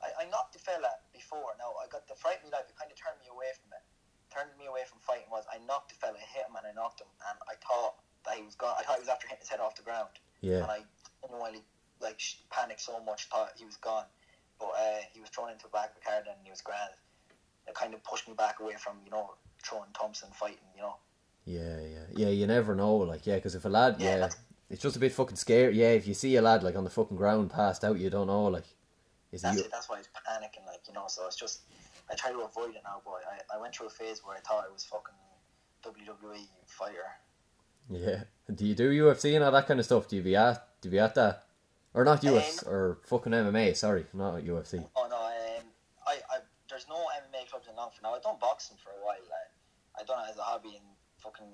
I, 0.00 0.08
I 0.24 0.30
knocked 0.30 0.56
the 0.56 0.62
fella 0.64 0.88
before. 1.12 1.52
Now, 1.60 1.76
I 1.76 1.86
got 1.92 2.08
the 2.08 2.16
fright 2.16 2.40
in 2.40 2.48
me 2.48 2.56
life, 2.56 2.66
it 2.68 2.76
kind 2.76 2.90
of 2.90 2.96
turned 2.96 3.20
me 3.20 3.28
away 3.28 3.52
from 3.60 3.76
it. 3.76 3.84
Turned 4.32 4.50
me 4.58 4.64
away 4.66 4.80
from 4.88 4.98
fighting 5.04 5.28
was 5.30 5.44
I 5.52 5.58
knocked 5.68 5.92
a 5.92 5.94
fella, 5.96 6.16
I 6.16 6.24
hit 6.32 6.48
him, 6.48 6.56
and 6.56 6.64
I 6.66 6.72
knocked 6.72 7.00
him, 7.00 7.08
and 7.28 7.38
I 7.44 7.54
thought 7.60 7.94
that 8.24 8.34
he 8.36 8.42
was 8.42 8.54
gone. 8.54 8.74
I 8.78 8.82
thought 8.82 8.96
he 8.96 9.00
was 9.04 9.08
after 9.12 9.28
hitting 9.28 9.40
his 9.44 9.48
head 9.48 9.60
off 9.60 9.76
the 9.76 9.82
ground, 9.82 10.08
Yeah, 10.40 10.62
and 10.64 10.70
I 10.70 10.80
genuinely 11.20 11.60
like 12.00 12.20
panicked 12.50 12.80
so 12.80 12.98
much, 13.04 13.28
thought 13.28 13.52
he 13.58 13.64
was 13.66 13.76
gone. 13.76 14.04
But 14.58 14.72
uh, 14.78 15.04
he 15.12 15.20
was 15.20 15.28
thrown 15.30 15.50
into 15.50 15.64
the 15.64 15.74
back 15.74 15.90
of 15.90 15.96
the 15.96 16.00
car 16.08 16.22
then, 16.24 16.34
and 16.38 16.44
he 16.44 16.50
was 16.50 16.62
grand. 16.62 16.96
It 17.68 17.74
kind 17.74 17.92
of 17.94 18.02
pushed 18.04 18.26
me 18.26 18.34
back 18.34 18.60
away 18.60 18.74
from 18.78 18.96
you 19.04 19.10
know 19.10 19.34
throwing 19.62 19.90
Thompson 19.92 20.30
fighting, 20.32 20.64
you 20.74 20.82
know. 20.82 20.96
yeah, 21.44 21.80
yeah, 21.80 22.06
yeah. 22.16 22.28
You 22.28 22.46
never 22.46 22.74
know, 22.74 22.96
like, 22.96 23.26
yeah, 23.26 23.36
because 23.36 23.54
if 23.54 23.64
a 23.64 23.68
lad, 23.68 23.96
Yeah, 23.98 24.16
yeah, 24.16 24.28
it's 24.70 24.82
just 24.82 24.96
a 24.96 24.98
bit 24.98 25.12
fucking 25.12 25.36
scary. 25.36 25.76
Yeah, 25.78 25.90
if 25.92 26.06
you 26.08 26.14
see 26.14 26.34
a 26.36 26.42
lad 26.42 26.62
like 26.62 26.74
on 26.76 26.84
the 26.84 26.90
fucking 26.90 27.16
ground 27.16 27.50
passed 27.50 27.84
out, 27.84 27.98
you 27.98 28.08
don't 28.08 28.28
know, 28.28 28.44
like, 28.46 28.64
is 29.30 29.42
That's 29.42 29.56
he? 29.58 29.64
it. 29.64 29.70
That's 29.70 29.88
why 29.88 29.98
he's 29.98 30.08
panicking, 30.08 30.66
like 30.66 30.80
you 30.88 30.94
know. 30.94 31.04
So 31.08 31.26
it's 31.26 31.36
just 31.36 31.60
I 32.12 32.14
try 32.14 32.30
to 32.30 32.40
avoid 32.40 32.74
it 32.74 32.82
now, 32.84 33.00
but 33.04 33.22
I, 33.24 33.56
I 33.56 33.60
went 33.60 33.74
through 33.74 33.86
a 33.86 33.90
phase 33.90 34.20
where 34.24 34.36
I 34.36 34.40
thought 34.40 34.66
I 34.68 34.72
was 34.72 34.84
fucking 34.84 35.14
WWE 35.82 36.46
fighter. 36.66 37.08
Yeah. 37.90 38.24
Do 38.54 38.66
you 38.66 38.74
do 38.74 38.90
UFC 38.90 39.34
and 39.34 39.42
all 39.42 39.50
that 39.52 39.66
kind 39.66 39.80
of 39.80 39.86
stuff? 39.86 40.08
Do 40.08 40.16
you 40.16 40.22
be 40.22 40.36
at? 40.36 40.66
Do 40.80 40.88
you 40.88 40.92
be 40.92 40.98
at 40.98 41.14
that? 41.14 41.44
Or 41.94 42.04
not 42.04 42.24
Um, 42.24 42.42
or 42.66 42.98
fucking 43.04 43.32
MMA? 43.32 43.76
Sorry, 43.76 44.06
not 44.12 44.42
UFC. 44.42 44.86
Oh 44.96 45.06
no, 45.08 45.16
um, 45.16 45.66
I, 46.06 46.20
I 46.30 46.38
there's 46.68 46.86
no 46.88 46.96
MMA 46.96 47.48
clubs 47.50 47.68
in 47.68 47.76
Longford 47.76 48.02
now. 48.02 48.14
I 48.14 48.20
done 48.20 48.36
boxing 48.40 48.76
for 48.82 48.90
a 48.90 49.04
while. 49.04 49.16
I, 49.16 50.00
I 50.00 50.04
done 50.04 50.24
it 50.26 50.30
as 50.30 50.38
a 50.38 50.42
hobby 50.42 50.76
and 50.76 50.86
fucking 51.18 51.48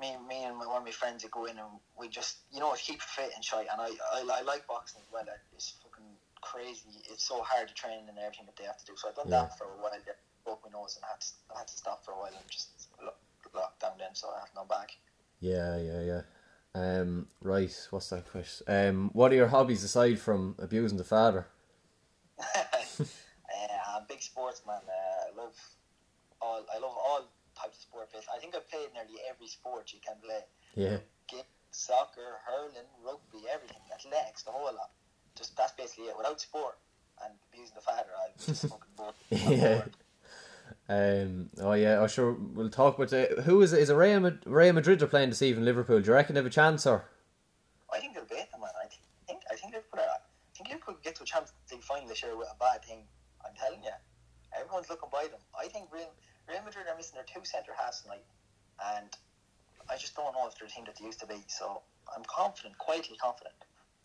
me, 0.00 0.14
me 0.28 0.44
and 0.44 0.56
my, 0.56 0.66
one 0.66 0.78
of 0.78 0.84
my 0.84 0.90
friends 0.90 1.24
would 1.24 1.32
go 1.32 1.46
in 1.46 1.58
and 1.58 1.80
we 1.98 2.08
just 2.08 2.38
you 2.52 2.60
know 2.60 2.72
keep 2.76 3.00
fit 3.02 3.30
and 3.34 3.44
shit. 3.44 3.66
And 3.70 3.80
I, 3.80 3.90
I, 4.14 4.40
I 4.40 4.42
like 4.42 4.66
boxing 4.66 5.00
as 5.00 5.08
well. 5.12 5.24
It's 5.54 5.74
fucking 5.82 5.95
crazy. 6.52 7.02
It's 7.10 7.26
so 7.26 7.42
hard 7.42 7.68
to 7.68 7.74
train 7.74 8.08
and 8.08 8.18
everything 8.18 8.46
that 8.46 8.56
they 8.56 8.64
have 8.64 8.78
to 8.78 8.86
do. 8.86 8.92
So 8.96 9.08
I've 9.08 9.16
done 9.16 9.28
Yeah. 9.28 9.42
that 9.42 9.58
for 9.58 9.64
a 9.64 9.76
while. 9.82 9.90
Then 9.92 10.14
broke 10.44 10.62
my 10.64 10.70
nose 10.70 10.96
and 10.96 11.04
I 11.04 11.08
had 11.12 11.20
to, 11.20 11.26
I 11.54 11.58
had 11.58 11.68
to 11.68 11.76
stop 11.76 12.04
for 12.04 12.12
a 12.12 12.18
while 12.18 12.32
and 12.34 12.50
just 12.50 12.88
lo- 13.02 13.14
locked 13.54 13.80
down 13.80 13.98
then. 13.98 14.14
So 14.14 14.28
I 14.30 14.40
have 14.40 14.50
no 14.54 14.64
back. 14.64 14.90
Yeah, 15.40 15.76
yeah, 15.76 16.00
yeah. 16.02 16.22
Um, 16.74 17.28
right. 17.40 17.74
What's 17.90 18.10
that 18.10 18.30
question? 18.30 18.66
Um, 18.68 19.10
what 19.12 19.32
are 19.32 19.36
your 19.36 19.48
hobbies 19.48 19.82
aside 19.82 20.18
from 20.18 20.54
abusing 20.58 20.98
the 20.98 21.04
father? 21.04 21.46
uh, 22.38 22.62
I'm 23.96 24.02
a 24.02 24.06
big 24.08 24.22
sportsman. 24.22 24.76
Uh, 24.86 25.32
I 25.32 25.42
love 25.42 25.56
all. 26.40 26.64
I 26.74 26.78
love 26.78 26.92
all 26.96 27.24
types 27.58 27.78
of 27.78 27.82
sport. 27.82 28.12
Based. 28.12 28.28
I 28.34 28.38
think 28.38 28.54
I've 28.54 28.68
played 28.70 28.92
nearly 28.92 29.20
every 29.28 29.48
sport 29.48 29.92
you 29.92 30.00
can 30.06 30.16
play. 30.22 30.44
Yeah, 30.74 30.98
Game, 31.28 31.48
soccer, 31.70 32.40
hurling, 32.46 32.88
rugby, 33.02 33.48
everything, 33.52 33.80
athletics, 33.94 34.42
the 34.42 34.50
whole 34.52 34.66
lot. 34.66 34.90
Just 35.36 35.56
that's 35.56 35.72
basically 35.72 36.04
it. 36.04 36.16
Without 36.16 36.40
sport 36.40 36.76
and 37.24 37.32
abusing 37.52 37.74
the 37.74 37.80
father, 37.82 38.08
I'm 38.24 38.32
just 38.38 38.62
fucking 38.68 38.94
bored. 38.96 39.14
Yeah. 39.30 39.74
bored. 39.78 39.96
Um. 40.88 41.50
Oh 41.60 41.72
yeah. 41.72 41.98
Oh 42.00 42.06
sure. 42.06 42.32
We'll 42.32 42.70
talk 42.70 42.96
about 42.96 43.10
the, 43.10 43.42
who 43.44 43.60
is 43.62 43.72
it? 43.72 43.80
Is 43.80 43.90
it 43.90 43.94
Real, 43.94 44.20
Mad- 44.20 44.40
Real 44.46 44.72
Madrid 44.72 45.02
are 45.02 45.06
playing 45.06 45.30
this 45.30 45.42
evening? 45.42 45.64
Liverpool. 45.64 46.00
Do 46.00 46.06
you 46.06 46.14
reckon 46.14 46.34
they 46.34 46.38
have 46.40 46.46
a 46.46 46.50
chance 46.50 46.86
or? 46.86 47.04
I 47.92 47.98
think 48.00 48.14
they'll 48.14 48.24
beat 48.24 48.50
them, 48.50 48.60
man. 48.60 48.70
I 48.82 48.86
think. 49.26 49.42
I 49.50 49.54
think 49.56 49.74
Liverpool. 49.74 50.00
Are, 50.00 50.06
I 50.06 50.18
think 50.56 50.68
Liverpool 50.70 50.94
could 50.94 51.04
get 51.04 51.16
to 51.16 51.22
a 51.22 51.26
Champions 51.26 51.52
League 51.70 51.82
final 51.82 52.08
this 52.08 52.22
year 52.22 52.36
with 52.36 52.48
a 52.48 52.58
bad 52.58 52.84
thing. 52.84 53.00
I'm 53.46 53.54
telling 53.54 53.82
you, 53.82 53.90
everyone's 54.58 54.88
looking 54.88 55.08
by 55.12 55.24
them. 55.30 55.40
I 55.58 55.66
think 55.68 55.92
Real, 55.92 56.10
Real 56.48 56.62
Madrid 56.64 56.86
are 56.90 56.96
missing 56.96 57.14
their 57.14 57.26
two 57.28 57.44
centre 57.44 57.72
halves 57.76 58.00
tonight, 58.02 58.24
and 58.96 59.08
I 59.90 59.96
just 59.96 60.16
don't 60.16 60.32
know 60.34 60.46
if 60.48 60.58
they're 60.58 60.66
the 60.66 60.72
team 60.74 60.84
that 60.86 60.96
they 60.98 61.04
used 61.04 61.20
to 61.20 61.26
be. 61.26 61.44
So 61.46 61.82
I'm 62.14 62.24
confident, 62.24 62.78
quietly 62.78 63.16
confident. 63.20 63.54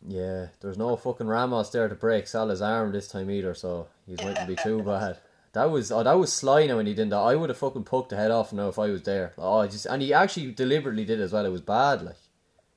Yeah. 0.07 0.47
There's 0.59 0.77
no 0.77 0.95
fucking 0.95 1.27
Ramos 1.27 1.69
there 1.69 1.87
to 1.87 1.95
break 1.95 2.27
Salah's 2.27 2.61
arm 2.61 2.91
this 2.91 3.07
time 3.07 3.29
either, 3.29 3.53
so 3.53 3.87
he 4.05 4.15
mightn't 4.15 4.47
be 4.47 4.55
too 4.55 4.81
bad. 4.85 5.17
That 5.53 5.69
was 5.69 5.91
oh 5.91 6.01
that 6.03 6.17
was 6.17 6.31
sly 6.31 6.65
now 6.65 6.77
when 6.77 6.85
he 6.85 6.93
did 6.93 7.09
that. 7.09 7.17
I 7.17 7.35
would 7.35 7.49
have 7.49 7.57
fucking 7.57 7.83
poked 7.83 8.09
the 8.09 8.15
head 8.15 8.31
off 8.31 8.53
now 8.53 8.69
if 8.69 8.79
I 8.79 8.87
was 8.87 9.03
there. 9.03 9.33
Oh, 9.37 9.59
I 9.59 9.67
just 9.67 9.85
and 9.85 10.01
he 10.01 10.13
actually 10.13 10.51
deliberately 10.53 11.03
did 11.03 11.19
as 11.19 11.33
well. 11.33 11.45
It 11.45 11.49
was 11.49 11.61
bad, 11.61 12.03
like. 12.03 12.15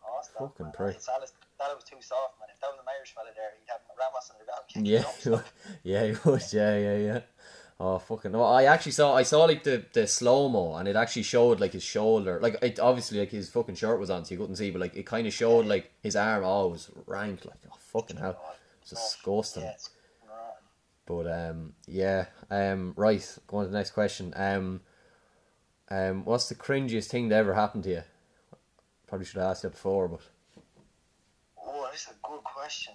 Oh, 0.04 0.18
stop, 0.22 0.38
Fucking 0.50 0.66
man. 0.66 0.72
prick. 0.74 1.00
Salah, 1.00 1.26
Salah 1.56 1.74
was 1.76 1.84
too 1.84 1.96
soft, 2.00 2.34
man. 2.40 2.48
If 2.52 2.60
that 2.60 2.66
was 2.70 2.80
an 2.80 2.86
Irish 2.98 3.14
fella 3.14 3.28
there, 3.36 3.52
he'd 3.60 3.70
have 3.70 3.80
Ramos 3.96 4.30
on 4.30 4.36
the 4.40 4.44
ground. 4.44 4.86
Yeah, 4.86 5.40
yeah, 5.84 6.06
he 6.12 6.28
would. 6.28 6.42
Yeah, 6.52 6.76
yeah, 6.78 6.96
yeah. 6.96 7.20
Oh 7.80 7.98
fucking 7.98 8.30
no! 8.32 8.42
I 8.44 8.64
actually 8.64 8.92
saw 8.92 9.14
I 9.14 9.24
saw 9.24 9.44
like 9.44 9.64
the 9.64 9.84
the 9.92 10.06
slow 10.06 10.48
mo 10.48 10.76
and 10.76 10.86
it 10.86 10.94
actually 10.94 11.24
showed 11.24 11.60
like 11.60 11.72
his 11.72 11.82
shoulder. 11.82 12.38
Like 12.40 12.56
it 12.62 12.78
obviously 12.78 13.18
like 13.18 13.30
his 13.30 13.50
fucking 13.50 13.74
shirt 13.74 13.98
was 13.98 14.10
on, 14.10 14.24
so 14.24 14.32
you 14.32 14.40
couldn't 14.40 14.56
see, 14.56 14.70
but 14.70 14.80
like 14.80 14.96
it 14.96 15.06
kind 15.06 15.26
of 15.26 15.32
showed 15.32 15.66
like 15.66 15.90
his 16.00 16.14
arm. 16.14 16.44
Oh, 16.44 16.68
it 16.68 16.70
was 16.70 16.90
rank. 17.06 17.44
Like 17.44 17.58
oh 17.70 17.76
fucking 17.92 18.16
hell, 18.18 18.40
it's 18.80 18.90
disgusting. 18.90 19.68
But 21.06 21.26
um, 21.26 21.74
yeah, 21.86 22.26
um, 22.50 22.94
right. 22.96 23.38
Go 23.46 23.58
on 23.58 23.64
to 23.64 23.70
the 23.70 23.76
next 23.76 23.90
question. 23.90 24.32
Um, 24.36 24.80
um, 25.90 26.24
what's 26.24 26.48
the 26.48 26.54
cringiest 26.54 27.08
thing 27.08 27.28
that 27.28 27.36
ever 27.36 27.54
happened 27.54 27.84
to 27.84 27.90
you? 27.90 28.02
Probably 29.06 29.26
should 29.26 29.40
have 29.40 29.50
asked 29.50 29.64
you 29.64 29.70
before, 29.70 30.08
but 30.08 30.20
Oh, 31.62 31.86
that's 31.90 32.06
a 32.06 32.14
good 32.22 32.42
question. 32.42 32.94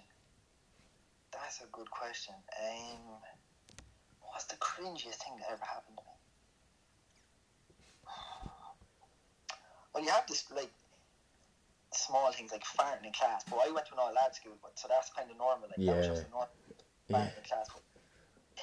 That's 1.32 1.62
a 1.62 1.68
good 1.72 1.89
question. 1.92 2.34
Um, 2.60 3.20
what's 4.39 4.47
the 4.47 4.56
cringiest 4.63 5.19
thing 5.19 5.36
that 5.36 5.52
ever 5.52 5.65
happened 5.67 5.97
to 5.99 6.04
me? 6.08 6.15
Well, 9.93 10.04
you 10.04 10.12
have 10.12 10.28
this 10.28 10.45
like 10.56 10.71
small 11.91 12.32
things 12.32 12.52
like 12.54 12.63
farting 12.63 13.06
in 13.08 13.12
class. 13.12 13.43
But 13.49 13.58
I 13.67 13.71
went 13.71 13.88
to 13.88 13.93
an 13.93 13.99
all 13.99 14.13
lad 14.13 14.34
school, 14.36 14.54
but 14.62 14.78
so 14.80 14.88
that's 14.88 15.10
kind 15.10 15.30
of 15.32 15.36
normal. 15.38 15.67
Like 15.67 15.84
that 15.86 15.97
was 15.97 16.08
just 16.08 16.30
normal 16.30 16.47
Yeah. 17.10 17.17
farting 17.17 17.38
in 17.38 17.43
class. 17.43 17.67
But 17.73 17.82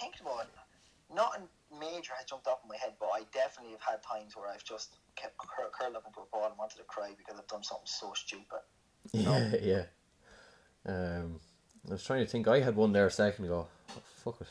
think 0.01 0.15
about 0.23 0.47
it. 0.47 1.15
Nothing 1.15 1.49
major 1.79 2.13
has 2.17 2.25
jumped 2.27 2.47
up 2.47 2.61
in 2.63 2.69
my 2.71 2.77
head, 2.79 2.95
but 2.99 3.11
I 3.13 3.25
definitely 3.35 3.73
have 3.73 3.83
had 3.83 4.03
times 4.03 4.35
where 4.37 4.49
I've 4.49 4.65
just 4.65 4.97
kept 5.17 5.37
cur- 5.37 5.69
curled 5.79 5.97
up 5.97 6.07
into 6.07 6.21
a 6.21 6.27
ball 6.33 6.47
and 6.47 6.57
wanted 6.57 6.79
to 6.79 6.85
cry 6.85 7.11
because 7.19 7.39
I've 7.39 7.49
done 7.49 7.63
something 7.65 7.87
so 7.87 8.13
stupid. 8.15 8.63
Yeah, 9.13 9.55
yeah. 9.61 9.85
Um, 10.87 11.41
I 11.89 11.93
was 11.93 12.05
trying 12.05 12.25
to 12.25 12.31
think. 12.31 12.49
I 12.49 12.61
had 12.61 12.77
one 12.77 12.93
there 12.93 13.07
a 13.07 13.11
second 13.11 13.45
ago. 13.45 13.67
Oh, 13.91 14.01
fuck 14.25 14.41
it. 14.41 14.47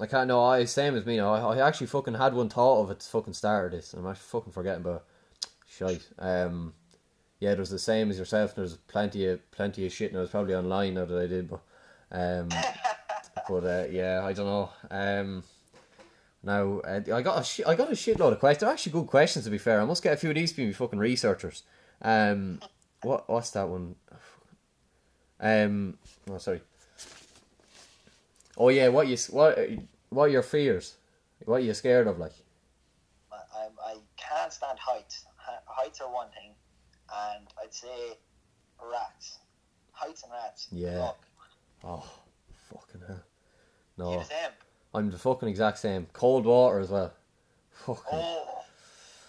I 0.00 0.06
can't. 0.06 0.28
No, 0.28 0.42
I 0.42 0.64
same 0.64 0.96
as 0.96 1.06
me. 1.06 1.16
now. 1.16 1.32
I, 1.34 1.56
I 1.56 1.66
actually 1.68 1.86
fucking 1.86 2.14
had 2.14 2.34
one 2.34 2.48
thought 2.48 2.82
of 2.82 2.88
the 2.88 2.96
fucking 2.96 3.34
start 3.34 3.72
this, 3.72 3.92
and 3.92 4.04
I'm 4.04 4.10
actually 4.10 4.26
fucking 4.26 4.52
forgetting 4.52 4.82
about. 4.82 4.96
it. 4.96 5.48
Shite. 5.66 6.06
Um, 6.18 6.74
yeah, 7.40 7.54
there's 7.54 7.70
the 7.70 7.78
same 7.78 8.10
as 8.10 8.18
yourself. 8.18 8.54
There's 8.54 8.76
plenty 8.76 9.26
of 9.26 9.50
plenty 9.50 9.86
of 9.86 9.92
shit, 9.92 10.10
and 10.10 10.18
I 10.18 10.22
was 10.22 10.30
probably 10.30 10.54
online 10.54 10.94
now 10.94 11.04
that 11.04 11.18
I 11.18 11.26
did, 11.26 11.48
but 11.48 11.60
um, 12.12 12.48
but 13.48 13.64
uh, 13.64 13.86
yeah, 13.90 14.22
I 14.24 14.32
don't 14.32 14.46
know. 14.46 14.70
Um, 14.90 15.44
now 16.42 16.80
uh, 16.80 17.00
I 17.12 17.22
got 17.22 17.40
a 17.40 17.44
shi 17.44 17.64
I 17.64 17.74
got 17.74 17.88
a 17.88 17.94
shitload 17.94 18.32
of 18.32 18.40
questions. 18.40 18.60
They're 18.60 18.70
actually 18.70 18.92
good 18.92 19.06
questions 19.06 19.44
to 19.44 19.50
be 19.50 19.58
fair. 19.58 19.80
I 19.80 19.84
must 19.84 20.02
get 20.02 20.14
a 20.14 20.16
few 20.16 20.30
of 20.30 20.36
these 20.36 20.52
to 20.52 20.66
be 20.66 20.72
fucking 20.72 20.98
researchers. 20.98 21.62
Um, 22.02 22.60
what 23.02 23.28
what's 23.28 23.50
that 23.50 23.68
one? 23.68 23.96
Um, 25.40 25.98
oh 26.30 26.38
sorry. 26.38 26.62
Oh 28.56 28.68
yeah, 28.68 28.88
what 28.88 29.08
you 29.08 29.16
what 29.30 29.58
what 30.10 30.24
are 30.24 30.28
your 30.28 30.42
fears? 30.42 30.96
What 31.44 31.56
are 31.56 31.60
you 31.60 31.74
scared 31.74 32.06
of? 32.06 32.18
Like, 32.18 32.32
I, 33.32 33.66
I, 33.84 33.96
can't 34.16 34.52
stand 34.52 34.78
heights. 34.78 35.26
Heights 35.66 36.00
are 36.00 36.10
one 36.10 36.28
thing, 36.28 36.52
and 37.12 37.46
I'd 37.62 37.74
say 37.74 38.16
rats, 38.80 39.40
heights 39.92 40.22
and 40.22 40.32
rats. 40.32 40.68
Yeah. 40.72 41.00
Look, 41.00 41.16
Oh, 41.84 42.08
fucking 42.72 43.02
hell. 43.06 43.20
No, 43.98 44.18
the 44.18 44.24
same. 44.24 44.50
I'm 44.94 45.10
the 45.10 45.18
fucking 45.18 45.48
exact 45.48 45.78
same. 45.78 46.06
Cold 46.12 46.46
water 46.46 46.80
as 46.80 46.88
well. 46.88 47.12
Fucking. 47.84 48.02
Oh, 48.12 48.62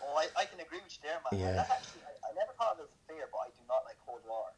oh, 0.04 0.16
I, 0.16 0.28
I 0.40 0.46
can 0.46 0.62
agree 0.62 0.80
with 0.82 0.94
you 0.94 1.04
there, 1.04 1.20
man. 1.32 1.42
Yeah. 1.42 1.56
That's 1.58 1.72
actually, 1.72 2.02
I, 2.08 2.32
I 2.32 2.34
never 2.34 2.54
thought 2.58 2.74
of 2.74 2.80
it 2.80 2.84
as 2.84 2.96
a 2.96 3.14
fear, 3.14 3.28
but 3.32 3.40
I 3.40 3.48
do 3.50 3.60
not 3.68 3.84
like 3.86 3.98
cold 4.06 4.22
water. 4.30 4.54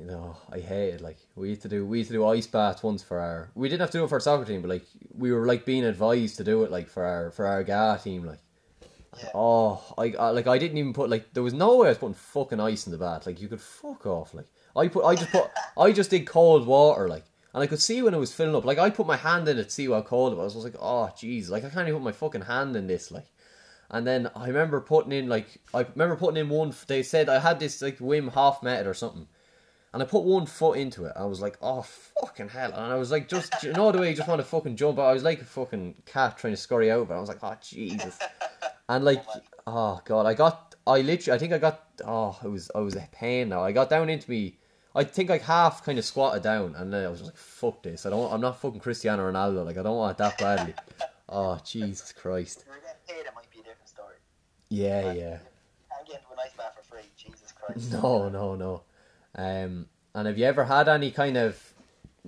You 0.00 0.06
know, 0.06 0.34
I 0.50 0.60
hated. 0.60 1.02
Like 1.02 1.18
we 1.36 1.50
used 1.50 1.62
to 1.62 1.68
do, 1.68 1.84
we 1.84 1.98
used 1.98 2.08
to 2.10 2.16
do 2.16 2.26
ice 2.26 2.46
baths 2.46 2.82
once 2.82 3.02
for 3.02 3.18
our. 3.20 3.50
We 3.54 3.68
didn't 3.68 3.82
have 3.82 3.90
to 3.90 3.98
do 3.98 4.04
it 4.04 4.08
for 4.08 4.14
our 4.16 4.20
soccer 4.20 4.46
team, 4.46 4.62
but 4.62 4.68
like 4.68 4.86
we 5.14 5.30
were 5.30 5.46
like 5.46 5.66
being 5.66 5.84
advised 5.84 6.38
to 6.38 6.44
do 6.44 6.64
it 6.64 6.70
like 6.70 6.88
for 6.88 7.04
our 7.04 7.30
for 7.32 7.46
our 7.46 7.62
GAA 7.62 7.96
team. 7.98 8.24
Like, 8.24 8.38
Yeah. 9.22 9.28
oh, 9.34 9.82
I, 9.98 10.14
I 10.18 10.30
like 10.30 10.46
I 10.46 10.56
didn't 10.56 10.78
even 10.78 10.94
put 10.94 11.10
like 11.10 11.34
there 11.34 11.42
was 11.42 11.52
no 11.52 11.76
way 11.76 11.88
I 11.88 11.90
was 11.90 11.98
putting 11.98 12.14
fucking 12.14 12.60
ice 12.60 12.86
in 12.86 12.92
the 12.92 12.98
bath. 12.98 13.26
Like 13.26 13.40
you 13.42 13.48
could 13.48 13.60
fuck 13.60 14.06
off. 14.06 14.32
Like 14.32 14.46
I 14.74 14.88
put, 14.88 15.04
I 15.04 15.14
just 15.16 15.30
put, 15.32 15.50
I 15.76 15.92
just 15.92 16.10
did 16.10 16.26
cold 16.26 16.66
water. 16.66 17.08
Like. 17.08 17.24
And 17.52 17.64
I 17.64 17.66
could 17.66 17.82
see 17.82 18.00
when 18.00 18.14
it 18.14 18.18
was 18.18 18.32
filling 18.32 18.54
up. 18.54 18.64
Like 18.64 18.78
I 18.78 18.90
put 18.90 19.08
my 19.08 19.16
hand 19.16 19.48
in 19.48 19.58
it 19.58 19.64
to 19.64 19.70
see 19.70 19.90
how 19.90 20.00
cold 20.02 20.32
it 20.32 20.36
was. 20.36 20.54
I 20.54 20.58
was 20.58 20.64
like, 20.64 20.76
"Oh, 20.80 21.10
jeez!" 21.16 21.50
Like 21.50 21.64
I 21.64 21.68
can't 21.68 21.88
even 21.88 21.98
put 22.00 22.04
my 22.04 22.12
fucking 22.12 22.42
hand 22.42 22.76
in 22.76 22.86
this. 22.86 23.10
Like, 23.10 23.26
and 23.90 24.06
then 24.06 24.30
I 24.36 24.46
remember 24.46 24.80
putting 24.80 25.10
in 25.10 25.28
like 25.28 25.48
I 25.74 25.80
remember 25.80 26.14
putting 26.14 26.36
in 26.36 26.48
one. 26.48 26.72
They 26.86 27.02
said 27.02 27.28
I 27.28 27.40
had 27.40 27.58
this 27.58 27.82
like 27.82 27.98
Wim 27.98 28.28
Hof 28.28 28.62
method 28.62 28.86
or 28.86 28.94
something, 28.94 29.26
and 29.92 30.02
I 30.02 30.06
put 30.06 30.22
one 30.22 30.46
foot 30.46 30.78
into 30.78 31.04
it. 31.04 31.12
I 31.16 31.24
was 31.24 31.40
like, 31.40 31.58
oh 31.60 31.82
fucking 31.82 32.48
hell! 32.50 32.72
And 32.72 32.92
I 32.92 32.96
was 32.96 33.10
like, 33.10 33.28
just 33.28 33.62
you 33.62 33.72
know 33.72 33.90
the 33.90 33.98
way 33.98 34.10
you 34.10 34.16
just 34.16 34.28
want 34.28 34.40
to 34.40 34.46
fucking 34.46 34.76
jump. 34.76 34.98
out. 34.98 35.06
I 35.06 35.12
was 35.12 35.24
like 35.24 35.40
a 35.40 35.44
fucking 35.44 36.02
cat 36.06 36.38
trying 36.38 36.52
to 36.52 36.56
scurry 36.56 36.90
over. 36.90 37.14
I 37.14 37.20
was 37.20 37.28
like, 37.28 37.42
oh 37.42 37.56
Jesus! 37.60 38.18
And 38.88 39.04
like, 39.04 39.24
oh 39.66 40.00
god, 40.04 40.26
I 40.26 40.34
got, 40.34 40.74
I 40.86 41.00
literally, 41.00 41.36
I 41.36 41.38
think 41.38 41.52
I 41.52 41.58
got, 41.58 41.84
oh, 42.04 42.38
it 42.44 42.48
was, 42.48 42.70
I 42.74 42.80
was 42.80 42.96
a 42.96 43.08
pain 43.12 43.48
now. 43.50 43.62
I 43.62 43.72
got 43.72 43.90
down 43.90 44.10
into 44.10 44.28
me. 44.30 44.58
I 44.94 45.04
think 45.04 45.30
like 45.30 45.42
half 45.42 45.84
kind 45.84 45.98
of 45.98 46.04
squatted 46.04 46.42
down, 46.42 46.74
and 46.76 46.92
then 46.92 47.04
I 47.06 47.08
was 47.08 47.20
just 47.20 47.30
like, 47.30 47.38
fuck 47.38 47.82
this. 47.82 48.06
I 48.06 48.10
don't, 48.10 48.32
I'm 48.32 48.40
not 48.40 48.60
fucking 48.60 48.80
Cristiano 48.80 49.30
Ronaldo. 49.30 49.64
Like 49.64 49.78
I 49.78 49.82
don't 49.82 49.96
want 49.96 50.12
it 50.12 50.18
that 50.18 50.38
badly. 50.38 50.74
oh 51.28 51.58
Jesus 51.64 52.12
Christ! 52.12 52.60
If 52.60 52.66
you 52.66 52.72
were 52.72 52.78
getting 52.78 52.96
paid, 53.06 53.28
it 53.28 53.34
might 53.34 53.50
be 53.50 53.60
a 53.60 53.62
different 53.62 53.88
story. 53.88 54.16
Yeah, 54.68 55.12
yeah. 55.12 55.12
You 55.12 55.86
can't 55.88 56.06
get 56.06 56.16
into 56.16 56.30
an 56.30 56.50
bath 56.56 56.74
for 56.76 56.94
free. 56.94 57.02
Jesus 57.16 57.52
Christ. 57.52 57.92
No, 57.92 58.28
no, 58.28 58.56
no. 58.56 58.82
Um, 59.34 59.86
and 60.14 60.26
have 60.26 60.38
you 60.38 60.44
ever 60.44 60.64
had 60.64 60.88
any 60.88 61.10
kind 61.10 61.36
of 61.36 61.72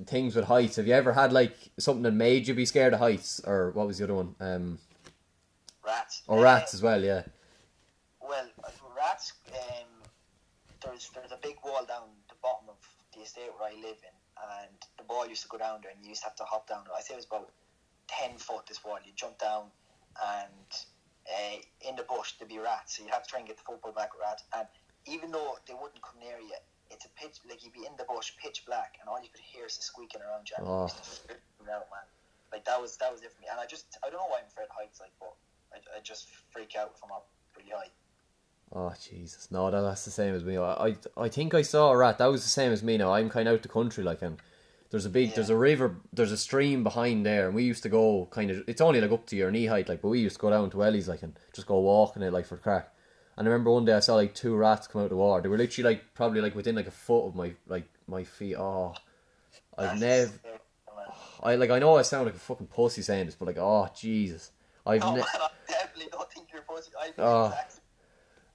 things 0.06 0.34
with 0.36 0.46
heights? 0.46 0.76
Have 0.76 0.86
you 0.86 0.94
ever 0.94 1.12
had 1.12 1.32
like 1.32 1.56
something 1.78 2.02
that 2.02 2.12
made 2.12 2.46
you 2.48 2.54
be 2.54 2.64
scared 2.66 2.94
of 2.94 3.00
heights, 3.00 3.40
or 3.44 3.70
what 3.72 3.86
was 3.86 3.98
the 3.98 4.04
other 4.04 4.14
one? 4.14 4.34
Um, 4.40 4.78
Rats. 5.84 6.22
or 6.28 6.38
Uh, 6.38 6.42
rats 6.42 6.74
as 6.74 6.82
well? 6.82 7.02
Yeah. 7.02 7.22
Well, 8.20 8.48
uh, 8.64 8.70
rats. 8.96 9.32
Um, 9.52 9.88
there's 10.84 11.10
there's 11.10 11.32
a 11.32 11.38
big 11.42 11.56
wall 11.64 11.84
down 11.84 12.08
the 12.28 12.36
bottom 12.42 12.68
of 12.68 12.76
the 13.14 13.22
estate 13.22 13.50
where 13.58 13.68
I 13.68 13.74
live 13.74 13.98
in, 14.02 14.14
and 14.60 14.76
the 14.96 15.04
ball 15.04 15.26
used 15.26 15.42
to 15.42 15.48
go 15.48 15.58
down 15.58 15.80
there, 15.82 15.90
and 15.92 16.00
you 16.02 16.10
used 16.10 16.22
to 16.22 16.28
have 16.28 16.36
to 16.36 16.44
hop 16.44 16.68
down. 16.68 16.84
I 16.96 17.00
say 17.02 17.14
it 17.14 17.16
was 17.16 17.26
about 17.26 17.50
ten 18.06 18.38
foot. 18.38 18.66
This 18.66 18.84
wall, 18.84 18.98
you 19.04 19.12
jump 19.16 19.38
down, 19.38 19.64
and 20.22 20.70
uh, 21.28 21.56
in 21.88 21.96
the 21.96 22.04
bush 22.04 22.34
there'd 22.38 22.48
be 22.48 22.58
rats, 22.58 22.96
so 22.96 23.02
you'd 23.02 23.12
have 23.12 23.24
to 23.24 23.28
try 23.28 23.40
and 23.40 23.48
get 23.48 23.56
the 23.58 23.64
football 23.64 23.92
back 23.92 24.10
rats. 24.20 24.44
And 24.56 24.66
even 25.06 25.30
though 25.32 25.58
they 25.66 25.74
wouldn't 25.74 26.00
come 26.02 26.18
near 26.20 26.38
you, 26.38 26.54
it's 26.92 27.04
a 27.06 27.12
pitch 27.16 27.40
like 27.48 27.64
you'd 27.64 27.72
be 27.72 27.86
in 27.86 27.96
the 27.96 28.04
bush, 28.04 28.32
pitch 28.42 28.64
black, 28.66 28.94
and 29.00 29.08
all 29.08 29.20
you 29.22 29.28
could 29.32 29.40
hear 29.42 29.66
is 29.66 29.76
the 29.76 29.82
squeaking 29.82 30.20
around 30.22 30.48
you. 30.48 30.56
And 30.58 30.68
Oh. 30.68 30.84
it 30.84 30.92
used 30.92 30.96
to 30.96 31.04
freak 31.26 31.40
me 31.64 31.72
out, 31.72 31.88
man. 31.90 32.06
Like 32.52 32.64
that 32.66 32.80
was 32.80 32.96
that 32.98 33.10
was 33.10 33.22
it 33.22 33.32
for 33.32 33.40
me. 33.40 33.48
And 33.50 33.58
I 33.58 33.66
just 33.66 33.98
I 34.04 34.10
don't 34.10 34.20
know 34.20 34.28
why 34.28 34.40
I'm 34.40 34.46
afraid 34.46 34.64
of 34.64 34.76
heights, 34.78 35.00
like, 35.00 35.12
but 35.18 35.32
I, 35.72 35.78
I 35.96 36.00
just 36.02 36.28
freak 36.52 36.76
out 36.76 36.92
if 36.94 37.02
I'm 37.02 37.10
up 37.12 37.28
really 37.56 37.70
high. 37.70 37.90
Oh 38.74 38.92
Jesus! 39.02 39.50
No, 39.50 39.70
that, 39.70 39.80
that's 39.80 40.04
the 40.04 40.10
same 40.10 40.34
as 40.34 40.44
me. 40.44 40.56
I, 40.56 40.88
I 40.88 40.96
I 41.16 41.28
think 41.28 41.54
I 41.54 41.62
saw 41.62 41.90
a 41.90 41.96
rat. 41.96 42.18
That 42.18 42.26
was 42.26 42.42
the 42.42 42.48
same 42.48 42.72
as 42.72 42.82
me. 42.82 42.96
Now 42.96 43.12
I'm 43.12 43.28
kind 43.30 43.48
of 43.48 43.54
out 43.54 43.62
the 43.62 43.68
country, 43.68 44.02
like, 44.04 44.22
and 44.22 44.38
there's 44.90 45.06
a 45.06 45.10
big, 45.10 45.34
there's 45.34 45.48
a 45.50 45.56
river, 45.56 45.96
there's 46.12 46.32
a 46.32 46.36
stream 46.36 46.82
behind 46.84 47.24
there, 47.24 47.46
and 47.46 47.54
we 47.54 47.64
used 47.64 47.82
to 47.84 47.88
go 47.88 48.28
kind 48.30 48.50
of. 48.50 48.62
It's 48.66 48.80
only 48.82 49.00
like 49.00 49.10
up 49.12 49.26
to 49.28 49.36
your 49.36 49.50
knee 49.50 49.66
height, 49.66 49.88
like, 49.88 50.02
but 50.02 50.08
we 50.08 50.20
used 50.20 50.36
to 50.36 50.40
go 50.42 50.50
down 50.50 50.68
to 50.70 50.84
Ellie's, 50.84 51.08
like, 51.08 51.22
and 51.22 51.38
just 51.54 51.66
go 51.66 51.80
walking 51.80 52.22
it, 52.22 52.32
like, 52.32 52.44
for 52.46 52.58
crack. 52.58 52.91
And 53.36 53.48
I 53.48 53.50
remember 53.50 53.70
one 53.70 53.84
day 53.84 53.94
I 53.94 54.00
saw 54.00 54.14
like 54.16 54.34
two 54.34 54.54
rats 54.56 54.86
come 54.86 55.00
out 55.00 55.04
of 55.04 55.10
the 55.10 55.16
water. 55.16 55.42
They 55.42 55.48
were 55.48 55.56
literally 55.56 55.90
like 55.94 56.14
probably 56.14 56.40
like 56.40 56.54
within 56.54 56.74
like 56.76 56.86
a 56.86 56.90
foot 56.92 57.26
of 57.28 57.34
my 57.34 57.52
like 57.66 57.88
my 58.06 58.24
feet. 58.24 58.56
Oh, 58.56 58.94
I've 59.76 59.98
never. 59.98 60.32
I 61.42 61.56
like 61.56 61.70
I 61.70 61.78
know 61.78 61.96
I 61.96 62.02
sound 62.02 62.26
like 62.26 62.36
a 62.36 62.38
fucking 62.38 62.66
pussy 62.68 63.02
saying 63.02 63.26
this, 63.26 63.34
but 63.34 63.46
like 63.46 63.58
oh 63.58 63.88
Jesus, 63.96 64.52
I've 64.86 65.00
No, 65.00 65.10
ne- 65.12 65.16
man, 65.20 65.26
I 65.34 65.48
definitely 65.66 66.08
don't 66.12 66.30
think 66.30 66.48
you're 66.52 66.62
pussy. 66.62 66.92
I 67.00 67.04
think 67.06 67.14
Oh. 67.18 67.52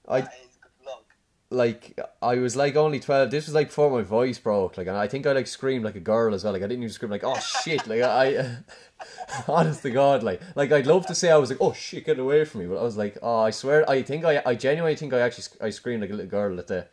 I 0.08 0.20
that 0.22 0.32
is 0.42 0.56
good 0.62 0.86
luck. 0.86 1.04
Like 1.50 1.98
I 2.20 2.36
was 2.36 2.56
like 2.56 2.76
only 2.76 3.00
twelve. 3.00 3.30
This 3.30 3.46
was 3.46 3.54
like 3.54 3.68
before 3.68 3.90
my 3.90 4.02
voice 4.02 4.38
broke. 4.38 4.76
Like, 4.76 4.86
and 4.86 4.96
I 4.96 5.08
think 5.08 5.26
I 5.26 5.32
like 5.32 5.46
screamed 5.46 5.84
like 5.84 5.96
a 5.96 6.00
girl 6.00 6.34
as 6.34 6.44
well. 6.44 6.52
Like, 6.52 6.62
I 6.62 6.66
didn't 6.66 6.82
even 6.82 6.92
scream 6.92 7.10
like 7.10 7.24
oh 7.24 7.38
shit. 7.38 7.86
Like 7.86 8.02
I, 8.02 8.58
honest 9.48 9.82
to 9.82 9.90
God, 9.90 10.22
like 10.22 10.42
like 10.54 10.72
I'd 10.72 10.86
love 10.86 11.06
to 11.06 11.14
say 11.14 11.30
I 11.30 11.36
was 11.36 11.50
like 11.50 11.60
oh 11.60 11.72
shit, 11.72 12.04
get 12.04 12.18
away 12.18 12.44
from 12.44 12.60
me. 12.60 12.66
But 12.66 12.78
I 12.78 12.82
was 12.82 12.96
like 12.96 13.16
oh 13.22 13.40
I 13.40 13.50
swear 13.50 13.88
I 13.88 14.02
think 14.02 14.24
I 14.24 14.42
I 14.44 14.54
genuinely 14.54 14.96
think 14.96 15.14
I 15.14 15.20
actually 15.20 15.44
I 15.60 15.70
screamed 15.70 16.02
like 16.02 16.10
a 16.10 16.14
little 16.14 16.30
girl 16.30 16.58
at 16.58 16.66
the. 16.66 16.86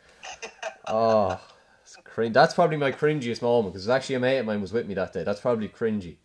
Oh, 0.88 1.42
it's 1.82 1.98
cring- 2.04 2.32
That's 2.32 2.54
probably 2.54 2.78
my 2.78 2.92
cringiest 2.92 3.42
moment 3.42 3.74
because 3.74 3.90
actually 3.90 4.16
a 4.16 4.20
mate 4.20 4.38
of 4.38 4.46
mine 4.46 4.62
was 4.62 4.72
with 4.72 4.88
me 4.88 4.94
that 4.94 5.12
day. 5.12 5.24
That's 5.24 5.42
probably 5.42 5.68
cringy. 5.68 6.18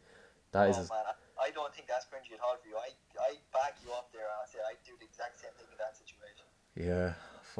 That 0.52 0.70
is. 0.70 0.76
Oh, 0.76 0.80
man, 0.94 1.04
I, 1.08 1.48
I 1.48 1.50
don't 1.50 1.74
think 1.74 1.88
that's 1.88 2.04
cringy 2.06 2.34
at 2.34 2.40
all 2.40 2.56
for 2.62 2.68
you. 2.68 2.76
I, 2.76 2.90
I 3.20 3.34
back 3.52 3.76
you 3.84 3.90
up 3.92 4.10
there 4.12 4.22
and 4.22 4.38
I 4.42 4.46
say 4.46 4.58
I 4.60 4.74
do 4.86 4.92
the 4.98 5.06
exact 5.06 5.40
same 5.40 5.50
thing 5.56 5.66
in 5.72 5.78
that 5.78 5.96
situation. 5.96 6.44
Yeah, 6.76 7.14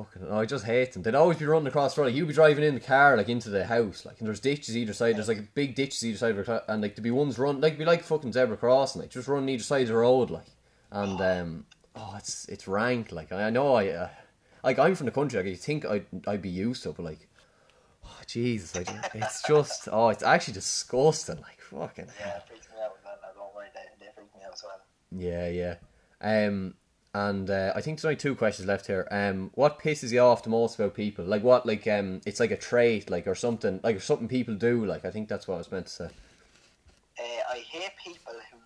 fucking. 0.05 0.31
I 0.31 0.45
just 0.45 0.65
hate 0.65 0.93
them. 0.93 1.03
They'd 1.03 1.15
always 1.15 1.39
be 1.39 1.45
running 1.45 1.67
across 1.67 1.95
the 1.95 2.01
road. 2.01 2.09
Like, 2.09 2.15
you'd 2.17 2.29
be 2.29 2.35
driving 2.35 2.65
in 2.65 2.75
the 2.75 2.81
car, 2.81 3.17
like 3.17 3.29
into 3.29 3.51
the 3.51 3.65
house, 3.65 4.05
like, 4.05 4.19
and 4.19 4.27
there's 4.27 4.41
ditches 4.41 4.77
either 4.77 4.93
side. 4.93 5.17
There's 5.17 5.29
like 5.29 5.55
big 5.55 5.75
ditches 5.75 6.05
either 6.05 6.19
side 6.19 6.37
of 6.37 6.47
the 6.47 6.73
and 6.73 6.83
like 6.83 6.95
there'd 6.95 7.05
be 7.05 7.11
ones 7.11 7.39
run, 7.39 7.61
like, 7.61 7.79
be 7.79 7.85
like 7.85 8.03
fucking 8.03 8.33
zebra 8.33 8.57
crossing, 8.57 9.03
like, 9.03 9.11
just 9.11 9.29
running 9.29 9.49
either 9.49 9.63
side 9.63 9.83
of 9.83 9.89
the 9.89 9.95
road, 9.97 10.31
like, 10.31 10.47
and 10.91 11.21
um, 11.21 11.67
oh, 11.95 12.15
it's 12.17 12.47
it's 12.49 12.67
rank. 12.67 13.13
Like, 13.13 13.33
I 13.33 13.51
know 13.51 13.75
I, 13.75 13.89
uh, 13.89 14.09
like, 14.65 14.79
I'm 14.79 14.95
from 14.95 15.07
the 15.07 15.13
country. 15.13 15.39
Like, 15.39 15.49
you 15.49 15.57
think 15.57 15.85
I'd 15.85 16.07
I'd 16.27 16.43
be 16.43 16.49
used 16.49 16.83
to, 16.85 16.91
it, 16.91 16.97
but 16.97 17.05
like, 17.05 17.29
oh 18.05 18.21
Jesus, 18.27 18.75
like, 18.75 18.89
it's 19.15 19.43
just, 19.43 19.89
oh, 19.91 20.09
it's 20.09 20.23
actually 20.23 20.55
disgusting. 20.55 21.37
Like, 21.37 21.61
fucking. 21.61 22.09
Yeah, 22.21 22.37
it 22.37 22.43
freaks 22.49 22.69
me 22.69 22.83
out 22.83 22.97
that. 23.05 23.21
Now, 23.23 23.41
don't 23.43 23.55
worry, 23.55 23.69
they, 23.75 24.05
they 24.05 24.11
freak 24.15 24.35
me 24.35 24.43
out 24.47 24.55
as 24.55 24.65
well. 24.65 24.81
Yeah, 25.13 25.49
yeah. 25.49 25.77
Um, 26.23 26.75
and 27.13 27.51
uh, 27.51 27.73
I 27.75 27.81
think 27.81 27.99
there's 27.99 28.05
only 28.05 28.17
two 28.17 28.37
questions 28.37 28.69
left 28.69 28.87
here. 28.87 29.09
Um, 29.11 29.51
what 29.55 29.81
pisses 29.81 30.13
you 30.13 30.21
off 30.21 30.45
the 30.45 30.51
most 30.51 30.79
about 30.79 30.95
people? 30.95 31.25
Like 31.25 31.43
what? 31.43 31.67
Like 31.67 31.87
um, 31.89 32.21
it's 32.25 32.39
like 32.39 32.53
a 32.53 32.57
trait, 32.57 33.11
like 33.11 33.27
or 33.27 33.35
something, 33.35 33.81
like 33.83 34.01
something 34.01 34.29
people 34.29 34.55
do. 34.55 34.85
Like 34.87 35.05
I 35.05 35.11
think 35.11 35.29
that's 35.29 35.49
what 35.49 35.57
I 35.57 35.59
was 35.59 35.73
meant 35.73 35.87
to 35.87 35.93
say. 35.93 36.09
Uh, 37.19 37.43
I 37.51 37.59
hate 37.59 37.91
people 38.03 38.33
who 38.33 38.59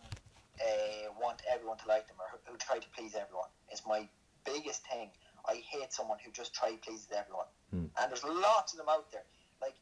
uh, 0.61 1.13
want 1.21 1.41
everyone 1.53 1.79
to 1.79 1.89
like 1.89 2.07
them 2.07 2.17
or 2.21 2.27
who, 2.33 2.53
who 2.53 2.59
try 2.59 2.79
to 2.79 2.89
please 2.97 3.15
everyone. 3.15 3.49
It's 3.71 3.83
my 3.87 4.07
biggest 4.45 4.87
thing. 4.87 5.09
I 5.49 5.63
hate 5.65 5.93
someone 5.93 6.19
who 6.25 6.31
just 6.31 6.55
try 6.55 6.73
to 6.73 6.77
please 6.77 7.09
everyone. 7.17 7.49
Hmm. 7.71 7.89
And 8.01 8.11
there's 8.13 8.25
lots 8.25 8.73
of 8.73 8.79
them 8.79 8.89
out 8.89 9.11
there. 9.11 9.25
Like, 9.61 9.77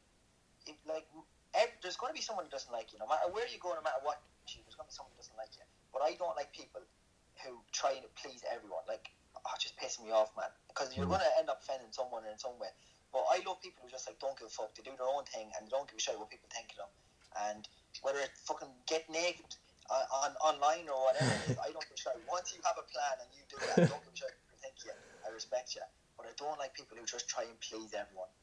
if, 0.67 0.75
like 0.87 1.07
ev- 1.53 1.75
there's 1.81 1.95
going 1.95 2.11
to 2.11 2.17
be 2.17 2.23
someone 2.23 2.45
who 2.45 2.51
doesn't 2.51 2.71
like 2.71 2.91
you. 2.91 2.99
No 2.99 3.07
matter 3.07 3.27
where 3.31 3.47
you 3.47 3.59
go, 3.59 3.75
no 3.75 3.83
matter 3.83 4.03
what 4.03 4.23
you 4.47 4.63
there's 4.63 4.75
going 4.75 4.87
to 4.87 4.91
be 4.91 4.95
someone 4.95 5.11
who 5.15 5.19
doesn't 5.19 5.35
like 5.35 5.51
you. 5.55 5.63
But 5.91 6.03
I 6.03 6.15
don't 6.15 6.35
like 6.35 6.51
people 6.51 6.81
who 7.45 7.59
try 7.71 7.99
to 7.99 8.09
please 8.15 8.41
everyone. 8.49 8.87
Like, 8.87 9.11
oh, 9.35 9.55
just 9.59 9.77
pisses 9.77 10.03
me 10.03 10.11
off, 10.11 10.31
man. 10.35 10.49
Because 10.67 10.95
you're 10.95 11.05
going 11.05 11.21
to 11.21 11.33
end 11.37 11.49
up 11.51 11.61
offending 11.61 11.91
someone 11.91 12.23
in 12.25 12.39
some 12.39 12.57
way. 12.57 12.71
But 13.13 13.29
I 13.29 13.45
love 13.45 13.61
people 13.61 13.85
who 13.85 13.91
just 13.93 14.09
like 14.09 14.17
don't 14.17 14.33
give 14.33 14.49
a 14.49 14.53
fuck. 14.53 14.73
They 14.73 14.81
do 14.81 14.97
their 14.97 15.05
own 15.05 15.23
thing 15.29 15.53
and 15.53 15.69
they 15.69 15.71
don't 15.71 15.85
give 15.85 15.97
a 15.97 16.01
shit 16.01 16.17
what 16.17 16.33
people 16.33 16.49
think 16.49 16.73
of 16.73 16.89
them. 16.89 16.91
And 17.53 17.63
whether 18.01 18.17
it 18.17 18.33
fucking 18.45 18.73
get 18.89 19.05
naked 19.05 19.53
uh, 19.89 20.25
on 20.25 20.33
online 20.41 20.89
or 20.89 21.13
whatever, 21.13 21.29
it 21.29 21.53
is, 21.53 21.57
I 21.61 21.69
don't 21.69 21.85
give 21.85 21.93
a 21.93 22.01
shit. 22.01 22.17
Once 22.25 22.49
you 22.57 22.61
have 22.65 22.81
a 22.81 22.85
plan 22.89 23.15
and 23.21 23.29
you 23.37 23.45
do 23.45 23.57
that, 23.61 23.75
I 23.77 23.85
don't 23.85 24.01
give 24.01 24.13
a 24.13 24.17
shit 24.17 24.33
what 24.49 24.57
think 24.65 24.73
of 24.81 24.97
you. 24.97 24.97
I 25.21 25.29
respect 25.29 25.77
you. 25.77 25.85
But 26.17 26.25
I 26.25 26.33
don't 26.37 26.57
like 26.57 26.73
people 26.73 26.97
who 26.97 27.05
just 27.05 27.29
try 27.29 27.45
and 27.45 27.57
please 27.61 27.93
everyone. 27.93 28.33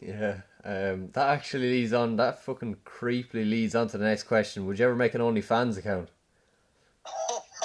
Yeah. 0.00 0.44
Um, 0.64 1.08
that 1.12 1.28
actually 1.28 1.70
leads 1.70 1.92
on. 1.92 2.16
That 2.16 2.44
fucking 2.44 2.76
creepily 2.84 3.48
leads 3.48 3.74
on 3.74 3.88
to 3.88 3.98
the 3.98 4.04
next 4.04 4.24
question. 4.24 4.66
Would 4.66 4.78
you 4.78 4.84
ever 4.84 4.96
make 4.96 5.14
an 5.14 5.20
OnlyFans 5.20 5.78
account? 5.78 6.10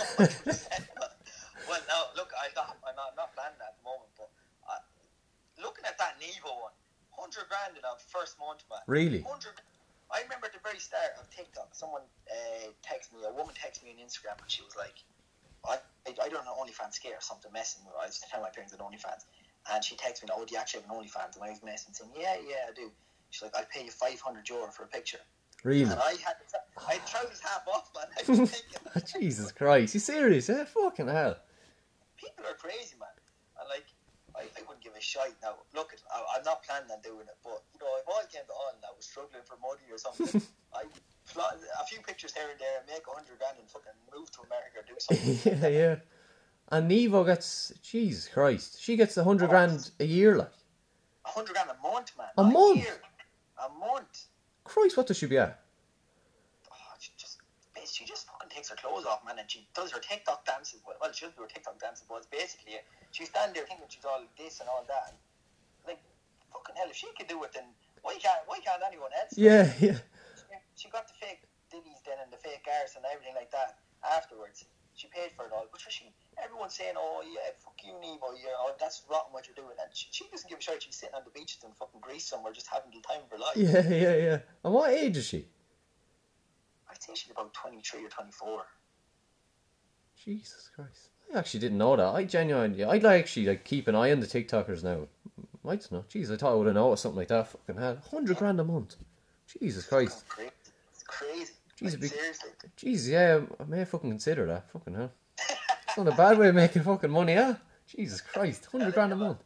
well, 1.69 1.81
now 1.87 2.01
look, 2.17 2.31
I 2.35 2.49
got, 2.53 2.77
I'm 2.81 2.95
not, 2.95 3.13
I'm 3.13 3.19
not 3.19 3.31
planning 3.37 3.59
that 3.61 3.75
at 3.75 3.77
the 3.79 3.85
moment, 3.85 4.11
but 4.17 4.29
uh, 4.67 4.81
looking 5.61 5.85
at 5.85 5.97
that 6.01 6.17
Nevo 6.17 6.49
one, 6.49 6.75
hundred 7.13 7.45
grand 7.49 7.77
in 7.77 7.83
a 7.85 7.93
first 8.09 8.39
month, 8.39 8.65
man. 8.69 8.81
Really? 8.87 9.21
Hundred. 9.21 9.61
I 10.11 10.27
remember 10.27 10.51
at 10.51 10.55
the 10.55 10.59
very 10.59 10.79
start 10.79 11.15
of 11.15 11.29
TikTok, 11.31 11.71
someone 11.71 12.03
uh, 12.27 12.67
texted 12.83 13.15
me, 13.15 13.23
a 13.23 13.31
woman 13.31 13.55
texted 13.55 13.87
me 13.87 13.95
on 13.95 14.03
Instagram, 14.03 14.35
and 14.43 14.51
she 14.51 14.59
was 14.59 14.75
like, 14.75 14.99
I, 15.63 15.79
I, 16.03 16.27
I 16.27 16.27
don't 16.27 16.43
know 16.43 16.51
OnlyFans 16.57 16.99
scare 16.99 17.15
or 17.15 17.23
something 17.23 17.47
messing 17.53 17.87
with. 17.87 17.95
I 17.95 18.11
was 18.11 18.19
telling 18.27 18.43
my 18.43 18.51
parents 18.51 18.75
that 18.75 18.83
OnlyFans, 18.83 19.23
and 19.71 19.79
she 19.79 19.95
texted 19.95 20.27
me, 20.27 20.35
oh, 20.35 20.43
do 20.43 20.51
you 20.51 20.59
actually 20.59 20.83
have 20.83 20.91
an 20.91 20.95
OnlyFans? 20.99 21.39
And 21.39 21.43
I 21.47 21.55
was 21.55 21.63
messing, 21.63 21.93
saying, 21.93 22.11
yeah, 22.17 22.35
yeah, 22.43 22.67
I 22.67 22.73
do. 22.75 22.91
She's 23.29 23.43
like, 23.43 23.55
I'll 23.55 23.69
pay 23.71 23.85
you 23.85 23.91
500 23.91 24.19
euro 24.49 24.67
for 24.67 24.83
a 24.83 24.91
picture. 24.91 25.23
Really? 25.63 25.83
And 25.83 25.93
I 25.93 26.15
had, 26.25 26.35
I 26.87 26.97
trousers 27.05 27.39
half 27.39 27.67
off, 27.67 27.91
man. 27.95 28.43
I 28.95 28.99
Jesus 29.19 29.51
Christ! 29.51 29.93
You 29.93 29.99
serious? 29.99 30.49
Eh? 30.49 30.65
Fucking 30.65 31.07
hell! 31.07 31.37
people 32.21 32.45
are 32.45 32.53
crazy, 32.57 32.95
man. 33.01 33.09
And 33.57 33.67
like, 33.69 33.89
I, 34.37 34.45
I 34.45 34.61
wouldn't 34.63 34.83
give 34.83 34.93
a 34.93 35.01
shite 35.01 35.35
now. 35.41 35.57
Look, 35.73 35.97
I, 36.13 36.37
I'm 36.37 36.43
not 36.45 36.63
planning 36.63 36.89
on 36.93 37.01
doing 37.01 37.25
it, 37.25 37.37
but 37.43 37.65
you 37.73 37.81
know, 37.81 37.89
if 37.97 38.07
I 38.07 38.21
came 38.29 38.45
to 38.45 38.53
Ireland, 38.53 38.85
I 38.85 38.93
was 38.95 39.05
struggling 39.05 39.43
for 39.43 39.57
money 39.59 39.85
or 39.89 39.97
something. 39.97 40.41
I 40.73 40.85
fly, 41.25 41.51
a 41.81 41.85
few 41.85 41.99
pictures 42.01 42.33
here 42.33 42.47
and 42.49 42.59
there, 42.61 42.85
make 42.87 43.03
a 43.09 43.13
hundred 43.13 43.37
grand, 43.41 43.57
and 43.59 43.67
fucking 43.69 43.97
move 44.13 44.29
to 44.37 44.39
America 44.45 44.81
or 44.81 44.85
do 44.85 44.97
something. 44.97 45.35
yeah, 45.61 45.67
yeah. 45.67 45.95
And 46.71 46.89
Nevo 46.89 47.25
gets 47.25 47.73
Jesus 47.83 48.29
Christ. 48.29 48.79
She 48.81 48.95
gets 48.95 49.17
a 49.17 49.23
hundred 49.23 49.49
grand 49.49 49.91
a 49.99 50.05
year, 50.05 50.37
like 50.37 50.55
A 51.25 51.29
hundred 51.29 51.53
grand 51.53 51.69
a 51.69 51.79
month, 51.83 52.13
man. 52.17 52.27
A 52.37 52.43
not 52.43 52.53
month? 52.53 52.77
year. 52.77 53.01
A 53.59 53.69
month. 53.77 54.27
Christ. 54.71 54.95
What 54.95 55.07
does 55.07 55.19
she 55.19 55.27
be 55.27 55.37
at? 55.37 55.59
Oh, 56.71 56.95
she 56.97 57.11
just, 57.19 57.43
she 57.91 58.07
just 58.07 58.23
fucking 58.31 58.47
takes 58.47 58.71
her 58.71 58.79
clothes 58.79 59.03
off, 59.03 59.19
man, 59.27 59.35
and 59.35 59.51
she 59.51 59.67
does 59.75 59.91
her 59.91 59.99
TikTok 59.99 60.47
dances. 60.47 60.79
Well, 60.87 60.95
well, 61.03 61.11
she 61.11 61.27
doesn't 61.27 61.35
do 61.35 61.43
her 61.43 61.51
TikTok 61.51 61.75
dances, 61.75 62.07
but 62.07 62.23
it's 62.23 62.31
basically. 62.31 62.79
She's 63.11 63.27
standing 63.27 63.51
there 63.51 63.67
thinking 63.67 63.91
she's 63.91 64.07
all 64.07 64.23
this 64.39 64.63
and 64.63 64.71
all 64.71 64.87
that. 64.87 65.11
And, 65.11 65.17
like, 65.83 65.99
fucking 66.55 66.79
hell, 66.79 66.87
if 66.87 66.95
she 66.95 67.11
can 67.19 67.27
do 67.27 67.43
it, 67.43 67.51
then 67.51 67.67
why 68.01 68.15
can't 68.15 68.47
why 68.47 68.63
can't 68.63 68.79
anyone 68.87 69.11
else? 69.11 69.35
Yeah, 69.35 69.67
yeah. 69.83 69.99
She 70.79 70.87
got 70.87 71.11
the 71.11 71.19
fake 71.19 71.43
dillies 71.67 71.99
then 72.07 72.23
and 72.23 72.31
the 72.31 72.39
fake 72.39 72.63
arse 72.63 72.95
and 72.95 73.03
everything 73.11 73.35
like 73.35 73.51
that 73.51 73.75
afterwards. 74.07 74.63
She 74.95 75.07
paid 75.11 75.35
for 75.35 75.45
it 75.45 75.51
all, 75.51 75.67
but 75.67 75.79
she, 75.83 76.11
everyone's 76.43 76.73
saying, 76.75 76.93
"Oh 76.97 77.21
yeah, 77.23 77.51
fuck 77.63 77.75
you, 77.83 77.93
Nevo, 77.93 78.33
yeah, 78.35 78.49
oh, 78.59 78.73
that's 78.79 79.03
rotten 79.09 79.31
what 79.33 79.47
you're 79.47 79.55
doing." 79.55 79.75
And 79.81 79.89
she, 79.93 80.07
she 80.11 80.25
doesn't 80.31 80.49
give 80.49 80.59
a 80.59 80.61
shit. 80.61 80.83
She's 80.83 80.95
sitting 80.95 81.15
on 81.15 81.21
the 81.25 81.31
beaches 81.31 81.59
in 81.63 81.71
fucking 81.73 81.99
Greece 82.01 82.25
somewhere, 82.25 82.53
just 82.53 82.67
having 82.67 82.91
the 82.91 83.01
time 83.01 83.21
of 83.23 83.31
her 83.31 83.37
life. 83.37 83.55
Yeah, 83.55 83.87
yeah, 83.89 84.15
yeah. 84.15 84.39
And 84.63 84.73
what 84.73 84.91
age 84.91 85.17
is 85.17 85.25
she? 85.25 85.47
I'd 86.89 87.01
say 87.01 87.13
she's 87.15 87.31
about 87.31 87.53
twenty 87.53 87.81
three 87.81 88.05
or 88.05 88.09
twenty 88.09 88.31
four. 88.31 88.63
Jesus 90.23 90.69
Christ. 90.75 91.09
I 91.33 91.39
actually 91.39 91.61
didn't 91.61 91.77
know 91.77 91.95
that. 91.95 92.05
I 92.05 92.25
genuinely, 92.25 92.83
I'd 92.83 93.03
like 93.03 93.21
actually 93.21 93.45
like 93.47 93.63
keep 93.63 93.87
an 93.87 93.95
eye 93.95 94.11
on 94.11 94.19
the 94.19 94.27
TikTokers 94.27 94.83
now. 94.83 95.07
Might 95.63 95.89
know. 95.91 96.03
Jeez, 96.09 96.31
I 96.31 96.37
thought 96.37 96.51
I 96.51 96.55
would 96.55 96.67
have 96.67 96.75
noticed 96.75 97.03
something 97.03 97.17
like 97.19 97.27
that. 97.29 97.47
Fucking 97.47 97.77
hell, 97.81 97.97
hundred 98.11 98.37
grand 98.37 98.59
a 98.59 98.63
month. 98.63 98.95
Jesus 99.59 99.85
Christ. 99.85 100.27
Crazy. 100.27 100.51
It's 100.93 101.03
crazy. 101.03 101.53
Jeez, 101.79 101.91
Like, 101.91 101.99
big- 102.01 102.09
seriously. 102.11 102.49
Jeez, 102.77 103.09
yeah, 103.09 103.39
I 103.59 103.63
may 103.65 103.85
fucking 103.85 104.09
consider 104.09 104.45
that. 104.47 104.69
Fucking 104.71 104.93
hell. 104.95 105.11
It's 105.91 105.97
not 105.99 106.07
a 106.07 106.15
bad 106.15 106.39
way 106.39 106.47
of 106.47 106.55
making 106.55 106.87
fucking 106.87 107.11
money, 107.11 107.35
huh? 107.35 107.59
Jesus 107.83 108.23
Christ, 108.23 108.63
hundred 108.71 108.95
grand 108.95 109.11
a 109.11 109.15
month. 109.19 109.43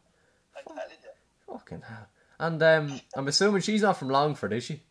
I'm 0.53 0.61
telling 0.61 1.01
you. 1.01 1.09
Fucking 1.49 1.81
hell. 1.81 2.05
And 2.37 2.61
um, 2.61 3.01
I'm 3.17 3.27
assuming 3.27 3.65
she's 3.65 3.81
not 3.81 3.97
from 3.97 4.09
Longford, 4.13 4.53
is 4.53 4.61
she? 4.63 4.83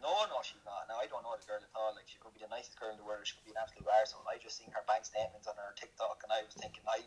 No, 0.00 0.14
no, 0.30 0.38
she's 0.46 0.62
not. 0.62 0.86
Now 0.86 1.02
I 1.02 1.10
don't 1.10 1.26
know 1.26 1.34
the 1.34 1.42
girl 1.50 1.58
at 1.58 1.66
all. 1.74 1.98
Like 1.98 2.06
she 2.06 2.14
could 2.22 2.30
be 2.30 2.46
the 2.46 2.46
nicest 2.46 2.78
girl 2.78 2.94
in 2.94 2.96
the 2.96 3.02
world. 3.02 3.26
She 3.26 3.34
could 3.34 3.42
be 3.42 3.50
an 3.50 3.58
absolute 3.58 3.90
arsehole. 3.90 4.22
I 4.30 4.38
just 4.38 4.54
seen 4.54 4.70
her 4.70 4.86
bank 4.86 5.02
statements 5.02 5.50
on 5.50 5.58
her 5.58 5.74
TikTok, 5.74 6.22
and 6.22 6.30
I 6.30 6.46
was 6.46 6.54
thinking, 6.54 6.86
I, 6.86 7.02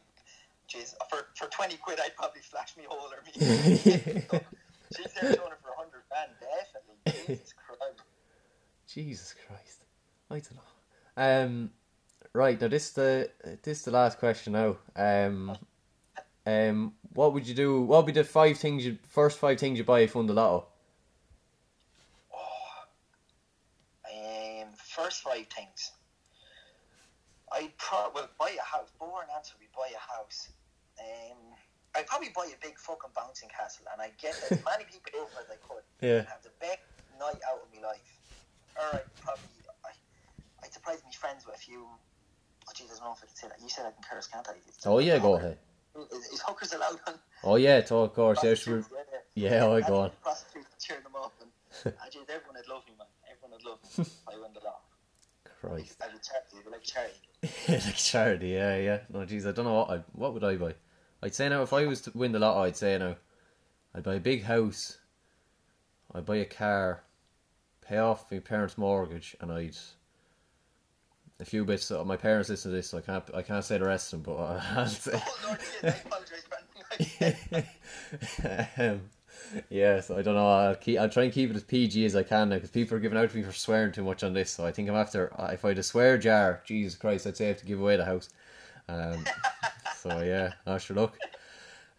jeez, 0.67 0.91
for 1.07 1.31
for 1.39 1.47
twenty 1.47 1.79
quid, 1.79 2.03
I'd 2.03 2.19
probably 2.19 2.43
flash 2.43 2.75
me 2.75 2.83
whole 2.91 3.07
or 3.07 3.23
me. 3.23 3.31
She's 4.99 5.15
there 5.15 5.31
showing 5.31 5.55
it 5.55 5.63
for 5.63 5.71
a 5.71 5.79
hundred 5.79 6.03
grand, 6.11 6.35
definitely. 6.43 6.99
Jesus 7.39 7.55
Christ. 7.55 8.03
Jesus 8.91 9.31
Christ. 9.47 9.79
I 10.27 10.43
don't 10.43 10.59
know. 10.59 10.75
Um, 11.15 11.71
right 12.37 12.61
now 12.61 12.67
this 12.67 12.91
the 12.91 13.29
this 13.63 13.81
the 13.81 13.91
last 13.91 14.19
question 14.19 14.53
now. 14.53 14.77
Um, 14.95 15.57
um, 16.45 16.93
what 17.13 17.33
would 17.33 17.47
you 17.47 17.55
do? 17.55 17.81
What 17.81 18.05
would 18.05 18.13
be 18.13 18.19
the 18.21 18.23
five 18.23 18.57
things 18.57 18.85
you 18.85 18.97
first 19.09 19.39
five 19.39 19.59
things 19.59 19.77
you 19.77 19.83
buy 19.83 20.01
if 20.01 20.13
you 20.13 20.19
won 20.19 20.27
the 20.27 20.33
lotto? 20.33 20.67
Um, 24.05 24.69
first 24.77 25.23
five 25.23 25.47
things. 25.47 25.91
I'd 27.51 27.75
probably 27.77 28.21
well, 28.21 28.29
buy 28.39 28.51
a 28.51 28.63
house. 28.63 28.91
Boring 28.99 29.29
answer 29.35 29.55
would 29.55 29.65
be 29.65 29.71
buy 29.75 29.89
a 29.89 30.17
house. 30.17 30.49
Um, 30.99 31.37
I'd 31.95 32.05
probably 32.05 32.29
buy 32.35 32.45
a 32.45 32.59
big 32.61 32.77
fucking 32.77 33.11
bouncing 33.15 33.49
castle, 33.49 33.85
and 33.91 34.01
I'd 34.01 34.17
get 34.21 34.37
as 34.51 34.63
many 34.63 34.85
people 34.85 35.19
over 35.19 35.41
as 35.41 35.49
I 35.49 35.57
could. 35.67 35.83
Yeah. 36.01 36.19
And 36.19 36.27
have 36.27 36.43
the 36.43 36.53
best 36.59 36.85
night 37.19 37.41
out 37.49 37.65
of 37.65 37.69
my 37.73 37.81
life. 37.87 38.19
Or 38.77 38.99
I'd 38.99 39.15
probably, 39.21 39.49
I, 39.83 39.89
I'd 40.63 40.73
surprise 40.73 41.01
me 41.03 41.11
friends 41.13 41.45
with 41.45 41.55
a 41.55 41.59
few. 41.59 41.87
Oh, 42.81 42.85
I 42.85 42.95
don't 42.95 43.03
know 43.05 43.11
if 43.13 43.23
I 43.23 43.25
can 43.27 43.35
say 43.35 43.47
that. 43.47 43.61
You 43.61 43.69
said 43.69 43.85
I 43.85 43.91
can 43.91 44.03
curse, 44.09 44.27
can't 44.27 44.47
I? 44.47 44.51
It's- 44.51 44.85
Oh 44.85 44.99
yeah, 44.99 45.19
go 45.19 45.35
ahead. 45.35 45.57
Is, 46.11 46.25
is 46.33 46.41
hookers 46.45 46.73
allowed 46.73 46.99
on? 47.07 47.13
Oh 47.43 47.55
yeah, 47.55 47.81
to, 47.81 47.95
of 47.95 48.13
course. 48.13 48.39
Yeah, 48.43 48.53
sure. 48.53 48.77
prostitutes? 48.81 49.25
Yeah, 49.35 49.65
oh, 49.65 49.81
go 49.81 49.99
on. 50.01 50.11
Prostitutes 50.23 50.67
cheering 50.79 51.03
them 51.03 51.13
up, 51.15 51.33
and 51.41 51.93
ah, 51.99 52.05
geez, 52.11 52.23
everyone 52.29 52.55
would 52.55 52.67
love 52.69 52.83
me, 52.87 52.93
man. 52.97 53.07
Everyone 53.31 53.51
would 53.51 53.65
love 53.65 53.79
me. 53.97 54.05
I 54.35 54.41
win 54.41 54.53
the 54.53 54.63
lot. 54.63 54.81
Christ. 55.59 55.97
A 56.01 56.05
charity, 56.05 56.69
like 56.69 56.83
charity. 56.83 57.85
like 57.87 57.95
charity, 57.95 58.47
yeah, 58.49 58.77
yeah. 58.77 58.99
No, 59.09 59.19
jeez, 59.19 59.47
I 59.47 59.51
don't 59.51 59.65
know 59.65 59.73
what 59.73 59.89
I 59.89 60.03
what 60.13 60.33
would 60.33 60.43
I 60.43 60.55
buy. 60.57 60.75
I'd 61.23 61.33
say 61.33 61.49
now 61.49 61.63
if 61.63 61.73
I 61.73 61.85
was 61.87 62.01
to 62.01 62.11
win 62.13 62.31
the 62.31 62.39
lotto, 62.39 62.61
I'd 62.61 62.77
say 62.77 62.97
now, 62.97 63.15
I'd 63.95 64.03
buy 64.03 64.15
a 64.15 64.19
big 64.19 64.43
house. 64.43 64.99
I'd 66.13 66.25
buy 66.25 66.37
a 66.37 66.45
car, 66.45 67.03
pay 67.81 67.97
off 67.97 68.31
my 68.31 68.39
parents' 68.39 68.77
mortgage, 68.77 69.35
and 69.41 69.51
I'd 69.51 69.75
a 71.39 71.45
few 71.45 71.65
bits. 71.65 71.85
So 71.85 72.03
my 72.03 72.17
parents 72.17 72.49
listen 72.49 72.71
to 72.71 72.75
this, 72.77 72.89
so 72.89 72.97
I 72.97 73.01
can't 73.01 73.23
I 73.33 73.41
can't 73.41 73.63
say 73.63 73.77
the 73.77 73.85
rest 73.85 74.13
of 74.13 74.23
them, 74.23 74.35
but 74.35 74.41
I'll 74.75 74.87
say. 74.87 75.21
Oh, 75.45 75.57
yes, 75.83 75.83
I 75.83 75.87
apologise 75.89 76.43
for 76.49 76.57
anything 76.99 77.35
like 77.51 77.65
that. 78.41 78.69
um, 78.77 79.01
yeah, 79.69 80.01
so 80.01 80.17
I 80.17 80.21
don't 80.21 80.35
know. 80.35 80.47
I'll 80.49 80.75
keep. 80.75 80.99
I'll 80.99 81.09
try 81.09 81.23
and 81.23 81.33
keep 81.33 81.49
it 81.49 81.55
as 81.55 81.63
PG 81.63 82.05
as 82.05 82.15
I 82.15 82.23
can 82.23 82.49
now 82.49 82.55
because 82.55 82.71
people 82.71 82.97
are 82.97 82.99
giving 82.99 83.17
out 83.17 83.29
to 83.29 83.37
me 83.37 83.43
for 83.43 83.51
swearing 83.53 83.91
too 83.91 84.03
much 84.03 84.23
on 84.23 84.33
this. 84.33 84.51
So 84.51 84.65
I 84.65 84.71
think 84.71 84.89
I'm 84.89 84.95
after. 84.95 85.31
uh, 85.39 85.51
If 85.53 85.63
I 85.65 85.69
had 85.69 85.77
a 85.77 85.83
swear 85.83 86.17
jar, 86.17 86.61
Jesus 86.65 86.95
Christ, 86.95 87.27
I'd 87.27 87.37
say 87.37 87.45
I 87.45 87.47
have 87.49 87.59
to 87.59 87.65
give 87.65 87.79
away 87.79 87.97
the 87.97 88.05
house. 88.05 88.29
Um, 88.89 89.23
so 89.97 90.21
yeah, 90.21 90.53
I 90.65 90.77
sure 90.77 90.95
look. 90.95 91.17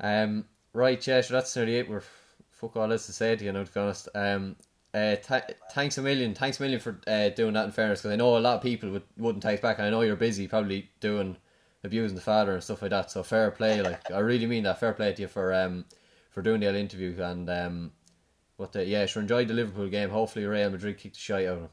Um, 0.01 0.45
right, 0.73 1.05
yeah, 1.07 1.21
sure. 1.21 1.37
That's 1.37 1.55
nearly 1.57 1.77
it. 1.79 1.89
We're 1.89 2.03
fuck 2.51 2.77
all 2.77 2.91
else 2.93 3.07
to 3.07 3.13
say 3.13 3.37
to 3.37 3.45
you, 3.45 3.53
now, 3.53 3.65
to 3.65 3.73
be 3.73 3.81
honest. 3.81 4.09
Um, 4.15 4.57
uh, 4.95 5.17
th- 5.17 5.45
thanks 5.73 5.99
a 5.99 6.03
million, 6.03 6.35
thanks 6.35 6.59
a 6.59 6.63
million 6.63 6.81
for 6.81 6.99
uh, 7.07 7.29
doing 7.31 7.53
that. 7.55 7.67
In 7.67 7.73
fairness, 7.73 8.01
because 8.01 8.13
I 8.13 8.17
know 8.17 8.37
a 8.37 8.41
lot 8.41 8.57
of 8.57 8.63
people 8.63 8.91
would 8.91 9.03
wouldn't 9.17 9.43
take 9.43 9.61
back. 9.61 9.79
And 9.79 9.87
I 9.87 9.91
know 9.91 10.01
you're 10.01 10.17
busy, 10.17 10.49
probably 10.49 10.91
doing 11.01 11.37
abusing 11.85 12.15
the 12.15 12.23
father 12.23 12.55
and 12.55 12.63
stuff 12.63 12.83
like 12.83 12.91
that. 12.91 13.11
So 13.11 13.23
fair 13.23 13.51
play, 13.51 13.83
like 13.91 14.11
I 14.11 14.21
really 14.21 14.47
mean 14.47 14.65
that. 14.65 14.81
Fair 14.81 14.93
play 14.95 15.13
to 15.13 15.23
you 15.23 15.29
for 15.29 15.53
um 15.53 15.85
for 16.31 16.43
doing 16.43 16.61
the 16.61 16.79
interview 16.79 17.21
and 17.23 17.49
um 17.51 17.93
what 18.57 18.73
the 18.73 18.85
yeah, 18.85 19.05
sure 19.07 19.23
enjoyed 19.23 19.49
the 19.49 19.55
Liverpool 19.55 19.89
game. 19.89 20.11
Hopefully 20.11 20.47
Real 20.47 20.71
Madrid 20.71 20.99
kicked 20.99 21.15
the 21.17 21.21
shite 21.21 21.47
out 21.47 21.53
of 21.53 21.61
them. 21.61 21.71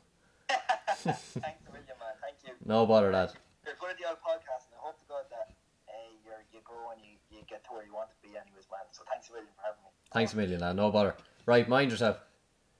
Thanks 1.16 1.24
a 1.34 1.72
million, 1.72 1.96
man. 2.00 2.16
Thank 2.22 2.36
you. 2.46 2.54
No 2.66 2.86
bother 2.86 3.12
lad. 3.12 3.32
You're 3.66 3.76
good 3.80 3.92
at 3.92 3.98
the 3.98 4.08
old 4.10 4.18
podcast, 4.20 4.68
and 4.70 4.76
I 4.78 4.86
hope 4.86 5.00
to 5.00 5.06
God 5.08 5.24
that 5.32 5.56
uh, 5.88 5.94
you're, 6.24 6.44
you 6.54 6.60
grow 6.64 6.92
and 6.92 7.02
you, 7.02 7.18
you 7.32 7.44
get 7.50 7.64
to 7.66 7.72
where 7.74 7.84
you 7.84 7.94
want 7.94 8.10
to 8.10 8.16
be, 8.22 8.30
anyways, 8.30 8.68
man. 8.70 8.86
So 8.92 9.04
thanks 9.10 9.30
a 9.30 9.34
million 9.34 9.50
for 9.56 9.64
having 9.66 9.82
me. 9.84 9.90
Thanks 10.14 10.34
a 10.34 10.38
million, 10.38 10.60
lad. 10.62 10.76
No 10.76 10.92
bother. 10.92 11.16
Right, 11.46 11.68
mind 11.68 11.90
yourself. 11.92 12.18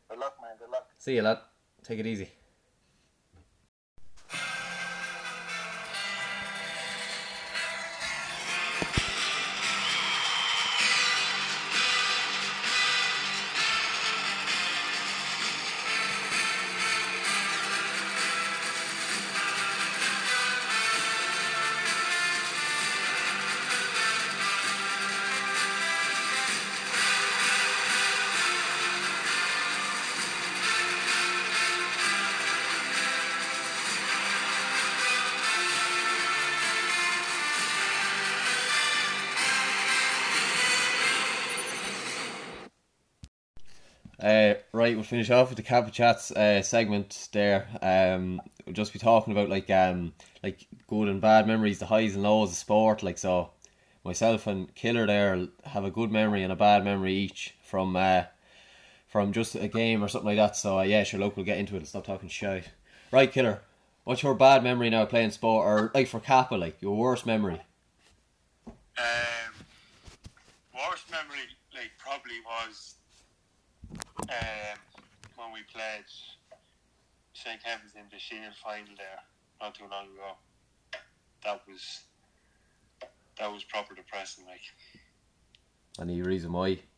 Good 0.10 0.20
luck, 0.20 0.36
man. 0.42 0.58
Good 0.60 0.70
luck. 0.70 0.88
See 0.98 1.16
you, 1.16 1.22
lad. 1.22 1.40
Take 1.84 2.00
it 2.00 2.06
easy. 2.06 2.30
Right, 44.86 44.96
we'll 44.96 45.04
finish 45.04 45.32
off 45.32 45.50
with 45.50 45.58
the 45.58 45.64
Kappa 45.64 45.90
Chats 45.90 46.30
uh, 46.32 46.62
segment 46.62 47.30
there. 47.32 47.68
Um, 47.82 48.40
we'll 48.66 48.74
just 48.74 48.94
be 48.94 49.00
talking 49.00 49.34
about 49.34 49.50
like 49.50 49.68
um 49.72 50.14
like 50.44 50.68
good 50.88 51.08
and 51.08 51.20
bad 51.20 51.48
memories, 51.48 51.80
the 51.80 51.88
highs 51.88 52.14
and 52.14 52.22
lows 52.22 52.52
of 52.52 52.56
sport. 52.56 53.02
Like 53.02 53.18
so, 53.18 53.50
myself 54.04 54.46
and 54.46 54.74
Killer 54.76 55.08
there 55.08 55.48
have 55.64 55.86
a 55.86 55.90
good 55.90 56.12
memory 56.12 56.44
and 56.44 56.54
a 56.54 56.56
bad 56.56 56.84
memory 56.84 57.16
each 57.16 57.56
from 57.64 57.96
uh 57.96 58.26
from 59.08 59.34
just 59.34 59.56
a 59.56 59.68
game 59.68 60.04
or 60.04 60.08
something 60.08 60.28
like 60.28 60.38
that. 60.38 60.56
So 60.56 60.78
uh, 60.78 60.84
yeah, 60.84 61.04
sure, 61.04 61.20
look, 61.20 61.36
we'll 61.36 61.48
get 61.48 61.58
into 61.58 61.74
it 61.74 61.80
and 61.80 61.88
stop 61.88 62.06
talking 62.06 62.30
shit. 62.30 62.70
Right, 63.12 63.32
Killer, 63.32 63.62
what's 64.04 64.22
your 64.22 64.36
bad 64.36 64.64
memory 64.64 64.92
now 64.92 65.06
playing 65.06 65.32
sport, 65.32 65.66
or 65.66 65.92
like 65.96 66.08
for 66.08 66.20
Kappa, 66.20 66.56
like 66.56 66.80
your 66.80 66.96
worst 66.96 67.26
memory? 67.26 67.60
Um, 68.68 69.66
worst 70.76 71.10
memory, 71.10 71.48
like, 71.74 71.92
probably 71.98 72.36
was 72.46 72.96
um, 74.30 74.78
when 75.36 75.54
we 75.54 75.62
played 75.72 76.06
St. 77.34 77.62
Kevin's 77.64 77.94
in 77.96 78.08
the 78.12 78.20
Shield 78.20 78.56
final 78.64 78.96
there 78.98 79.22
not 79.62 79.76
too 79.76 79.86
long 79.92 80.06
ago. 80.06 80.38
That 81.44 81.62
was 81.68 82.04
that 83.38 83.52
was 83.52 83.64
proper 83.64 83.94
depressing. 83.94 84.46
Like, 84.46 84.64
Any 86.00 86.22
reason 86.22 86.52
why? 86.52 86.80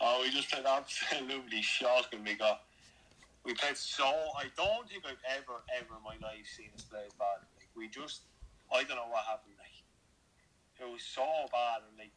Oh, 0.00 0.20
we 0.22 0.30
just 0.30 0.52
played 0.52 0.66
absolutely 0.68 1.62
shocking. 1.62 2.22
We 2.22 2.34
got, 2.34 2.68
we 3.42 3.54
played 3.54 3.76
so. 3.76 4.04
I 4.04 4.46
don't 4.54 4.86
think 4.86 5.02
I've 5.08 5.24
ever, 5.26 5.64
ever 5.74 5.96
in 5.96 6.04
my 6.04 6.14
life 6.22 6.46
seen 6.46 6.68
us 6.76 6.84
play 6.84 7.00
as 7.06 7.14
bad. 7.18 7.42
Like 7.56 7.66
we 7.74 7.88
just, 7.88 8.28
I 8.70 8.84
don't 8.84 8.94
know 9.00 9.08
what 9.10 9.24
happened. 9.24 9.56
Like 9.58 9.74
it 10.78 10.92
was 10.92 11.02
so 11.02 11.24
bad, 11.50 11.82
and 11.88 11.98
like, 11.98 12.12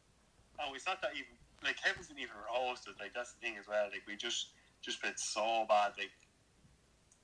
oh, 0.60 0.74
it's 0.76 0.86
not 0.86 1.00
that 1.02 1.16
even. 1.16 1.39
Like 1.62 1.76
Kevin's 1.76 2.08
didn't 2.08 2.24
even 2.24 2.36
roast 2.48 2.88
us. 2.88 2.96
Like 2.98 3.12
that's 3.12 3.32
the 3.36 3.40
thing 3.40 3.56
as 3.60 3.68
well. 3.68 3.88
Like 3.92 4.04
we 4.08 4.16
just, 4.16 4.56
just 4.80 5.00
played 5.02 5.18
so 5.18 5.66
bad. 5.68 5.92
Like 5.98 6.12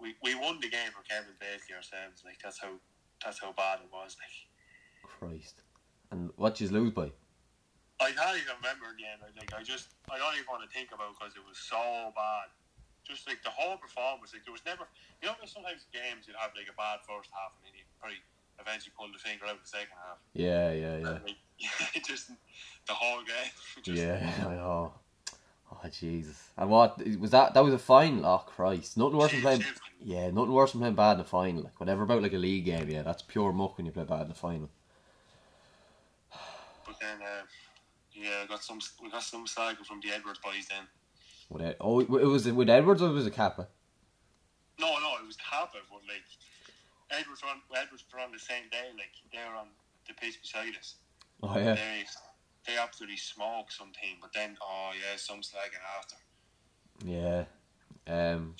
we, 0.01 0.15
we 0.23 0.35
won 0.37 0.61
the 0.61 0.69
game 0.69 0.93
for 0.93 1.03
Kevin 1.09 1.33
basically 1.41 1.77
ourselves. 1.77 2.23
Like 2.25 2.37
that's 2.43 2.61
how, 2.61 2.77
that's 3.25 3.41
how 3.41 3.53
bad 3.53 3.81
it 3.81 3.91
was. 3.93 4.17
Like. 4.21 4.37
Christ. 5.03 5.65
And 6.11 6.31
what 6.37 6.55
did 6.55 6.71
you 6.71 6.77
lose 6.77 6.93
by? 6.93 7.11
I 7.97 8.13
can't 8.13 8.37
even 8.37 8.61
remember 8.61 8.93
in 8.93 9.01
the 9.01 9.09
end. 9.09 9.25
I 9.25 9.33
Like 9.33 9.57
I 9.57 9.65
just, 9.65 9.97
I 10.13 10.21
don't 10.21 10.37
even 10.37 10.45
want 10.53 10.69
to 10.69 10.71
think 10.71 10.93
about 10.93 11.17
because 11.17 11.33
it 11.33 11.45
was 11.45 11.57
so 11.57 12.13
bad. 12.13 12.53
Just 13.09 13.25
like 13.25 13.41
the 13.41 13.55
whole 13.55 13.79
performance, 13.79 14.35
like 14.35 14.45
there 14.45 14.53
was 14.53 14.67
never, 14.67 14.85
you 15.23 15.31
know, 15.31 15.39
sometimes 15.47 15.87
games 15.95 16.27
you'd 16.27 16.37
have 16.37 16.53
like 16.59 16.69
a 16.69 16.77
bad 16.77 17.01
first 17.07 17.31
half 17.33 17.55
and 17.57 17.63
then 17.65 17.73
you 17.73 17.87
probably 18.03 18.21
eventually 18.61 18.93
pulled 18.99 19.15
the 19.15 19.19
finger 19.19 19.47
out 19.47 19.61
the 19.63 19.69
second 19.69 19.89
half. 20.07 20.19
Yeah, 20.35 20.73
yeah, 20.73 20.99
yeah. 20.99 21.19
Like, 21.25 22.03
just 22.07 22.29
the 22.87 22.93
whole 22.93 23.23
game. 23.23 23.53
Yeah, 23.97 24.33
I 24.41 24.55
know. 24.55 24.93
Oh 25.73 25.89
Jesus! 25.91 26.51
And 26.57 26.71
what 26.71 27.05
was 27.19 27.33
that? 27.33 27.53
That 27.55 27.65
was 27.65 27.75
a 27.75 27.79
final. 27.79 28.25
Oh 28.25 28.39
Christ! 28.47 28.97
Nothing 28.97 29.19
worse 29.19 29.33
than 29.33 29.41
playing. 29.41 29.65
Yeah, 30.01 30.31
nothing 30.31 30.53
worse 30.53 30.73
than 30.73 30.81
playing 30.81 30.95
bad 30.95 31.13
in 31.13 31.19
the 31.19 31.25
final. 31.25 31.63
Like 31.63 31.79
whatever 31.81 32.05
about 32.05 32.23
like 32.23 32.33
a 32.33 32.39
league 32.39 32.65
game. 32.67 32.89
Yeah, 32.89 33.03
that's 33.03 33.23
pure 33.23 33.53
muck 33.53 33.77
when 33.77 33.87
you 33.87 33.93
play 33.93 34.05
bad 34.05 34.23
in 34.23 34.29
the 34.29 34.35
final. 34.35 34.71
But 36.87 36.97
then, 37.01 37.19
uh, 37.21 37.43
yeah, 38.13 38.47
got 38.49 38.63
some, 38.63 38.79
we 39.03 39.11
got 39.11 39.23
some 39.25 39.47
saga 39.47 39.83
from 39.85 40.01
the 40.01 40.13
Edwards 40.15 40.39
boys 40.39 40.67
then. 40.71 40.85
With 41.51 41.63
Ed- 41.63 41.77
oh, 41.81 42.01
it 42.01 42.09
was 42.09 42.47
it 42.47 42.55
with 42.55 42.71
Edwards 42.71 43.03
or 43.03 43.11
was 43.11 43.27
it 43.27 43.35
Kappa? 43.35 43.67
No, 44.79 44.87
no, 44.87 45.15
it 45.21 45.27
was 45.27 45.37
Kappa, 45.37 45.79
but 45.91 46.01
like 46.07 46.23
Edwards 47.11 47.43
was 47.43 47.51
on, 47.51 47.61
Edwards 47.77 48.05
were 48.13 48.21
on 48.21 48.33
the 48.33 48.39
same 48.39 48.65
day. 48.71 48.91
Like 48.97 49.15
they 49.33 49.39
were 49.49 49.57
on 49.57 49.69
the 50.07 50.15
pitch 50.15 50.41
beside 50.41 50.77
us. 50.79 50.97
Oh 51.43 51.57
yeah. 51.57 51.75
They 51.75 52.05
they 52.67 52.79
absolutely 52.79 53.17
smoked 53.17 53.73
some 53.73 53.93
team, 53.93 54.17
but 54.21 54.33
then 54.33 54.57
oh 54.63 54.91
yeah, 54.95 55.17
some 55.17 55.41
slagging 55.41 55.85
after. 55.99 56.17
Yeah. 57.05 57.45
Um. 58.07 58.55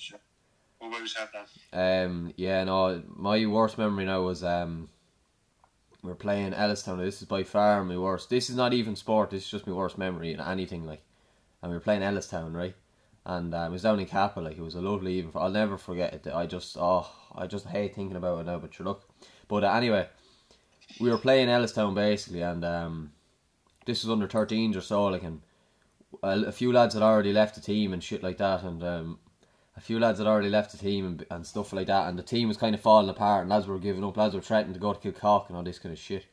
What 0.79 0.89
about 0.89 1.01
yourself 1.01 1.29
then? 1.33 2.05
Um. 2.05 2.33
Yeah. 2.37 2.63
No. 2.63 3.03
My 3.07 3.45
worst 3.45 3.77
memory 3.77 4.05
now 4.05 4.21
was 4.21 4.43
um. 4.43 4.89
We 6.03 6.11
are 6.11 6.15
playing 6.15 6.53
Ellistown. 6.53 6.99
This 6.99 7.21
is 7.21 7.27
by 7.27 7.43
far 7.43 7.83
my 7.83 7.97
worst. 7.97 8.29
This 8.29 8.49
is 8.49 8.55
not 8.55 8.71
even 8.71 8.95
sport. 8.95 9.31
This 9.31 9.43
is 9.43 9.49
just 9.49 9.67
my 9.67 9.73
worst 9.73 9.97
memory 9.97 10.31
in 10.31 10.39
anything. 10.39 10.85
Like, 10.85 11.01
and 11.61 11.71
we 11.71 11.75
were 11.75 11.81
playing 11.81 12.01
Ellistown, 12.01 12.53
right? 12.53 12.75
And 13.27 13.53
um, 13.53 13.65
it 13.65 13.71
was 13.71 13.81
down 13.81 13.99
in 13.99 14.05
Kappa. 14.05 14.39
Like, 14.39 14.57
it 14.57 14.61
was 14.61 14.75
a 14.75 14.81
lovely 14.81 15.15
even. 15.15 15.31
I'll 15.35 15.49
never 15.51 15.77
forget 15.77 16.13
it. 16.13 16.27
I 16.33 16.45
just 16.45 16.77
oh, 16.79 17.07
I 17.35 17.45
just 17.45 17.65
hate 17.65 17.93
thinking 17.93 18.15
about 18.15 18.39
it 18.39 18.45
now. 18.45 18.57
But 18.57 18.73
sure, 18.73 18.85
look. 18.85 19.03
But 19.49 19.65
uh, 19.65 19.73
anyway, 19.73 20.07
we 21.01 21.11
were 21.11 21.17
playing 21.17 21.49
Ellistown 21.49 21.93
basically, 21.93 22.41
and 22.41 22.63
um, 22.63 23.11
this 23.85 24.01
was 24.01 24.09
under 24.09 24.29
13s 24.29 24.77
or 24.77 24.81
so. 24.81 25.05
Like, 25.05 25.23
and 25.23 25.41
a, 26.23 26.47
a 26.47 26.51
few 26.53 26.71
lads 26.71 26.93
had 26.93 27.03
already 27.03 27.33
left 27.33 27.55
the 27.55 27.61
team 27.61 27.91
and 27.91 28.01
shit 28.01 28.23
like 28.23 28.37
that, 28.37 28.63
and 28.63 28.81
um, 28.81 29.19
a 29.75 29.81
few 29.81 29.99
lads 29.99 30.19
had 30.19 30.27
already 30.27 30.49
left 30.49 30.71
the 30.71 30.77
team 30.77 31.05
and, 31.05 31.25
and 31.29 31.45
stuff 31.45 31.73
like 31.73 31.87
that, 31.87 32.07
and 32.07 32.17
the 32.17 32.23
team 32.23 32.47
was 32.47 32.55
kind 32.55 32.75
of 32.75 32.81
falling 32.81 33.09
apart, 33.09 33.41
and 33.41 33.49
lads 33.49 33.67
were 33.67 33.77
giving 33.77 34.05
up, 34.05 34.15
lads 34.15 34.35
were 34.35 34.41
threatening 34.41 34.73
to 34.73 34.79
go 34.79 34.93
to 34.93 35.11
Kilcock 35.11 35.49
and 35.49 35.57
all 35.57 35.63
this 35.63 35.79
kind 35.79 35.91
of 35.91 35.99
shit. 35.99 36.25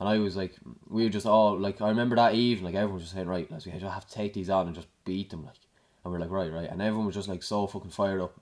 And 0.00 0.08
I 0.08 0.18
was 0.18 0.34
like, 0.36 0.56
we 0.88 1.04
were 1.04 1.10
just 1.10 1.26
all 1.26 1.56
like, 1.56 1.80
I 1.80 1.90
remember 1.90 2.16
that 2.16 2.34
evening, 2.34 2.64
like 2.64 2.74
everyone 2.74 2.94
was 2.94 3.04
just 3.04 3.14
saying, 3.14 3.28
right, 3.28 3.48
lads, 3.52 3.66
we 3.66 3.72
have 3.72 4.06
to 4.06 4.12
take 4.12 4.32
these 4.32 4.50
on 4.50 4.66
and 4.66 4.74
just 4.74 4.88
beat 5.04 5.30
them, 5.30 5.44
like. 5.44 5.59
And 6.04 6.12
we 6.12 6.16
are 6.16 6.20
like, 6.20 6.30
right, 6.30 6.52
right, 6.52 6.70
and 6.70 6.80
everyone 6.80 7.06
was 7.06 7.14
just 7.14 7.28
like 7.28 7.42
so 7.42 7.66
fucking 7.66 7.90
fired 7.90 8.20
up. 8.20 8.40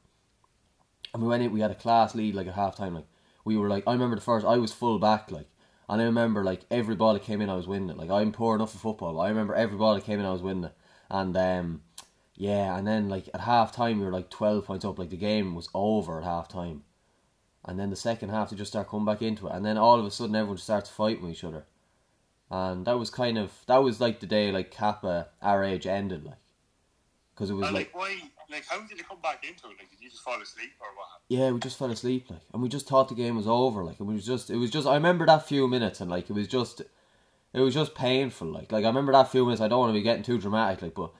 And 1.12 1.22
we 1.22 1.28
went 1.28 1.42
in, 1.42 1.52
we 1.52 1.60
had 1.60 1.70
a 1.70 1.76
class 1.76 2.14
lead 2.14 2.34
like 2.34 2.46
at 2.46 2.54
halftime. 2.54 2.94
like 2.94 3.06
we 3.44 3.56
were 3.56 3.68
like, 3.68 3.84
I 3.86 3.92
remember 3.92 4.16
the 4.16 4.22
first, 4.22 4.46
I 4.46 4.58
was 4.58 4.72
full 4.72 4.98
back, 4.98 5.30
like, 5.30 5.48
and 5.88 6.00
I 6.00 6.04
remember 6.04 6.44
like 6.44 6.60
every 6.70 6.94
ball 6.94 7.14
that 7.14 7.22
came 7.24 7.40
in, 7.40 7.48
I 7.48 7.56
was 7.56 7.66
winning 7.66 7.90
it. 7.90 7.96
Like 7.96 8.10
I'm 8.10 8.30
poor 8.30 8.54
enough 8.54 8.72
for 8.72 8.78
football, 8.78 9.20
I 9.20 9.28
remember 9.28 9.54
every 9.54 9.78
ball 9.78 9.94
that 9.94 10.04
came 10.04 10.20
in, 10.20 10.26
I 10.26 10.32
was 10.32 10.42
winning 10.42 10.64
it. 10.64 10.74
And 11.10 11.36
um, 11.36 11.82
yeah, 12.36 12.76
and 12.76 12.86
then 12.86 13.08
like 13.08 13.28
at 13.34 13.40
half 13.40 13.72
time 13.72 13.98
we 13.98 14.04
were 14.04 14.12
like 14.12 14.30
twelve 14.30 14.66
points 14.66 14.84
up, 14.84 14.98
like 14.98 15.10
the 15.10 15.16
game 15.16 15.54
was 15.54 15.68
over 15.74 16.18
at 16.18 16.24
half 16.24 16.48
time. 16.48 16.84
And 17.64 17.78
then 17.78 17.90
the 17.90 17.96
second 17.96 18.28
half 18.30 18.50
they 18.50 18.56
just 18.56 18.70
start 18.70 18.88
coming 18.88 19.06
back 19.06 19.22
into 19.22 19.48
it, 19.48 19.52
and 19.54 19.64
then 19.64 19.76
all 19.76 19.98
of 19.98 20.06
a 20.06 20.10
sudden 20.10 20.36
everyone 20.36 20.58
starts 20.58 20.88
fighting 20.90 21.22
with 21.22 21.32
each 21.32 21.44
other. 21.44 21.64
And 22.50 22.86
that 22.86 22.98
was 22.98 23.10
kind 23.10 23.36
of 23.36 23.52
that 23.66 23.82
was 23.82 24.00
like 24.00 24.20
the 24.20 24.26
day 24.26 24.52
like 24.52 24.70
Kappa 24.70 25.28
our 25.42 25.64
age 25.64 25.86
ended, 25.86 26.24
like, 26.24 26.36
because 27.38 27.50
it 27.50 27.54
was 27.54 27.66
And 27.68 27.76
like 27.76 27.94
like 27.94 28.02
why? 28.02 28.16
Like 28.50 28.64
how 28.66 28.80
did 28.80 28.98
it 28.98 29.08
come 29.08 29.20
back 29.22 29.44
into 29.44 29.66
it? 29.66 29.78
Like 29.78 29.90
did 29.90 30.00
you 30.00 30.10
just 30.10 30.22
fall 30.22 30.40
asleep 30.42 30.72
or 30.80 30.88
what? 30.96 31.06
yeah, 31.28 31.50
we 31.50 31.60
just 31.60 31.78
fell 31.78 31.90
asleep, 31.90 32.30
like, 32.30 32.40
and 32.54 32.62
we 32.62 32.68
just 32.70 32.88
thought 32.88 33.08
the 33.08 33.14
game 33.14 33.36
was 33.36 33.46
over, 33.46 33.84
like, 33.84 33.98
and 33.98 34.08
we 34.08 34.14
was 34.14 34.24
just, 34.24 34.48
it 34.48 34.56
was 34.56 34.70
just, 34.70 34.86
I 34.86 34.94
remember 34.94 35.26
that 35.26 35.46
few 35.46 35.68
minutes, 35.68 36.00
and 36.00 36.10
like, 36.10 36.30
it 36.30 36.32
was 36.32 36.48
just, 36.48 36.80
it 37.52 37.60
was 37.60 37.74
just 37.74 37.94
painful, 37.94 38.48
like, 38.48 38.72
like 38.72 38.84
I 38.84 38.88
remember 38.88 39.12
that 39.12 39.30
few 39.30 39.44
minutes. 39.44 39.60
I 39.60 39.68
don't 39.68 39.78
want 39.78 39.90
to 39.90 39.98
be 39.98 40.02
getting 40.02 40.22
too 40.22 40.38
dramatic, 40.38 40.80
like, 40.80 40.94
but 40.94 41.10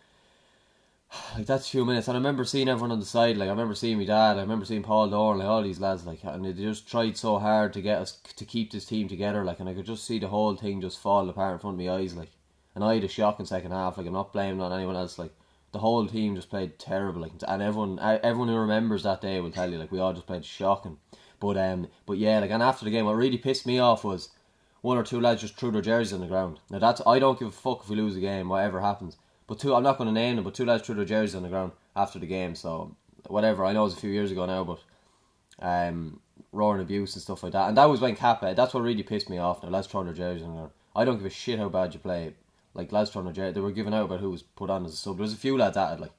like 1.37 1.45
that's 1.47 1.67
a 1.69 1.71
few 1.71 1.85
minutes, 1.85 2.09
and 2.09 2.17
I 2.17 2.21
remember 2.21 2.47
seeing 2.47 2.69
everyone 2.71 2.93
on 2.93 3.01
the 3.01 3.07
side, 3.07 3.37
like, 3.37 3.49
I 3.49 3.51
remember 3.51 3.75
seeing 3.75 3.99
my 3.99 4.07
dad, 4.07 4.39
I 4.39 4.41
remember 4.41 4.65
seeing 4.65 4.83
Paul 4.83 5.11
Dorn, 5.11 5.39
like 5.39 5.47
all 5.49 5.63
these 5.63 5.81
lads, 5.81 6.07
like, 6.07 6.21
and 6.25 6.43
they 6.45 6.55
just 6.55 6.89
tried 6.89 7.19
so 7.19 7.39
hard 7.39 7.75
to 7.75 7.83
get 7.83 8.01
us 8.01 8.13
to 8.37 8.45
keep 8.47 8.73
this 8.73 8.87
team 8.87 9.09
together, 9.09 9.45
like, 9.45 9.61
and 9.61 9.69
I 9.69 9.75
could 9.75 9.87
just 9.87 10.07
see 10.07 10.19
the 10.19 10.29
whole 10.29 10.57
thing 10.57 10.81
just 10.81 10.99
fall 11.01 11.29
apart 11.29 11.53
in 11.53 11.59
front 11.59 11.79
of 11.79 11.87
my 11.87 11.93
eyes, 11.93 12.17
like, 12.17 12.31
and 12.75 12.83
I 12.83 12.95
had 12.95 13.05
a 13.05 13.09
shocking 13.09 13.45
second 13.47 13.73
half, 13.73 13.99
like, 13.99 14.07
I'm 14.07 14.15
not 14.15 14.33
blaming 14.33 14.63
on 14.63 14.73
anyone 14.73 14.97
else, 14.97 15.19
like 15.19 15.33
the 15.73 15.79
whole 15.79 16.07
team 16.07 16.35
just 16.35 16.51
played 16.51 16.79
terrible, 16.79 17.21
like, 17.21 17.33
and 17.47 17.63
everyone, 17.63 17.99
everyone 18.01 18.49
who 18.49 18.57
remembers 18.57 19.03
that 19.03 19.21
day 19.21 19.41
will 19.41 19.51
tell 19.51 19.71
you, 19.71 19.79
like, 19.79 19.93
we 19.93 20.01
all 20.01 20.13
just 20.13 20.27
played 20.27 20.45
shocking. 20.45 20.99
But 21.41 21.57
um, 21.57 21.89
but 22.07 22.19
yeah, 22.19 22.41
like, 22.41 22.51
and 22.51 22.63
after 22.63 22.85
the 22.85 22.91
game, 22.91 23.05
what 23.05 23.17
really 23.17 23.39
pissed 23.39 23.67
me 23.67 23.79
off 23.79 24.03
was 24.05 24.31
one 24.81 24.99
or 24.99 25.05
two 25.05 25.21
lads 25.21 25.41
just 25.41 25.57
threw 25.57 25.71
their 25.71 25.83
jerseys 25.83 26.13
on 26.13 26.21
the 26.21 26.27
ground. 26.27 26.59
Now 26.71 26.79
that's 26.79 27.01
I 27.07 27.19
don't 27.19 27.39
give 27.39 27.49
a 27.49 27.53
fuck 27.53 27.83
if 27.83 27.89
we 27.89 27.97
lose 27.97 28.15
the 28.15 28.21
game, 28.21 28.49
whatever 28.49 28.81
happens. 28.81 29.17
But 29.47 29.59
two, 29.59 29.75
I'm 29.75 29.83
not 29.83 29.99
going 29.99 30.09
to 30.09 30.13
name 30.13 30.37
them, 30.37 30.45
but 30.45 30.55
two 30.55 30.67
lads 30.67 30.85
threw 30.85 30.95
their 30.95 31.05
jerseys 31.05 31.35
on 31.35 31.43
the 31.43 31.49
ground 31.49 31.73
after 31.97 32.19
the 32.19 32.27
game. 32.27 32.55
So 32.55 32.95
whatever, 33.29 33.65
I 33.65 33.73
know 33.73 33.83
it 33.83 33.85
was 33.85 33.95
a 33.95 34.01
few 34.01 34.11
years 34.11 34.31
ago 34.31 34.47
now, 34.47 34.65
but 34.65 34.81
um, 35.61 36.21
roaring 36.53 36.83
abuse 36.83 37.15
and 37.15 37.23
stuff 37.23 37.43
like 37.43 37.53
that. 37.53 37.69
And 37.69 37.77
that 37.79 37.89
was 37.89 38.01
when 38.01 38.15
Kappa. 38.15 38.55
That's 38.55 38.75
what 38.75 38.83
really 38.83 39.03
pissed 39.03 39.31
me 39.31 39.39
off. 39.39 39.63
Now 39.63 39.71
lads 39.71 39.87
throwing 39.87 40.07
their 40.07 40.15
jerseys 40.15 40.43
on 40.43 40.51
the 40.51 40.57
ground. 40.57 40.73
I 40.95 41.05
don't 41.05 41.17
give 41.17 41.27
a 41.27 41.31
shit 41.31 41.59
how 41.59 41.69
bad 41.69 41.95
you 41.95 42.01
play 42.01 42.35
like 42.75 42.93
lads 42.93 43.11
throwing 43.11 43.29
a 43.29 43.33
jersey. 43.33 43.55
They 43.55 43.61
were 43.61 43.73
giving 43.73 43.95
out 43.95 44.05
about 44.05 44.21
who 44.21 44.31
was 44.31 44.43
put 44.43 44.71
on 44.71 44.85
as 44.85 44.95
a 44.95 44.97
sub. 44.97 45.17
There 45.17 45.23
was 45.23 45.33
a 45.33 45.37
few 45.37 45.57
lads 45.57 45.77
it, 45.77 46.01
like, 46.01 46.13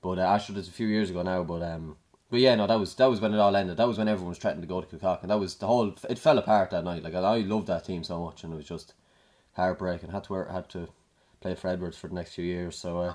but 0.00 0.18
uh, 0.18 0.22
actually, 0.22 0.58
it's 0.58 0.68
a 0.68 0.72
few 0.72 0.86
years 0.86 1.10
ago 1.10 1.22
now. 1.22 1.44
But 1.44 1.62
um, 1.62 1.96
but 2.30 2.40
yeah, 2.40 2.54
no, 2.54 2.66
that 2.66 2.78
was 2.78 2.94
that 2.94 3.10
was 3.10 3.20
when 3.20 3.34
it 3.34 3.38
all 3.38 3.54
ended. 3.54 3.76
That 3.76 3.88
was 3.88 3.98
when 3.98 4.08
everyone 4.08 4.30
was 4.30 4.38
threatening 4.38 4.62
to 4.62 4.68
go 4.68 4.80
to 4.80 4.86
Kilcock, 4.86 5.22
and 5.22 5.30
that 5.30 5.38
was 5.38 5.54
the 5.56 5.66
whole. 5.66 5.94
It 6.08 6.18
fell 6.18 6.38
apart 6.38 6.70
that 6.70 6.84
night. 6.84 7.02
Like 7.02 7.14
I, 7.14 7.18
I 7.18 7.38
loved 7.40 7.66
that 7.66 7.84
team 7.84 8.02
so 8.02 8.24
much, 8.24 8.42
and 8.42 8.52
it 8.52 8.56
was 8.56 8.66
just 8.66 8.94
heartbreaking. 9.52 10.10
Had 10.10 10.24
to 10.24 10.32
wear, 10.32 10.44
had 10.46 10.68
to 10.70 10.88
play 11.40 11.54
for 11.54 11.68
Edwards 11.68 11.98
for 11.98 12.08
the 12.08 12.14
next 12.14 12.34
few 12.34 12.44
years. 12.44 12.76
So 12.76 12.98
uh, 13.00 13.14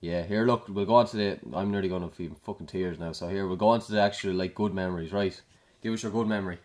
yeah, 0.00 0.22
here 0.24 0.44
look, 0.44 0.68
we'll 0.68 0.84
go 0.84 0.96
on 0.96 1.06
to 1.06 1.16
the. 1.16 1.38
I'm 1.54 1.70
nearly 1.70 1.88
going 1.88 2.08
to 2.08 2.16
be 2.16 2.30
fucking 2.44 2.66
tears 2.66 2.98
now. 2.98 3.12
So 3.12 3.28
here 3.28 3.46
we'll 3.46 3.56
go 3.56 3.68
on 3.68 3.80
to 3.80 3.92
the 3.92 4.00
actual 4.00 4.34
like 4.34 4.54
good 4.54 4.74
memories. 4.74 5.12
Right, 5.12 5.40
give 5.82 5.94
us 5.94 6.02
your 6.02 6.12
good 6.12 6.26
memory. 6.26 6.58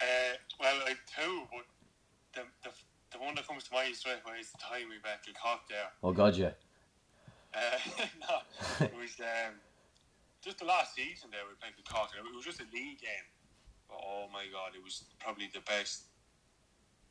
Uh, 0.00 0.34
well, 0.58 0.76
like 0.84 0.98
two, 1.16 1.42
but 1.52 1.64
the, 2.34 2.42
the 2.64 2.74
the 3.12 3.24
one 3.24 3.36
that 3.90 3.98
comes 3.98 4.02
to 4.02 4.08
mind 4.08 4.22
straight 4.22 4.22
away 4.26 4.40
is 4.40 4.50
the 4.52 4.58
time 4.58 4.86
we 4.88 4.98
met 5.02 5.22
Kilcock 5.26 5.66
there. 5.68 5.90
Oh 6.02 6.12
God, 6.12 6.36
yeah. 6.36 6.54
Uh, 7.54 7.78
no, 8.22 8.86
it 8.86 8.94
was 8.94 9.18
um, 9.18 9.58
just 10.44 10.58
the 10.58 10.64
last 10.64 10.94
season 10.94 11.30
there 11.30 11.42
we 11.48 11.58
played 11.58 11.74
Kilcock. 11.74 12.14
and 12.14 12.26
It 12.26 12.34
was 12.34 12.44
just 12.44 12.60
a 12.60 12.68
league 12.72 13.00
game. 13.00 13.26
But, 13.88 13.98
oh 13.98 14.30
my 14.32 14.46
god, 14.52 14.78
it 14.78 14.82
was 14.82 15.04
probably 15.18 15.50
the 15.52 15.64
best 15.66 16.06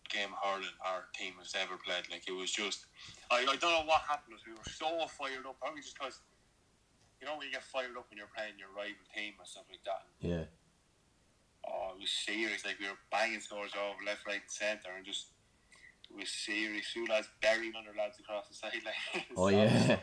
game 0.07 0.31
hurling 0.41 0.73
our 0.81 1.05
team 1.13 1.35
has 1.37 1.53
ever 1.59 1.75
played. 1.77 2.07
Like 2.09 2.23
it 2.27 2.35
was 2.35 2.51
just, 2.51 2.87
I, 3.29 3.43
I 3.43 3.55
don't 3.59 3.75
know 3.75 3.85
what 3.85 4.07
happened. 4.07 4.39
We 4.47 4.55
were 4.55 4.71
so 4.71 4.87
fired 5.11 5.43
up, 5.43 5.59
probably 5.59 5.83
just 5.83 5.99
because 5.99 6.23
you 7.19 7.27
know 7.27 7.35
when 7.35 7.51
you 7.51 7.53
get 7.53 7.67
fired 7.67 7.99
up 7.99 8.07
when 8.07 8.15
you're 8.17 8.31
playing 8.31 8.55
your 8.55 8.71
rival 8.71 9.03
team 9.11 9.35
or 9.35 9.45
stuff 9.45 9.67
like 9.67 9.83
that. 9.83 10.07
Yeah. 10.23 10.47
Oh, 11.67 11.99
it 11.99 12.07
was 12.07 12.09
serious. 12.15 12.63
Like 12.63 12.79
we 12.79 12.87
were 12.87 12.97
banging 13.11 13.43
scores 13.43 13.75
over 13.75 13.99
left, 14.07 14.23
right, 14.25 14.39
and 14.39 14.49
centre, 14.49 14.95
and 14.95 15.03
just 15.03 15.35
it 16.11 16.17
was 16.19 16.29
serious. 16.29 16.91
Two 16.93 17.05
lads 17.05 17.27
burying 17.41 17.73
other 17.75 17.95
lads 17.97 18.19
across 18.19 18.47
the 18.47 18.55
sideline. 18.55 19.25
Oh 19.37 19.47
yeah. 19.47 19.99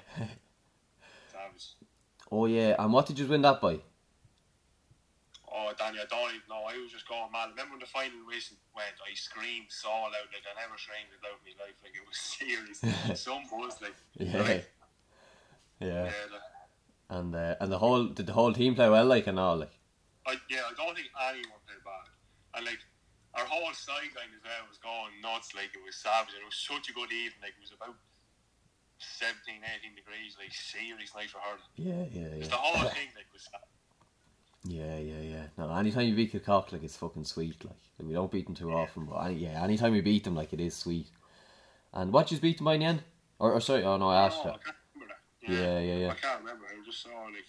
Savage. 1.32 1.74
oh 2.30 2.46
yeah. 2.46 2.76
And 2.78 2.92
what 2.92 3.06
did 3.06 3.18
you 3.18 3.26
win 3.26 3.42
that 3.42 3.60
by? 3.60 3.80
Oh, 5.58 5.72
Danny, 5.78 5.98
I 5.98 6.04
don't 6.10 6.28
even 6.30 6.42
know. 6.50 6.64
I 6.68 6.76
was 6.76 6.92
just 6.92 7.08
going 7.08 7.32
mad. 7.32 7.48
Remember 7.50 7.72
when 7.72 7.80
the 7.80 7.86
final 7.86 8.18
whistle 8.26 8.58
went? 8.74 8.92
I 9.00 9.14
screamed 9.14 9.66
so 9.68 9.88
loud, 9.88 10.28
like 10.28 10.44
I 10.44 10.52
never 10.60 10.76
screamed 10.76 11.08
as 11.16 11.22
loud 11.24 11.40
in 11.46 11.56
my 11.56 11.64
life. 11.64 11.76
Like 11.82 11.96
it 11.96 12.04
was 12.04 12.18
serious. 12.36 13.22
Some 13.22 13.42
buzz, 13.48 13.80
like 13.80 13.94
Yeah. 14.18 14.36
Right. 14.38 14.66
Yeah. 15.80 15.88
yeah. 15.88 16.26
like, 16.30 16.48
And 17.08 17.34
uh, 17.34 17.54
and 17.60 17.72
the 17.72 17.78
whole 17.78 18.04
did 18.08 18.26
the 18.26 18.34
whole 18.34 18.52
team 18.52 18.74
play 18.74 18.88
well, 18.90 19.06
like 19.06 19.26
and 19.26 19.38
all, 19.38 19.56
like. 19.56 19.72
I, 20.26 20.36
yeah, 20.50 20.62
I 20.68 20.74
don't 20.74 20.94
think 20.94 21.08
anyone 21.30 21.60
played 21.66 21.84
bad. 21.84 22.06
And 22.56 22.66
like, 22.66 22.80
our 23.36 23.44
whole 23.46 23.72
sideline 23.72 24.32
as 24.34 24.42
well 24.44 24.64
was 24.68 24.78
going 24.78 25.12
nuts. 25.22 25.54
Like 25.54 25.72
it 25.76 25.82
was 25.84 25.96
savage. 25.96 26.32
and 26.34 26.42
It 26.42 26.48
was 26.48 26.56
such 26.56 26.88
a 26.88 26.94
good 26.96 27.12
evening. 27.12 27.40
Like 27.42 27.54
it 27.56 27.62
was 27.62 27.72
about 27.76 27.96
17, 28.98 29.60
18 29.60 29.94
degrees. 29.94 30.36
Like 30.40 30.52
serious 30.52 31.12
night 31.14 31.28
for 31.30 31.40
hurling. 31.44 31.68
Yeah, 31.76 32.04
yeah, 32.08 32.32
yeah. 32.40 32.48
the 32.48 32.56
whole 32.56 32.88
thing 32.90 33.08
like 33.14 33.28
was. 33.32 33.48
Yeah, 34.64 34.98
yeah, 34.98 35.20
yeah. 35.22 35.44
No, 35.56 35.70
anytime 35.76 36.08
you 36.08 36.16
beat 36.16 36.32
Kilcock, 36.32 36.72
like 36.72 36.82
it's 36.82 36.96
fucking 36.96 37.24
sweet. 37.24 37.62
Like, 37.64 37.76
Like, 37.98 38.08
we 38.08 38.14
don't 38.14 38.32
beat 38.32 38.46
them 38.46 38.54
too 38.56 38.72
often, 38.72 39.04
but 39.04 39.18
any, 39.26 39.36
yeah, 39.46 39.62
anytime 39.62 39.92
we 39.92 40.00
beat 40.00 40.24
them, 40.24 40.34
like 40.34 40.52
it 40.52 40.60
is 40.60 40.74
sweet. 40.74 41.06
And 41.92 42.12
what 42.12 42.32
you 42.32 42.38
beat 42.38 42.58
them 42.58 42.64
by 42.64 42.74
in 42.74 42.80
the 42.80 42.86
end? 42.86 43.02
Or, 43.38 43.52
or 43.52 43.60
sorry, 43.60 43.84
oh 43.84 43.96
no, 43.96 44.08
I 44.08 44.26
asked 44.26 44.40
Oh, 44.42 44.48
you. 44.48 44.50
I 44.50 44.58
can't 44.58 44.76
remember 44.94 45.14
that. 45.14 45.52
Yeah, 45.52 45.78
yeah, 45.78 45.96
yeah. 46.06 46.10
I 46.10 46.14
can't 46.14 46.40
remember. 46.40 46.64
Was 46.76 46.86
just 46.86 47.02
so 47.02 47.10
like. 47.10 47.46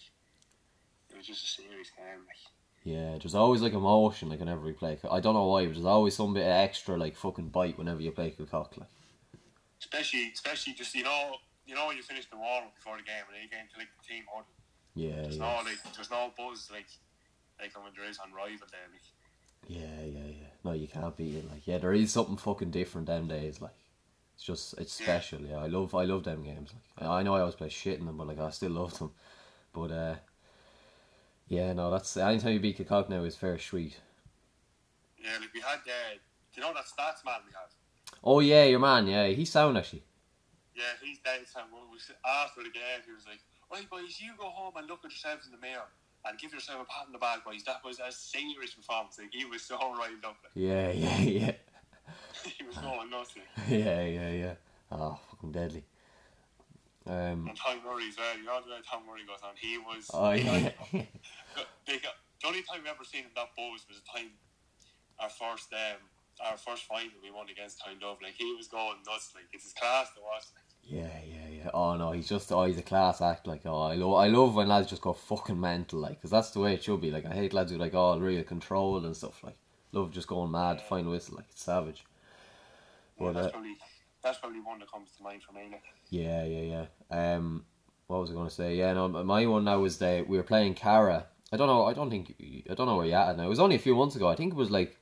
It 1.10 1.16
was 1.16 1.26
just 1.26 1.44
a 1.44 1.48
serious 1.48 1.90
game. 1.90 2.20
Like. 2.26 2.36
Yeah, 2.84 3.18
there's 3.18 3.34
always 3.34 3.60
like 3.60 3.74
emotion 3.74 4.28
like 4.30 4.38
whenever 4.40 4.62
we 4.62 4.72
play. 4.72 4.98
I 5.10 5.20
don't 5.20 5.34
know 5.34 5.46
why, 5.46 5.66
but 5.66 5.74
there's 5.74 5.84
always 5.84 6.14
some 6.14 6.32
bit 6.34 6.42
of 6.46 6.52
extra 6.52 6.96
like 6.96 7.16
fucking 7.16 7.48
bite 7.48 7.76
whenever 7.76 8.00
you 8.00 8.12
play 8.12 8.30
Kilcock. 8.30 8.78
Like. 8.78 8.88
especially 9.80 10.30
especially 10.32 10.72
just 10.74 10.94
you 10.94 11.04
know 11.04 11.36
you 11.66 11.74
know 11.74 11.86
when 11.86 11.96
you 11.96 12.02
finish 12.02 12.28
the 12.30 12.36
warm 12.36 12.64
up 12.64 12.74
before 12.74 12.96
the 12.96 13.02
game 13.02 13.22
and 13.26 13.34
then 13.36 13.42
you 13.42 13.48
get 13.50 13.60
into 13.60 13.78
like 13.78 13.88
the 14.00 14.08
team 14.08 14.24
huddle. 14.32 14.46
Yeah, 14.94 15.22
There's 15.22 15.36
yeah, 15.36 15.60
no 15.62 15.70
like 15.70 15.94
there's 15.94 16.10
no 16.10 16.32
buzz 16.36 16.68
like 16.72 16.86
like 17.60 17.74
when 17.76 17.92
there 17.96 18.08
is 18.08 18.18
on 18.18 18.32
rival 18.32 18.66
day. 18.70 18.78
Like, 18.90 19.02
yeah, 19.66 20.04
yeah, 20.04 20.26
yeah. 20.26 20.48
No, 20.64 20.72
you 20.72 20.88
can't 20.88 21.16
beat 21.16 21.34
it. 21.34 21.50
Like, 21.50 21.66
yeah, 21.66 21.78
there 21.78 21.92
is 21.92 22.10
something 22.12 22.36
fucking 22.36 22.70
different 22.70 23.06
them 23.06 23.28
days. 23.28 23.60
Like, 23.60 23.74
it's 24.34 24.44
just 24.44 24.74
it's 24.78 24.98
Yeah. 24.98 25.06
special. 25.06 25.40
Yeah, 25.40 25.58
I 25.58 25.66
love 25.66 25.94
I 25.94 26.04
love 26.04 26.24
them 26.24 26.42
games. 26.42 26.72
Like, 26.98 27.08
I 27.10 27.18
I 27.18 27.22
know 27.22 27.34
I 27.34 27.40
always 27.40 27.54
play 27.56 27.68
shit 27.68 27.98
in 27.98 28.06
them, 28.06 28.16
but 28.16 28.28
like 28.28 28.38
I 28.40 28.50
still 28.50 28.70
love 28.70 28.98
them. 28.98 29.10
But 29.72 29.90
uh, 29.92 30.14
yeah, 31.48 31.72
no, 31.72 31.90
that's 31.90 32.16
anytime 32.16 32.52
you 32.52 32.60
beat 32.60 32.78
Kilcock 32.78 33.08
now 33.08 33.24
is 33.24 33.36
fair 33.36 33.58
sweet. 33.58 33.98
yeah, 35.22 35.38
like 35.40 35.52
we 35.54 35.60
had 35.60 35.78
uh, 35.78 36.14
do 36.54 36.60
you 36.60 36.62
know 36.62 36.72
that 36.74 36.84
stats 36.86 37.24
man 37.24 37.40
we 37.46 37.52
had? 37.52 37.70
Oh 38.22 38.40
yeah, 38.40 38.64
your 38.64 38.78
man. 38.80 39.06
Yeah, 39.06 39.26
he's 39.28 39.50
sound 39.50 39.76
actually. 39.78 40.02
Yeah, 40.74 40.84
he's 41.02 41.18
dead. 41.18 41.40
When 41.70 41.82
we 41.88 41.94
was 41.94 42.10
after 42.24 42.62
the 42.62 42.70
game, 42.70 43.02
he 43.06 43.12
was 43.12 43.26
like, 43.26 43.40
"Right, 43.72 43.88
boys, 43.90 44.20
you 44.20 44.32
go 44.38 44.48
home 44.48 44.74
and 44.76 44.86
look 44.86 45.00
at 45.04 45.10
yourselves 45.10 45.46
in 45.46 45.52
the 45.52 45.58
mirror 45.58 45.88
and 46.24 46.38
give 46.38 46.52
yourself 46.52 46.82
a 46.82 46.84
pat 46.84 47.06
on 47.06 47.12
the 47.12 47.18
back, 47.18 47.44
boys." 47.44 47.64
That 47.64 47.84
was 47.84 47.98
a 48.00 48.12
serious 48.12 48.74
performance. 48.74 49.18
Like 49.18 49.32
he 49.32 49.44
was 49.44 49.62
so 49.62 49.76
riled 49.76 50.24
up. 50.24 50.36
Like, 50.42 50.52
Yeah, 50.54 50.90
yeah, 50.92 51.18
yeah, 51.20 51.52
he 52.44 52.64
was 52.64 52.76
going 52.76 53.10
nuts. 53.10 53.34
Yeah, 53.68 54.04
yeah, 54.04 54.30
yeah. 54.30 54.54
Oh, 54.92 55.18
fucking 55.30 55.52
deadly. 55.52 55.84
Um. 57.08 57.48
And 57.48 57.56
Tom 57.56 57.80
Murray 57.84 58.08
as 58.08 58.16
well. 58.18 58.36
You 58.36 58.44
know 58.44 58.60
the 58.64 58.70
way 58.70 58.80
Tom 58.88 59.02
Murray 59.06 59.24
goes 59.26 59.40
on. 59.42 59.56
He 59.56 59.78
was. 59.78 60.10
Oh 60.12 60.32
yeah. 60.32 60.72
They 60.92 61.98
got, 62.04 62.14
the 62.40 62.46
only 62.46 62.62
time 62.62 62.80
we 62.84 62.90
ever 62.90 63.04
seen 63.04 63.22
him 63.24 63.30
that 63.34 63.48
buzz 63.56 63.84
was 63.88 63.98
the 63.98 64.06
time 64.18 64.30
our 65.18 65.30
first 65.30 65.72
um 65.72 65.98
our 66.44 66.56
first 66.56 66.84
final 66.84 67.10
we 67.22 67.30
won 67.30 67.48
against 67.50 67.82
Town 67.84 67.98
Dove. 67.98 68.18
Like 68.22 68.34
he 68.36 68.54
was 68.54 68.68
going 68.68 68.98
nuts. 69.06 69.32
Like 69.34 69.44
it's 69.52 69.64
his 69.64 69.72
class 69.72 70.12
to 70.14 70.20
watch. 70.20 70.44
Like, 70.54 70.64
Yeah, 70.84 71.18
yeah, 71.26 71.64
yeah. 71.64 71.70
Oh 71.74 71.96
no, 71.96 72.12
he's 72.12 72.28
just 72.28 72.52
oh 72.52 72.64
he's 72.64 72.78
a 72.78 72.82
class 72.82 73.20
act. 73.20 73.46
Like 73.46 73.62
oh, 73.64 73.82
I 73.82 73.94
love 73.94 74.14
I 74.14 74.28
love 74.28 74.54
when 74.54 74.68
lads 74.68 74.88
just 74.88 75.02
go 75.02 75.12
fucking 75.12 75.60
mental. 75.60 76.00
Like, 76.00 76.20
cause 76.20 76.30
that's 76.30 76.50
the 76.50 76.60
way 76.60 76.74
it 76.74 76.84
should 76.84 77.00
be. 77.00 77.10
Like 77.10 77.26
I 77.26 77.34
hate 77.34 77.54
lads 77.54 77.72
who 77.72 77.78
like 77.78 77.94
oh 77.94 78.18
real 78.18 78.44
controlled 78.44 79.04
and 79.04 79.16
stuff. 79.16 79.42
Like 79.42 79.56
love 79.92 80.12
just 80.12 80.28
going 80.28 80.50
mad, 80.50 80.80
final 80.80 81.12
whistle. 81.12 81.36
Like 81.36 81.46
it's 81.50 81.64
savage. 81.64 82.04
yeah, 83.18 83.32
that's 83.32 83.46
uh, 83.48 83.50
probably 83.50 83.76
that's 84.28 84.38
probably 84.38 84.60
one 84.60 84.78
that 84.78 84.90
comes 84.90 85.10
to 85.16 85.22
mind 85.22 85.42
for 85.42 85.52
me. 85.52 85.74
Yeah, 86.10 86.44
yeah, 86.44 86.86
yeah. 87.10 87.34
Um, 87.34 87.64
what 88.06 88.20
was 88.20 88.30
I 88.30 88.34
going 88.34 88.48
to 88.48 88.54
say? 88.54 88.76
Yeah, 88.76 88.92
no, 88.92 89.08
my 89.08 89.46
one 89.46 89.64
now 89.64 89.78
was 89.80 89.98
that 89.98 90.28
we 90.28 90.36
were 90.36 90.42
playing 90.42 90.74
Cara. 90.74 91.26
I 91.52 91.56
don't 91.56 91.66
know. 91.66 91.86
I 91.86 91.94
don't 91.94 92.10
think 92.10 92.34
I 92.70 92.74
don't 92.74 92.86
know 92.86 92.96
where 92.96 93.06
you're 93.06 93.18
at 93.18 93.36
now. 93.36 93.44
It 93.44 93.48
was 93.48 93.60
only 93.60 93.76
a 93.76 93.80
few 93.80 93.94
months 93.94 94.16
ago. 94.16 94.28
I 94.28 94.36
think 94.36 94.52
it 94.52 94.56
was 94.56 94.70
like 94.70 94.96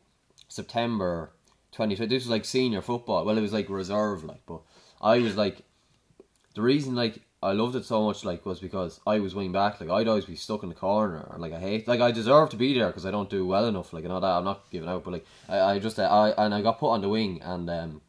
September 0.49 1.33
twenty. 1.73 1.97
This 1.97 2.23
was 2.23 2.29
like 2.29 2.45
senior 2.45 2.83
football. 2.83 3.25
Well, 3.25 3.37
it 3.37 3.41
was 3.41 3.53
like 3.53 3.69
reserve, 3.69 4.23
like. 4.23 4.47
But 4.47 4.61
I 5.03 5.19
was 5.19 5.37
like, 5.37 5.63
the 6.55 6.63
reason 6.63 6.95
like 6.95 7.19
I 7.43 7.51
loved 7.51 7.75
it 7.75 7.85
so 7.85 8.05
much 8.05 8.25
like 8.25 8.47
was 8.47 8.61
because 8.61 9.01
I 9.09 9.19
was 9.19 9.35
wing 9.35 9.51
back. 9.51 9.81
Like 9.81 9.91
I'd 9.91 10.07
always 10.07 10.25
be 10.25 10.37
stuck 10.37 10.63
in 10.63 10.69
the 10.69 10.77
corner, 10.77 11.29
and 11.33 11.43
like 11.43 11.53
I 11.53 11.59
hate. 11.59 11.89
Like 11.89 12.01
I 12.01 12.13
deserve 12.13 12.51
to 12.51 12.57
be 12.57 12.79
there 12.79 12.87
because 12.87 13.07
I 13.07 13.11
don't 13.11 13.29
do 13.29 13.45
well 13.45 13.67
enough. 13.67 13.93
Like 13.93 14.05
and 14.05 14.13
all 14.13 14.21
that. 14.21 14.39
I'm 14.39 14.45
not 14.45 14.71
giving 14.71 14.89
out, 14.89 15.03
but 15.03 15.15
like 15.15 15.27
I, 15.49 15.59
I 15.59 15.79
just 15.81 15.99
uh, 15.99 16.03
I 16.05 16.45
and 16.45 16.55
I 16.55 16.63
got 16.63 16.79
put 16.79 16.91
on 16.91 17.01
the 17.01 17.09
wing, 17.09 17.41
and 17.43 17.69
um, 17.69 18.03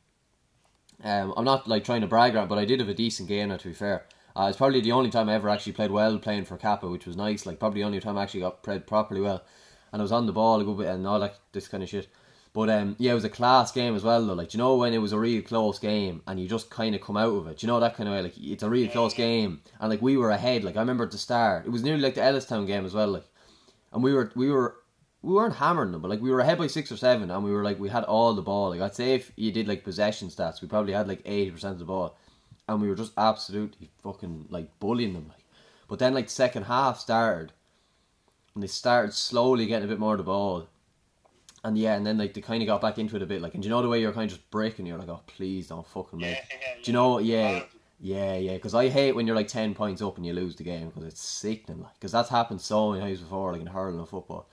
um, 1.03 1.33
I'm 1.37 1.45
not 1.45 1.67
like 1.67 1.83
trying 1.83 2.01
to 2.01 2.07
brag 2.07 2.35
around, 2.35 2.47
but 2.47 2.57
I 2.57 2.65
did 2.65 2.79
have 2.79 2.89
a 2.89 2.93
decent 2.93 3.29
game. 3.29 3.49
Now, 3.49 3.57
to 3.57 3.67
be 3.67 3.73
fair, 3.73 4.05
uh, 4.35 4.47
it's 4.49 4.57
probably 4.57 4.81
the 4.81 4.91
only 4.91 5.09
time 5.09 5.29
I 5.29 5.35
ever 5.35 5.49
actually 5.49 5.73
played 5.73 5.91
well 5.91 6.17
playing 6.17 6.45
for 6.45 6.57
Kappa, 6.57 6.87
which 6.87 7.05
was 7.05 7.17
nice. 7.17 7.45
Like 7.45 7.59
probably 7.59 7.81
the 7.81 7.85
only 7.87 7.99
time 7.99 8.17
I 8.17 8.23
actually 8.23 8.41
got 8.41 8.63
played 8.63 8.87
properly 8.87 9.21
well, 9.21 9.43
and 9.91 10.01
I 10.01 10.03
was 10.03 10.11
on 10.11 10.25
the 10.25 10.33
ball 10.33 10.59
a 10.59 10.63
good 10.63 10.77
bit 10.77 10.87
and 10.87 11.05
all 11.05 11.19
that 11.19 11.39
this 11.51 11.67
kind 11.67 11.83
of 11.83 11.89
shit. 11.89 12.07
But 12.53 12.71
um, 12.71 12.95
yeah, 12.97 13.11
it 13.11 13.15
was 13.15 13.23
a 13.23 13.29
class 13.29 13.71
game 13.71 13.95
as 13.95 14.03
well 14.03 14.25
though. 14.25 14.33
Like 14.33 14.53
you 14.53 14.57
know 14.57 14.75
when 14.75 14.93
it 14.93 14.97
was 14.97 15.11
a 15.11 15.19
real 15.19 15.43
close 15.43 15.77
game 15.77 16.23
and 16.25 16.39
you 16.39 16.47
just 16.47 16.71
kind 16.71 16.95
of 16.95 17.01
come 17.01 17.17
out 17.17 17.33
of 17.33 17.47
it. 17.47 17.61
You 17.61 17.67
know 17.67 17.79
that 17.79 17.95
kind 17.95 18.09
of 18.09 18.15
way. 18.15 18.21
Like 18.23 18.37
it's 18.37 18.63
a 18.63 18.69
real 18.69 18.89
close 18.89 19.13
game 19.13 19.61
and 19.79 19.89
like 19.89 20.01
we 20.01 20.17
were 20.17 20.31
ahead. 20.31 20.63
Like 20.63 20.75
I 20.75 20.79
remember 20.79 21.03
at 21.03 21.11
the 21.11 21.19
start, 21.19 21.67
it 21.67 21.69
was 21.69 21.83
nearly 21.83 22.01
like 22.01 22.15
the 22.15 22.21
Ellistown 22.21 22.65
game 22.65 22.85
as 22.85 22.95
well. 22.95 23.09
Like, 23.09 23.25
and 23.93 24.01
we 24.01 24.13
were 24.13 24.31
we 24.35 24.49
were 24.49 24.77
we 25.21 25.33
weren't 25.33 25.55
hammering 25.55 25.91
them, 25.91 26.01
but 26.01 26.09
like 26.09 26.21
we 26.21 26.29
were 26.31 26.39
ahead 26.39 26.57
by 26.57 26.67
six 26.67 26.91
or 26.91 26.97
seven, 26.97 27.31
and 27.31 27.43
we 27.43 27.51
were 27.51 27.63
like 27.63 27.79
we 27.79 27.89
had 27.89 28.03
all 28.03 28.33
the 28.33 28.41
ball. 28.41 28.69
Like 28.69 28.81
I'd 28.81 28.95
say 28.95 29.15
if 29.15 29.31
you 29.35 29.51
did 29.51 29.67
like 29.67 29.83
possession 29.83 30.29
stats, 30.29 30.61
we 30.61 30.67
probably 30.67 30.93
had 30.93 31.07
like 31.07 31.21
eighty 31.25 31.51
percent 31.51 31.73
of 31.73 31.79
the 31.79 31.85
ball, 31.85 32.17
and 32.67 32.81
we 32.81 32.87
were 32.87 32.95
just 32.95 33.13
absolutely 33.17 33.89
fucking 34.03 34.45
like 34.49 34.79
bullying 34.79 35.13
them. 35.13 35.27
Like, 35.29 35.43
but 35.87 35.99
then 35.99 36.13
like 36.13 36.25
the 36.27 36.31
second 36.31 36.63
half 36.63 36.99
started, 36.99 37.51
and 38.53 38.63
they 38.63 38.67
started 38.67 39.13
slowly 39.13 39.65
getting 39.65 39.85
a 39.85 39.89
bit 39.89 39.99
more 39.99 40.13
of 40.13 40.19
the 40.19 40.23
ball, 40.23 40.67
and 41.63 41.77
yeah, 41.77 41.95
and 41.95 42.05
then 42.05 42.17
like 42.17 42.33
they 42.33 42.41
kind 42.41 42.61
of 42.61 42.67
got 42.67 42.81
back 42.81 42.97
into 42.99 43.15
it 43.15 43.21
a 43.21 43.25
bit. 43.25 43.41
Like, 43.41 43.55
and 43.55 43.63
do 43.63 43.67
you 43.67 43.71
know 43.71 43.81
the 43.81 43.89
way 43.89 43.99
you're 43.99 44.13
kind 44.13 44.31
of 44.31 44.37
just 44.37 44.49
breaking, 44.51 44.85
you're 44.85 44.99
like, 44.99 45.09
oh 45.09 45.21
please 45.27 45.67
don't 45.67 45.87
fucking 45.87 46.19
make. 46.19 46.35
Yeah, 46.35 46.57
yeah, 46.61 46.75
Do 46.83 46.91
you 46.91 46.93
know? 46.93 47.19
yeah. 47.19 47.51
Yeah, 47.51 47.63
yeah, 47.99 48.37
yeah. 48.37 48.53
Because 48.53 48.75
I 48.75 48.89
hate 48.89 49.13
when 49.13 49.25
you're 49.25 49.35
like 49.35 49.47
ten 49.47 49.73
points 49.73 50.03
up 50.03 50.17
and 50.17 50.25
you 50.25 50.31
lose 50.31 50.55
the 50.55 50.63
game 50.63 50.89
because 50.89 51.03
it's 51.05 51.19
sickening. 51.21 51.81
Like, 51.81 51.95
because 51.95 52.11
that's 52.11 52.29
happened 52.29 52.61
so 52.61 52.91
many 52.91 53.01
times 53.03 53.19
before, 53.21 53.51
like 53.53 53.61
in 53.61 53.67
hurling 53.67 53.97
and 53.97 54.07
football. 54.07 54.47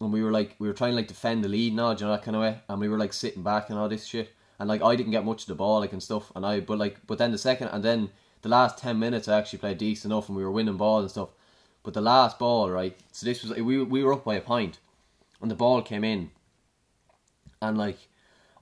And 0.00 0.12
we 0.12 0.22
were 0.22 0.30
like, 0.30 0.54
we 0.58 0.68
were 0.68 0.74
trying 0.74 0.92
to 0.92 0.96
like 0.96 1.08
defend 1.08 1.42
the 1.42 1.48
lead 1.48 1.74
now, 1.74 1.90
you 1.90 2.00
know 2.00 2.12
that 2.12 2.22
kind 2.22 2.36
of 2.36 2.42
way. 2.42 2.60
And 2.68 2.80
we 2.80 2.88
were 2.88 2.98
like 2.98 3.12
sitting 3.12 3.42
back 3.42 3.68
and 3.68 3.78
all 3.78 3.88
this 3.88 4.06
shit. 4.06 4.32
And 4.58 4.68
like 4.68 4.82
I 4.82 4.96
didn't 4.96 5.12
get 5.12 5.24
much 5.24 5.42
of 5.42 5.48
the 5.48 5.54
ball, 5.54 5.80
like 5.80 5.92
and 5.92 6.02
stuff. 6.02 6.32
And 6.34 6.44
I, 6.46 6.60
but 6.60 6.78
like, 6.78 7.06
but 7.06 7.18
then 7.18 7.32
the 7.32 7.38
second, 7.38 7.68
and 7.68 7.84
then 7.84 8.10
the 8.42 8.48
last 8.48 8.78
ten 8.78 8.98
minutes, 8.98 9.28
I 9.28 9.38
actually 9.38 9.58
played 9.60 9.78
decent 9.78 10.12
enough, 10.12 10.28
and 10.28 10.36
we 10.36 10.44
were 10.44 10.50
winning 10.50 10.76
ball 10.76 11.00
and 11.00 11.10
stuff. 11.10 11.30
But 11.82 11.94
the 11.94 12.00
last 12.00 12.38
ball, 12.38 12.70
right? 12.70 12.96
So 13.12 13.26
this 13.26 13.42
was 13.42 13.52
we 13.52 13.82
we 13.82 14.02
were 14.04 14.12
up 14.12 14.24
by 14.24 14.34
a 14.34 14.40
point, 14.40 14.78
and 15.40 15.50
the 15.50 15.54
ball 15.54 15.82
came 15.82 16.04
in, 16.04 16.30
and 17.62 17.78
like 17.78 17.98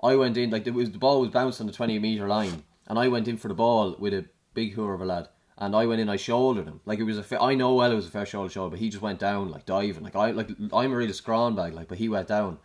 I 0.03 0.16
went 0.16 0.37
in 0.37 0.51
like 0.51 0.66
was 0.66 0.93
the 0.93 0.99
ball 0.99 1.20
was 1.20 1.30
bounced 1.30 1.61
on 1.61 1.66
the 1.66 1.72
twenty 1.72 1.99
meter 1.99 2.28
line, 2.28 2.62
and 2.87 2.99
I 2.99 3.09
went 3.09 3.28
in 3.28 3.37
for 3.37 3.49
the 3.49 3.55
ball 3.55 3.97
with 3.99 4.14
a 4.14 4.26
big 4.55 4.74
hooer 4.74 4.95
of 4.95 5.01
a 5.01 5.07
lad, 5.07 5.28
and 5.59 5.75
I 5.75 5.87
went 5.87 6.01
in, 6.01 6.09
I 6.09 6.17
shouldered 6.17 6.67
him 6.67 6.81
like 6.85 6.99
it 6.99 7.05
was 7.05 7.19
a 7.19 7.23
fa- 7.23 7.43
I 7.43 7.55
know 7.55 7.75
well 7.75 7.91
it 7.91 7.97
was 7.97 8.07
a 8.07 8.11
fair 8.11 8.27
shoulder 8.27 8.51
shoulder, 8.51 8.71
but 8.71 8.79
he 8.79 8.89
just 8.89 9.03
went 9.03 9.19
down 9.19 9.51
like 9.51 9.67
diving 9.67 10.05
like 10.05 10.17
I 10.17 10.31
like 10.31 10.51
I'm 10.73 10.93
a 10.93 10.97
really 10.97 11.13
scrawn 11.13 11.55
bag 11.55 11.75
like, 11.75 11.89
but 11.89 11.99
he 11.99 12.09
went 12.09 12.29
down, 12.29 12.59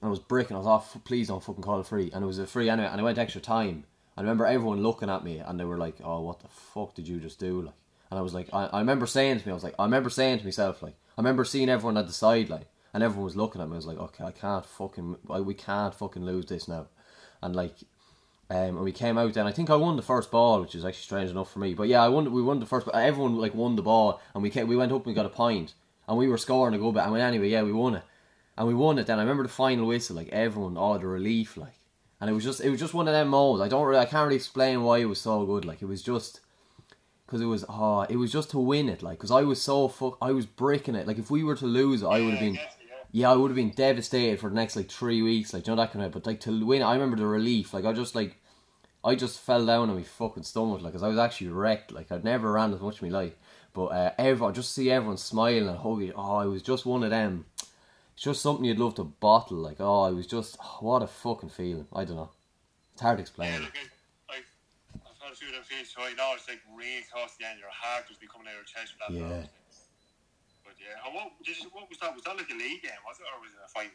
and 0.00 0.08
I 0.08 0.08
was 0.08 0.18
bricking. 0.18 0.56
I 0.56 0.58
was 0.58 0.66
oh, 0.66 0.70
off. 0.70 0.96
please 1.04 1.28
don't 1.28 1.42
fucking 1.42 1.62
call 1.62 1.80
it 1.80 1.86
free, 1.86 2.10
and 2.12 2.24
it 2.24 2.26
was 2.26 2.38
a 2.38 2.46
free 2.46 2.68
anyway, 2.68 2.88
and 2.90 3.00
I 3.00 3.04
went 3.04 3.18
extra 3.18 3.40
time. 3.40 3.84
I 4.16 4.20
remember 4.20 4.46
everyone 4.46 4.82
looking 4.82 5.10
at 5.10 5.24
me, 5.24 5.38
and 5.38 5.58
they 5.58 5.64
were 5.64 5.78
like, 5.78 5.96
"Oh, 6.02 6.20
what 6.20 6.40
the 6.40 6.48
fuck 6.48 6.94
did 6.94 7.08
you 7.08 7.18
just 7.18 7.38
do?" 7.38 7.62
Like, 7.62 7.74
and 8.10 8.18
I 8.18 8.22
was 8.22 8.34
like, 8.34 8.48
I, 8.52 8.66
I 8.66 8.78
remember 8.78 9.06
saying 9.06 9.40
to 9.40 9.46
me, 9.46 9.50
I 9.50 9.54
was 9.54 9.64
like, 9.64 9.74
I 9.76 9.84
remember 9.84 10.10
saying 10.10 10.38
to 10.38 10.44
myself, 10.44 10.82
like, 10.82 10.94
I 11.16 11.20
remember 11.20 11.44
seeing 11.44 11.68
everyone 11.68 11.96
at 11.96 12.06
the 12.06 12.12
sideline, 12.12 12.66
and 12.92 13.02
everyone 13.02 13.24
was 13.24 13.36
looking 13.36 13.60
at 13.60 13.68
me. 13.68 13.74
I 13.74 13.76
was 13.76 13.86
like, 13.86 13.98
okay, 13.98 14.24
I 14.24 14.30
can't 14.30 14.64
fucking, 14.64 15.16
I, 15.28 15.40
we 15.40 15.54
can't 15.54 15.94
fucking 15.94 16.24
lose 16.24 16.46
this 16.46 16.68
now, 16.68 16.86
and 17.42 17.56
like, 17.56 17.74
um, 18.50 18.58
and 18.58 18.80
we 18.80 18.92
came 18.92 19.16
out 19.16 19.32
then. 19.32 19.46
I 19.46 19.52
think 19.52 19.70
I 19.70 19.76
won 19.76 19.96
the 19.96 20.02
first 20.02 20.30
ball, 20.30 20.60
which 20.60 20.74
is 20.74 20.84
actually 20.84 21.02
strange 21.02 21.30
enough 21.30 21.50
for 21.50 21.60
me. 21.60 21.74
But 21.74 21.88
yeah, 21.88 22.02
I 22.02 22.08
won. 22.08 22.30
We 22.30 22.42
won 22.42 22.60
the 22.60 22.66
first. 22.66 22.86
But 22.86 22.94
everyone 22.94 23.38
like 23.38 23.54
won 23.54 23.76
the 23.76 23.82
ball, 23.82 24.20
and 24.34 24.42
we 24.42 24.50
came, 24.50 24.68
we 24.68 24.76
went 24.76 24.92
up 24.92 25.06
and 25.06 25.14
got 25.14 25.26
a 25.26 25.30
point, 25.30 25.74
and 26.06 26.18
we 26.18 26.28
were 26.28 26.38
scoring 26.38 26.74
a 26.74 26.78
good 26.78 26.94
bit. 26.94 27.04
And 27.04 27.16
anyway, 27.16 27.48
yeah, 27.48 27.62
we 27.62 27.72
won 27.72 27.96
it, 27.96 28.02
and 28.58 28.68
we 28.68 28.74
won 28.74 28.98
it. 28.98 29.06
Then 29.06 29.18
I 29.18 29.22
remember 29.22 29.44
the 29.44 29.48
final 29.48 29.86
whistle, 29.86 30.16
like 30.16 30.28
everyone, 30.28 30.76
oh 30.76 30.98
the 30.98 31.06
relief, 31.06 31.56
like, 31.56 31.78
and 32.20 32.28
it 32.28 32.34
was 32.34 32.44
just 32.44 32.60
it 32.60 32.68
was 32.68 32.80
just 32.80 32.92
one 32.94 33.08
of 33.08 33.14
them 33.14 33.28
moments. 33.28 33.64
I 33.64 33.68
don't 33.68 33.86
really, 33.86 34.00
I 34.00 34.04
can't 34.04 34.24
really 34.24 34.36
explain 34.36 34.82
why 34.82 34.98
it 34.98 35.06
was 35.06 35.20
so 35.20 35.46
good. 35.46 35.64
Like 35.64 35.80
it 35.80 35.86
was 35.86 36.02
just 36.02 36.40
because 37.26 37.40
it 37.40 37.46
was 37.46 37.64
oh 37.68 38.02
it 38.02 38.16
was 38.16 38.30
just 38.30 38.50
to 38.50 38.58
win 38.58 38.90
it. 38.90 39.02
Like 39.02 39.18
because 39.18 39.30
I 39.30 39.42
was 39.42 39.62
so 39.62 39.88
fuck, 39.88 40.18
I 40.20 40.32
was 40.32 40.44
breaking 40.44 40.96
it. 40.96 41.06
Like 41.06 41.18
if 41.18 41.30
we 41.30 41.44
were 41.44 41.56
to 41.56 41.66
lose, 41.66 42.02
I 42.02 42.20
would 42.20 42.34
have 42.34 42.40
been. 42.40 42.58
Yeah, 43.14 43.30
I 43.30 43.36
would 43.36 43.52
have 43.52 43.54
been 43.54 43.70
devastated 43.70 44.40
for 44.40 44.48
the 44.48 44.56
next 44.56 44.74
like 44.74 44.90
three 44.90 45.22
weeks, 45.22 45.54
like 45.54 45.68
you 45.68 45.70
know 45.70 45.80
that 45.80 45.92
kind 45.92 46.04
of. 46.04 46.10
But 46.10 46.26
like 46.26 46.40
to 46.40 46.66
win, 46.66 46.82
I 46.82 46.94
remember 46.94 47.16
the 47.16 47.24
relief. 47.24 47.72
Like 47.72 47.84
I 47.84 47.92
just 47.92 48.16
like, 48.16 48.38
I 49.04 49.14
just 49.14 49.38
fell 49.38 49.64
down 49.64 49.88
on 49.88 49.94
my 49.94 50.02
fucking 50.02 50.42
stomach, 50.42 50.82
like, 50.82 50.94
cause 50.94 51.04
I 51.04 51.06
was 51.06 51.18
actually 51.18 51.50
wrecked. 51.50 51.92
Like 51.92 52.10
I'd 52.10 52.24
never 52.24 52.50
ran 52.50 52.74
as 52.74 52.80
much 52.80 53.00
in 53.00 53.12
my 53.12 53.16
life, 53.16 53.34
but 53.72 53.84
uh, 53.84 54.10
everyone 54.18 54.52
just 54.52 54.74
see 54.74 54.90
everyone 54.90 55.16
smiling 55.16 55.68
and 55.68 55.78
hugging. 55.78 56.12
Oh, 56.16 56.38
I 56.38 56.46
was 56.46 56.60
just 56.60 56.86
one 56.86 57.04
of 57.04 57.10
them. 57.10 57.46
It's 58.14 58.24
just 58.24 58.42
something 58.42 58.64
you'd 58.64 58.80
love 58.80 58.96
to 58.96 59.04
bottle. 59.04 59.58
Like 59.58 59.76
oh, 59.78 60.02
I 60.02 60.10
was 60.10 60.26
just 60.26 60.56
oh, 60.60 60.78
what 60.80 61.00
a 61.00 61.06
fucking 61.06 61.50
feeling. 61.50 61.86
I 61.92 62.04
don't 62.04 62.16
know. 62.16 62.30
It's 62.94 63.02
hard 63.02 63.18
to 63.18 63.20
explain. 63.22 63.52
Yeah, 63.52 63.58
look, 63.60 63.76
I, 64.28 64.34
I've, 64.34 65.06
I've 65.06 65.22
had 65.22 65.32
a 65.32 65.36
few 65.36 65.46
of 65.50 65.54
them 65.54 65.62
feelings, 65.62 65.94
so 65.96 66.02
I 66.02 66.14
know 66.14 66.32
it's 66.34 66.48
like 66.48 66.62
really 66.76 67.04
close 67.12 67.30
to 67.34 67.38
the 67.38 67.46
end. 67.48 67.60
Your 67.60 67.68
heart 67.70 68.08
just 68.08 68.20
be 68.20 68.26
coming 68.26 68.48
out 68.48 68.54
of 68.54 68.56
your 68.56 68.64
chest 68.64 68.94
for 68.94 69.12
that. 69.12 69.16
Yeah. 69.16 69.28
moment. 69.28 69.50
Yeah, 70.84 71.06
and 71.06 71.14
what, 71.14 71.32
did 71.42 71.56
you, 71.58 71.64
what 71.72 71.88
was 71.88 71.98
that? 71.98 72.14
Was 72.14 72.24
that 72.24 72.36
like 72.36 72.50
a 72.50 72.54
league 72.54 72.82
game, 72.82 72.92
was 73.06 73.16
it, 73.18 73.24
or 73.24 73.40
was 73.40 73.52
it 73.52 73.64
a 73.64 73.68
final? 73.68 73.90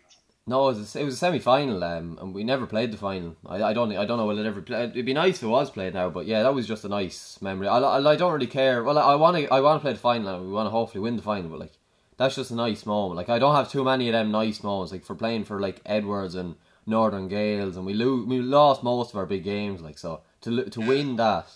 No, 0.47 0.69
it 0.69 0.77
was 0.77 0.95
a, 0.95 0.99
it 0.99 1.03
was 1.03 1.13
a 1.13 1.17
semi 1.17 1.37
final, 1.37 1.83
um, 1.83 2.17
and 2.19 2.33
we 2.33 2.43
never 2.43 2.65
played 2.65 2.91
the 2.91 2.97
final. 2.97 3.35
I, 3.45 3.61
I 3.61 3.73
don't 3.73 3.95
I 3.95 4.05
don't 4.05 4.17
know 4.17 4.25
will 4.25 4.39
it 4.39 4.47
ever 4.47 4.61
play. 4.63 4.85
It'd 4.85 5.05
be 5.05 5.13
nice 5.13 5.37
if 5.37 5.43
it 5.43 5.47
was 5.47 5.69
played 5.69 5.93
now, 5.93 6.09
but 6.09 6.25
yeah, 6.25 6.41
that 6.41 6.55
was 6.55 6.65
just 6.67 6.83
a 6.85 6.89
nice 6.89 7.39
memory. 7.41 7.67
I, 7.67 7.77
I, 7.77 8.11
I 8.11 8.15
don't 8.15 8.33
really 8.33 8.47
care. 8.47 8.83
Well, 8.83 8.97
I 8.97 9.13
want 9.13 9.37
to 9.37 9.47
I 9.53 9.59
want 9.59 9.79
to 9.79 9.83
play 9.83 9.93
the 9.93 9.99
final. 9.99 10.27
and 10.35 10.45
We 10.47 10.51
want 10.51 10.65
to 10.65 10.71
hopefully 10.71 11.01
win 11.01 11.17
the 11.17 11.21
final, 11.21 11.51
but 11.51 11.59
like 11.59 11.73
that's 12.17 12.35
just 12.35 12.49
a 12.49 12.55
nice 12.55 12.87
moment. 12.87 13.17
Like 13.17 13.29
I 13.29 13.37
don't 13.37 13.53
have 13.53 13.69
too 13.71 13.83
many 13.83 14.07
of 14.09 14.13
them 14.13 14.31
nice 14.31 14.63
moments. 14.63 14.91
Like 14.91 15.05
for 15.05 15.13
playing 15.13 15.43
for 15.43 15.59
like 15.61 15.81
Edwards 15.85 16.33
and 16.33 16.55
Northern 16.87 17.27
Gaels, 17.27 17.77
and 17.77 17.85
we 17.85 17.93
lo- 17.93 18.25
we 18.25 18.39
lost 18.39 18.81
most 18.81 19.11
of 19.11 19.17
our 19.17 19.27
big 19.27 19.43
games. 19.43 19.81
Like 19.81 19.99
so 19.99 20.21
to 20.41 20.65
to 20.65 20.81
win 20.81 21.17
that 21.17 21.47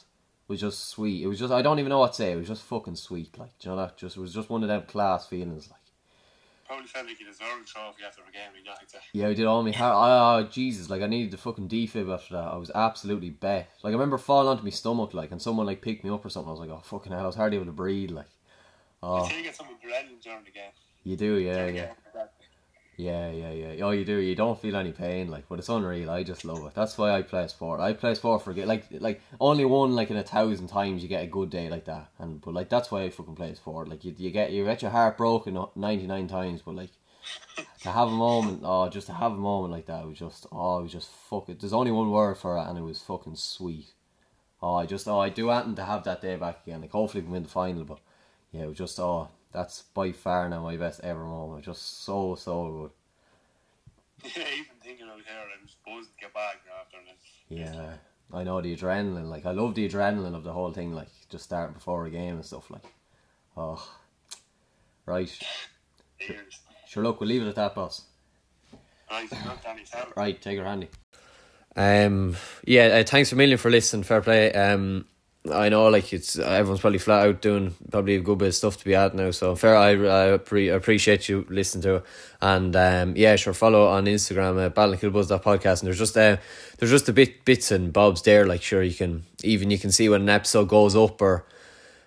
was 0.54 0.62
just 0.62 0.90
sweet. 0.90 1.24
It 1.24 1.28
was 1.28 1.40
just 1.40 1.52
I 1.52 1.62
don't 1.62 1.80
even 1.80 1.90
know 1.90 2.00
what 2.00 2.14
to 2.14 2.18
say. 2.18 2.32
It 2.32 2.38
was 2.38 2.48
just 2.48 2.64
fucking 2.64 2.96
sweet. 2.96 3.38
Like 3.38 3.52
you 3.62 3.72
know 3.72 3.78
that 3.78 3.98
just 3.98 4.18
it 4.18 4.22
was 4.22 4.34
just 4.34 4.50
one 4.50 4.64
of 4.64 4.70
them 4.70 4.84
class 4.84 5.28
feelings. 5.28 5.70
Like. 5.70 5.80
Probably 6.66 6.88
felt 6.88 7.08
like 7.08 7.20
you 7.20 7.26
deserved 7.26 7.64
a 7.64 7.66
trophy 7.66 8.04
after 8.08 8.22
the 8.26 8.32
game. 8.32 8.50
You 8.58 8.64
got 8.64 8.78
like. 8.80 9.04
Yeah, 9.12 9.28
I 9.28 9.34
did 9.34 9.46
all 9.46 9.64
my 9.64 9.72
heart. 9.72 10.46
Oh, 10.46 10.50
Jesus, 10.50 10.90
like 10.90 11.02
I 11.02 11.08
needed 11.08 11.32
the 11.32 11.38
fucking 11.38 11.68
defib 11.68 12.14
after 12.14 12.36
that. 12.36 12.54
I 12.54 12.56
was 12.56 12.72
absolutely 12.74 13.32
bet. 13.32 13.70
Like 13.84 13.92
I 13.92 13.94
remember 13.94 14.18
falling 14.18 14.48
onto 14.48 14.64
my 14.64 14.70
stomach, 14.70 15.14
like, 15.14 15.32
and 15.32 15.42
someone 15.42 15.66
like 15.66 15.82
picked 15.82 16.04
me 16.04 16.10
up 16.10 16.24
or 16.24 16.30
something. 16.30 16.50
I 16.50 16.52
was 16.52 16.60
like, 16.60 16.70
oh 16.70 16.82
fucking 16.84 17.12
hell, 17.12 17.22
I 17.22 17.28
was 17.28 17.36
hardly 17.36 17.58
able 17.58 17.66
to 17.66 17.74
breathe. 17.74 18.12
Like, 18.12 18.30
oh, 19.02 19.30
you 19.30 19.44
get 19.44 19.56
some 19.56 19.68
adrenaline 19.68 20.22
during 20.24 20.44
the 20.46 20.52
game. 20.52 20.72
you 21.04 21.18
do, 21.18 21.36
yeah, 21.36 21.66
yeah, 21.66 21.72
game. 21.72 21.88
Yeah, 22.98 23.32
yeah, 23.32 23.52
yeah. 23.52 23.86
Oh, 23.86 23.92
you 23.92 24.06
do. 24.06 24.18
You 24.18 24.36
don't 24.36 24.60
feel 24.60 24.76
any 24.76 24.92
pain, 24.92 25.30
like, 25.30 25.50
but 25.50 25.60
it's 25.60 25.70
unreal. 25.70 26.10
I 26.10 26.24
just 26.24 26.46
love 26.46 26.66
it. 26.66 26.74
That's 26.76 26.98
why 26.98 27.12
I 27.12 27.22
play 27.22 27.48
sport. 27.48 27.80
I 27.80 27.94
play 27.94 28.14
sport 28.16 28.44
for 28.44 28.54
like, 28.54 28.86
like 28.92 29.22
only 29.40 29.66
one 29.66 29.96
like 29.96 30.12
in 30.12 30.18
a 30.18 30.24
thousand 30.24 30.68
times 30.68 31.02
you 31.02 31.10
get 31.10 31.24
a 31.24 31.28
good 31.28 31.50
day 31.50 31.70
like 31.70 31.86
that, 31.86 32.10
and 32.20 32.42
but 32.42 32.54
like 32.54 32.70
that's 32.70 32.92
why 32.92 33.04
I 33.04 33.10
fucking 33.10 33.36
play 33.36 33.54
sport. 33.56 33.88
Like 33.88 34.06
you, 34.06 34.14
you 34.18 34.32
get 34.32 34.52
you 34.52 34.64
get 34.66 34.82
your 34.82 34.92
heart 34.92 35.18
broken 35.18 35.58
ninety 35.76 36.08
nine 36.08 36.28
times, 36.28 36.62
but 36.62 36.76
like 36.76 36.92
to 37.82 37.92
have 37.92 38.08
a 38.08 38.12
moment, 38.12 38.62
oh, 38.64 38.90
just 38.90 39.08
to 39.08 39.14
have 39.14 39.34
a 39.34 39.38
moment 39.38 39.72
like 39.72 39.86
that, 39.88 40.08
was 40.08 40.18
just, 40.18 40.48
oh, 40.52 40.80
it 40.80 40.84
was 40.84 40.92
just 40.92 41.10
fucking. 41.30 41.58
There's 41.60 41.74
only 41.74 41.92
one 41.92 42.12
word 42.12 42.38
for 42.38 42.58
it, 42.58 42.68
and 42.68 42.78
it 42.78 42.82
was 42.82 43.02
fucking 43.02 43.36
sweet. 43.36 43.88
Oh, 44.62 44.76
I 44.76 44.86
just, 44.86 45.08
oh, 45.08 45.20
I 45.20 45.30
do 45.30 45.50
happen 45.50 45.76
to 45.76 45.84
have 45.84 46.04
that 46.06 46.22
day 46.22 46.36
back 46.38 46.66
again. 46.66 46.82
Like, 46.82 46.92
hopefully, 46.92 47.24
we 47.24 47.32
win 47.32 47.44
the 47.44 47.50
final, 47.50 47.84
but 47.84 48.00
yeah, 48.52 48.64
it 48.64 48.68
was 48.68 48.78
just, 48.78 49.00
oh, 49.00 49.30
that's 49.54 49.84
by 49.94 50.12
far 50.12 50.50
now 50.50 50.64
my 50.64 50.78
best 50.78 51.02
ever 51.04 51.24
moment. 51.24 51.66
Just 51.66 52.04
so, 52.04 52.36
so 52.36 52.72
good. 52.72 52.92
Yeah, 54.36 54.44
even 54.54 54.76
thinking 54.82 55.08
out 55.08 55.18
here, 55.18 55.44
I'm 55.62 55.68
supposed 55.68 56.10
to 56.10 56.16
get 56.22 56.34
back 56.34 56.62
after 56.80 56.98
this. 57.06 57.28
Yeah, 57.50 57.96
I 58.34 58.44
know 58.44 58.62
the 58.62 58.76
adrenaline. 58.76 59.30
Like, 59.30 59.46
I 59.46 59.52
love 59.52 59.76
the 59.76 59.88
adrenaline 59.88 60.34
of 60.34 60.46
the 60.46 60.54
whole 60.54 60.72
thing. 60.72 60.94
Like, 60.94 61.10
just 61.30 61.44
starting 61.44 61.74
before 61.74 62.06
a 62.06 62.10
game 62.10 62.36
and 62.36 62.46
stuff. 62.46 62.72
Like, 62.72 62.86
oh, 63.58 63.86
right. 65.06 65.30
Years. 66.22 66.62
Sure, 66.88 67.04
look, 67.04 67.20
we'll 67.20 67.28
leave 67.28 67.42
it 67.42 67.50
at 67.50 67.56
that, 67.56 67.76
boss. 67.76 68.04
Right, 69.12 69.30
not 69.46 69.62
Danny 69.62 69.84
Tell. 69.84 70.08
Right, 70.16 70.42
take 70.42 70.58
her 70.58 70.64
handy. 70.64 70.90
Um, 71.76 72.38
yeah, 72.66 72.86
uh, 72.86 73.04
thanks 73.04 73.32
a 73.32 73.36
million 73.36 73.58
for 73.58 73.70
listening. 73.70 74.04
Fair 74.04 74.22
play. 74.22 74.54
Um, 74.54 75.06
I 75.52 75.68
know, 75.68 75.88
like 75.90 76.14
it's 76.14 76.40
everyone's 76.40 76.80
probably 76.80 77.00
flat 77.00 77.28
out 77.28 77.42
doing 77.42 77.76
probably 77.92 78.16
a 78.16 78.22
good 78.22 78.38
bit 78.38 78.48
of 78.50 78.56
stuff 78.56 78.78
to 78.78 78.86
be 78.86 78.96
at 78.96 79.14
now. 79.14 79.32
So 79.32 79.56
fair, 79.56 79.76
I 79.76 79.92
I 79.92 80.38
appre- 80.38 80.74
appreciate 80.74 81.28
you 81.28 81.46
listening 81.50 81.82
to 81.84 81.96
it, 81.96 82.06
and 82.42 82.74
um, 82.78 83.14
yeah, 83.18 83.36
sure, 83.36 83.54
follow 83.54 83.88
on 83.88 84.06
Instagram 84.06 84.66
at 84.66 84.78
uh, 84.78 85.40
podcast, 85.40 85.82
and 85.82 85.88
there's 85.88 86.00
just 86.00 86.16
uh, 86.16 86.38
there's 86.78 86.92
just 86.92 87.10
a 87.10 87.14
bit 87.14 87.44
bits 87.44 87.72
and 87.72 87.92
bobs 87.92 88.22
there. 88.22 88.46
Like 88.46 88.62
sure, 88.62 88.82
you 88.82 88.94
can 88.94 89.26
even 89.44 89.70
you 89.70 89.78
can 89.78 89.92
see 89.92 90.08
when 90.08 90.22
an 90.22 90.30
episode 90.30 90.70
goes 90.70 90.96
up 90.96 91.22
or 91.22 91.46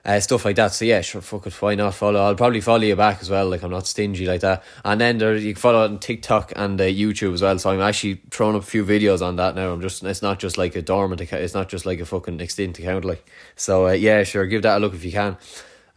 uh, 0.06 0.20
stuff 0.20 0.44
like 0.44 0.54
that. 0.54 0.72
So 0.72 0.84
yeah, 0.84 1.00
sure, 1.00 1.20
fuck 1.20 1.48
it, 1.48 1.60
why 1.60 1.74
not 1.74 1.94
follow? 1.94 2.20
I'll 2.20 2.36
probably 2.36 2.60
follow 2.60 2.82
you 2.82 2.94
back 2.94 3.20
as 3.20 3.28
well. 3.28 3.48
Like 3.48 3.64
I'm 3.64 3.72
not 3.72 3.88
stingy 3.88 4.24
like 4.24 4.40
that. 4.42 4.62
And 4.84 5.00
then 5.00 5.18
there 5.18 5.36
you 5.36 5.52
can 5.52 5.60
follow 5.60 5.82
on 5.82 5.98
TikTok 5.98 6.52
and 6.54 6.80
uh, 6.80 6.84
YouTube 6.84 7.34
as 7.34 7.42
well. 7.42 7.58
So 7.58 7.70
I'm 7.70 7.80
actually 7.80 8.22
throwing 8.30 8.54
up 8.54 8.62
a 8.62 8.66
few 8.66 8.84
videos 8.84 9.20
on 9.20 9.34
that 9.36 9.56
now. 9.56 9.72
I'm 9.72 9.80
just 9.80 10.04
it's 10.04 10.22
not 10.22 10.38
just 10.38 10.56
like 10.56 10.76
a 10.76 10.82
dormant 10.82 11.20
account. 11.20 11.42
It's 11.42 11.54
not 11.54 11.68
just 11.68 11.86
like 11.86 11.98
a 11.98 12.06
fucking 12.06 12.40
extinct 12.40 12.78
account. 12.78 13.04
Like 13.04 13.28
so, 13.56 13.88
uh, 13.88 13.92
yeah, 13.92 14.22
sure, 14.22 14.46
give 14.46 14.62
that 14.62 14.78
a 14.78 14.80
look 14.80 14.94
if 14.94 15.04
you 15.04 15.12
can. 15.12 15.36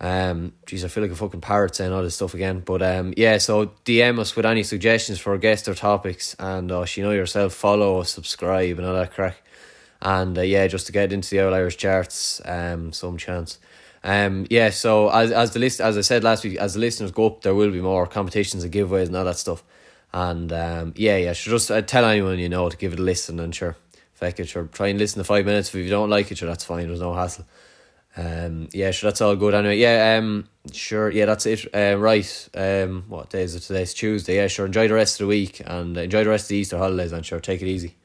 Um, 0.01 0.53
geez, 0.66 0.84
I 0.84 0.88
feel 0.88 1.03
like 1.03 1.12
a 1.12 1.16
fucking 1.16 1.41
parrot 1.41 1.76
saying 1.76 1.91
all 1.93 2.01
this 2.01 2.16
stuff 2.16 2.34
again. 2.34 2.62
But 2.62 2.82
um, 2.82 3.14
yeah, 3.16 3.38
so 3.38 3.68
DM 3.86 4.18
us 4.18 4.36
with 4.36 4.45
any 4.45 4.64
suggestions 4.64 5.20
for 5.20 5.38
guests 5.38 5.68
or 5.68 5.76
topics, 5.76 6.36
and 6.39 6.72
uh, 6.72 6.86
you 6.95 7.03
know 7.03 7.12
yourself, 7.12 7.53
follow, 7.53 8.01
subscribe, 8.01 8.80
and 8.80 8.88
all 8.88 8.95
that 8.95 9.14
crack. 9.14 9.43
And 10.01 10.36
uh, 10.36 10.41
yeah, 10.41 10.66
just 10.66 10.88
to 10.88 10.93
get 10.93 11.14
into 11.14 11.30
the 11.30 11.41
Old 11.41 11.53
Irish 11.53 11.78
charts, 11.78 12.41
um, 12.45 12.91
some 12.91 13.18
chance. 13.18 13.60
Um, 14.04 14.47
yeah, 14.50 14.70
so 14.70 15.10
as 15.10 15.32
as 15.32 15.52
the 15.52 15.60
list 15.60 15.82
as 15.82 15.97
I 15.97 16.02
said 16.02 16.24
last 16.24 16.43
week, 16.43 16.58
as 16.58 16.76
the 16.76 16.80
listeners 16.80 17.12
go 17.12 17.28
up, 17.28 17.41
there 17.41 17.54
will 17.54 17.72
be 17.72 17.82
more 17.82 18.08
competitions 18.08 18.64
and 18.64 18.74
giveaways 18.74 19.08
and 19.08 19.16
all 19.16 19.26
that 19.26 19.38
stuff. 19.38 19.64
And 20.14 20.52
um, 20.54 20.93
yeah, 20.95 21.18
yeah, 21.18 21.34
sure, 21.34 21.52
just 21.52 21.70
uh, 21.70 21.82
tell 21.82 22.06
anyone 22.06 22.39
you 22.39 22.50
know 22.50 22.70
to 22.70 22.78
give 22.78 22.93
it 22.93 23.00
a 23.00 23.04
listen 23.04 23.39
and 23.39 23.54
sure, 23.54 23.76
feck 24.14 24.39
it, 24.39 24.47
sure, 24.47 24.66
try 24.72 24.88
and 24.88 25.00
listen 25.00 25.20
to 25.20 25.24
five 25.24 25.45
minutes. 25.45 25.70
If 25.70 25.76
you 25.76 25.89
don't 25.89 26.10
like 26.10 26.32
it, 26.32 26.38
sure, 26.38 26.47
that's 26.47 26.64
fine. 26.64 26.88
There's 26.88 27.02
no 27.02 27.14
hassle. 27.14 27.45
Um, 28.18 28.70
yeah, 28.74 28.91
sure, 28.91 29.10
that's 29.10 29.22
all 29.22 29.36
good 29.36 29.54
anyway. 29.54 29.78
Yeah, 29.78 30.18
um, 30.18 30.50
sure, 30.72 31.12
yeah, 31.12 31.26
that's 31.26 31.45
it. 31.45 31.68
Uh, 31.74 31.97
right, 31.97 32.50
um, 32.56 33.04
what 33.08 33.30
day 33.30 33.43
is 33.43 33.54
it 33.54 33.62
today? 33.62 33.84
It's 33.84 33.93
Tuesday. 33.93 34.38
Yeah, 34.38 34.47
sure. 34.47 34.66
Enjoy 34.66 34.88
the 34.88 34.95
rest 34.95 35.20
of 35.22 35.26
the 35.26 35.30
week 35.30 35.62
and 35.66 35.95
enjoy 35.95 36.24
the 36.24 36.30
rest 36.30 36.45
of 36.45 36.50
the 36.50 36.56
Easter 36.56 36.78
holidays. 36.78 37.12
And 37.12 37.26
sure, 37.26 37.39
take 37.39 37.62
it 37.62 37.68
easy. 37.68 37.95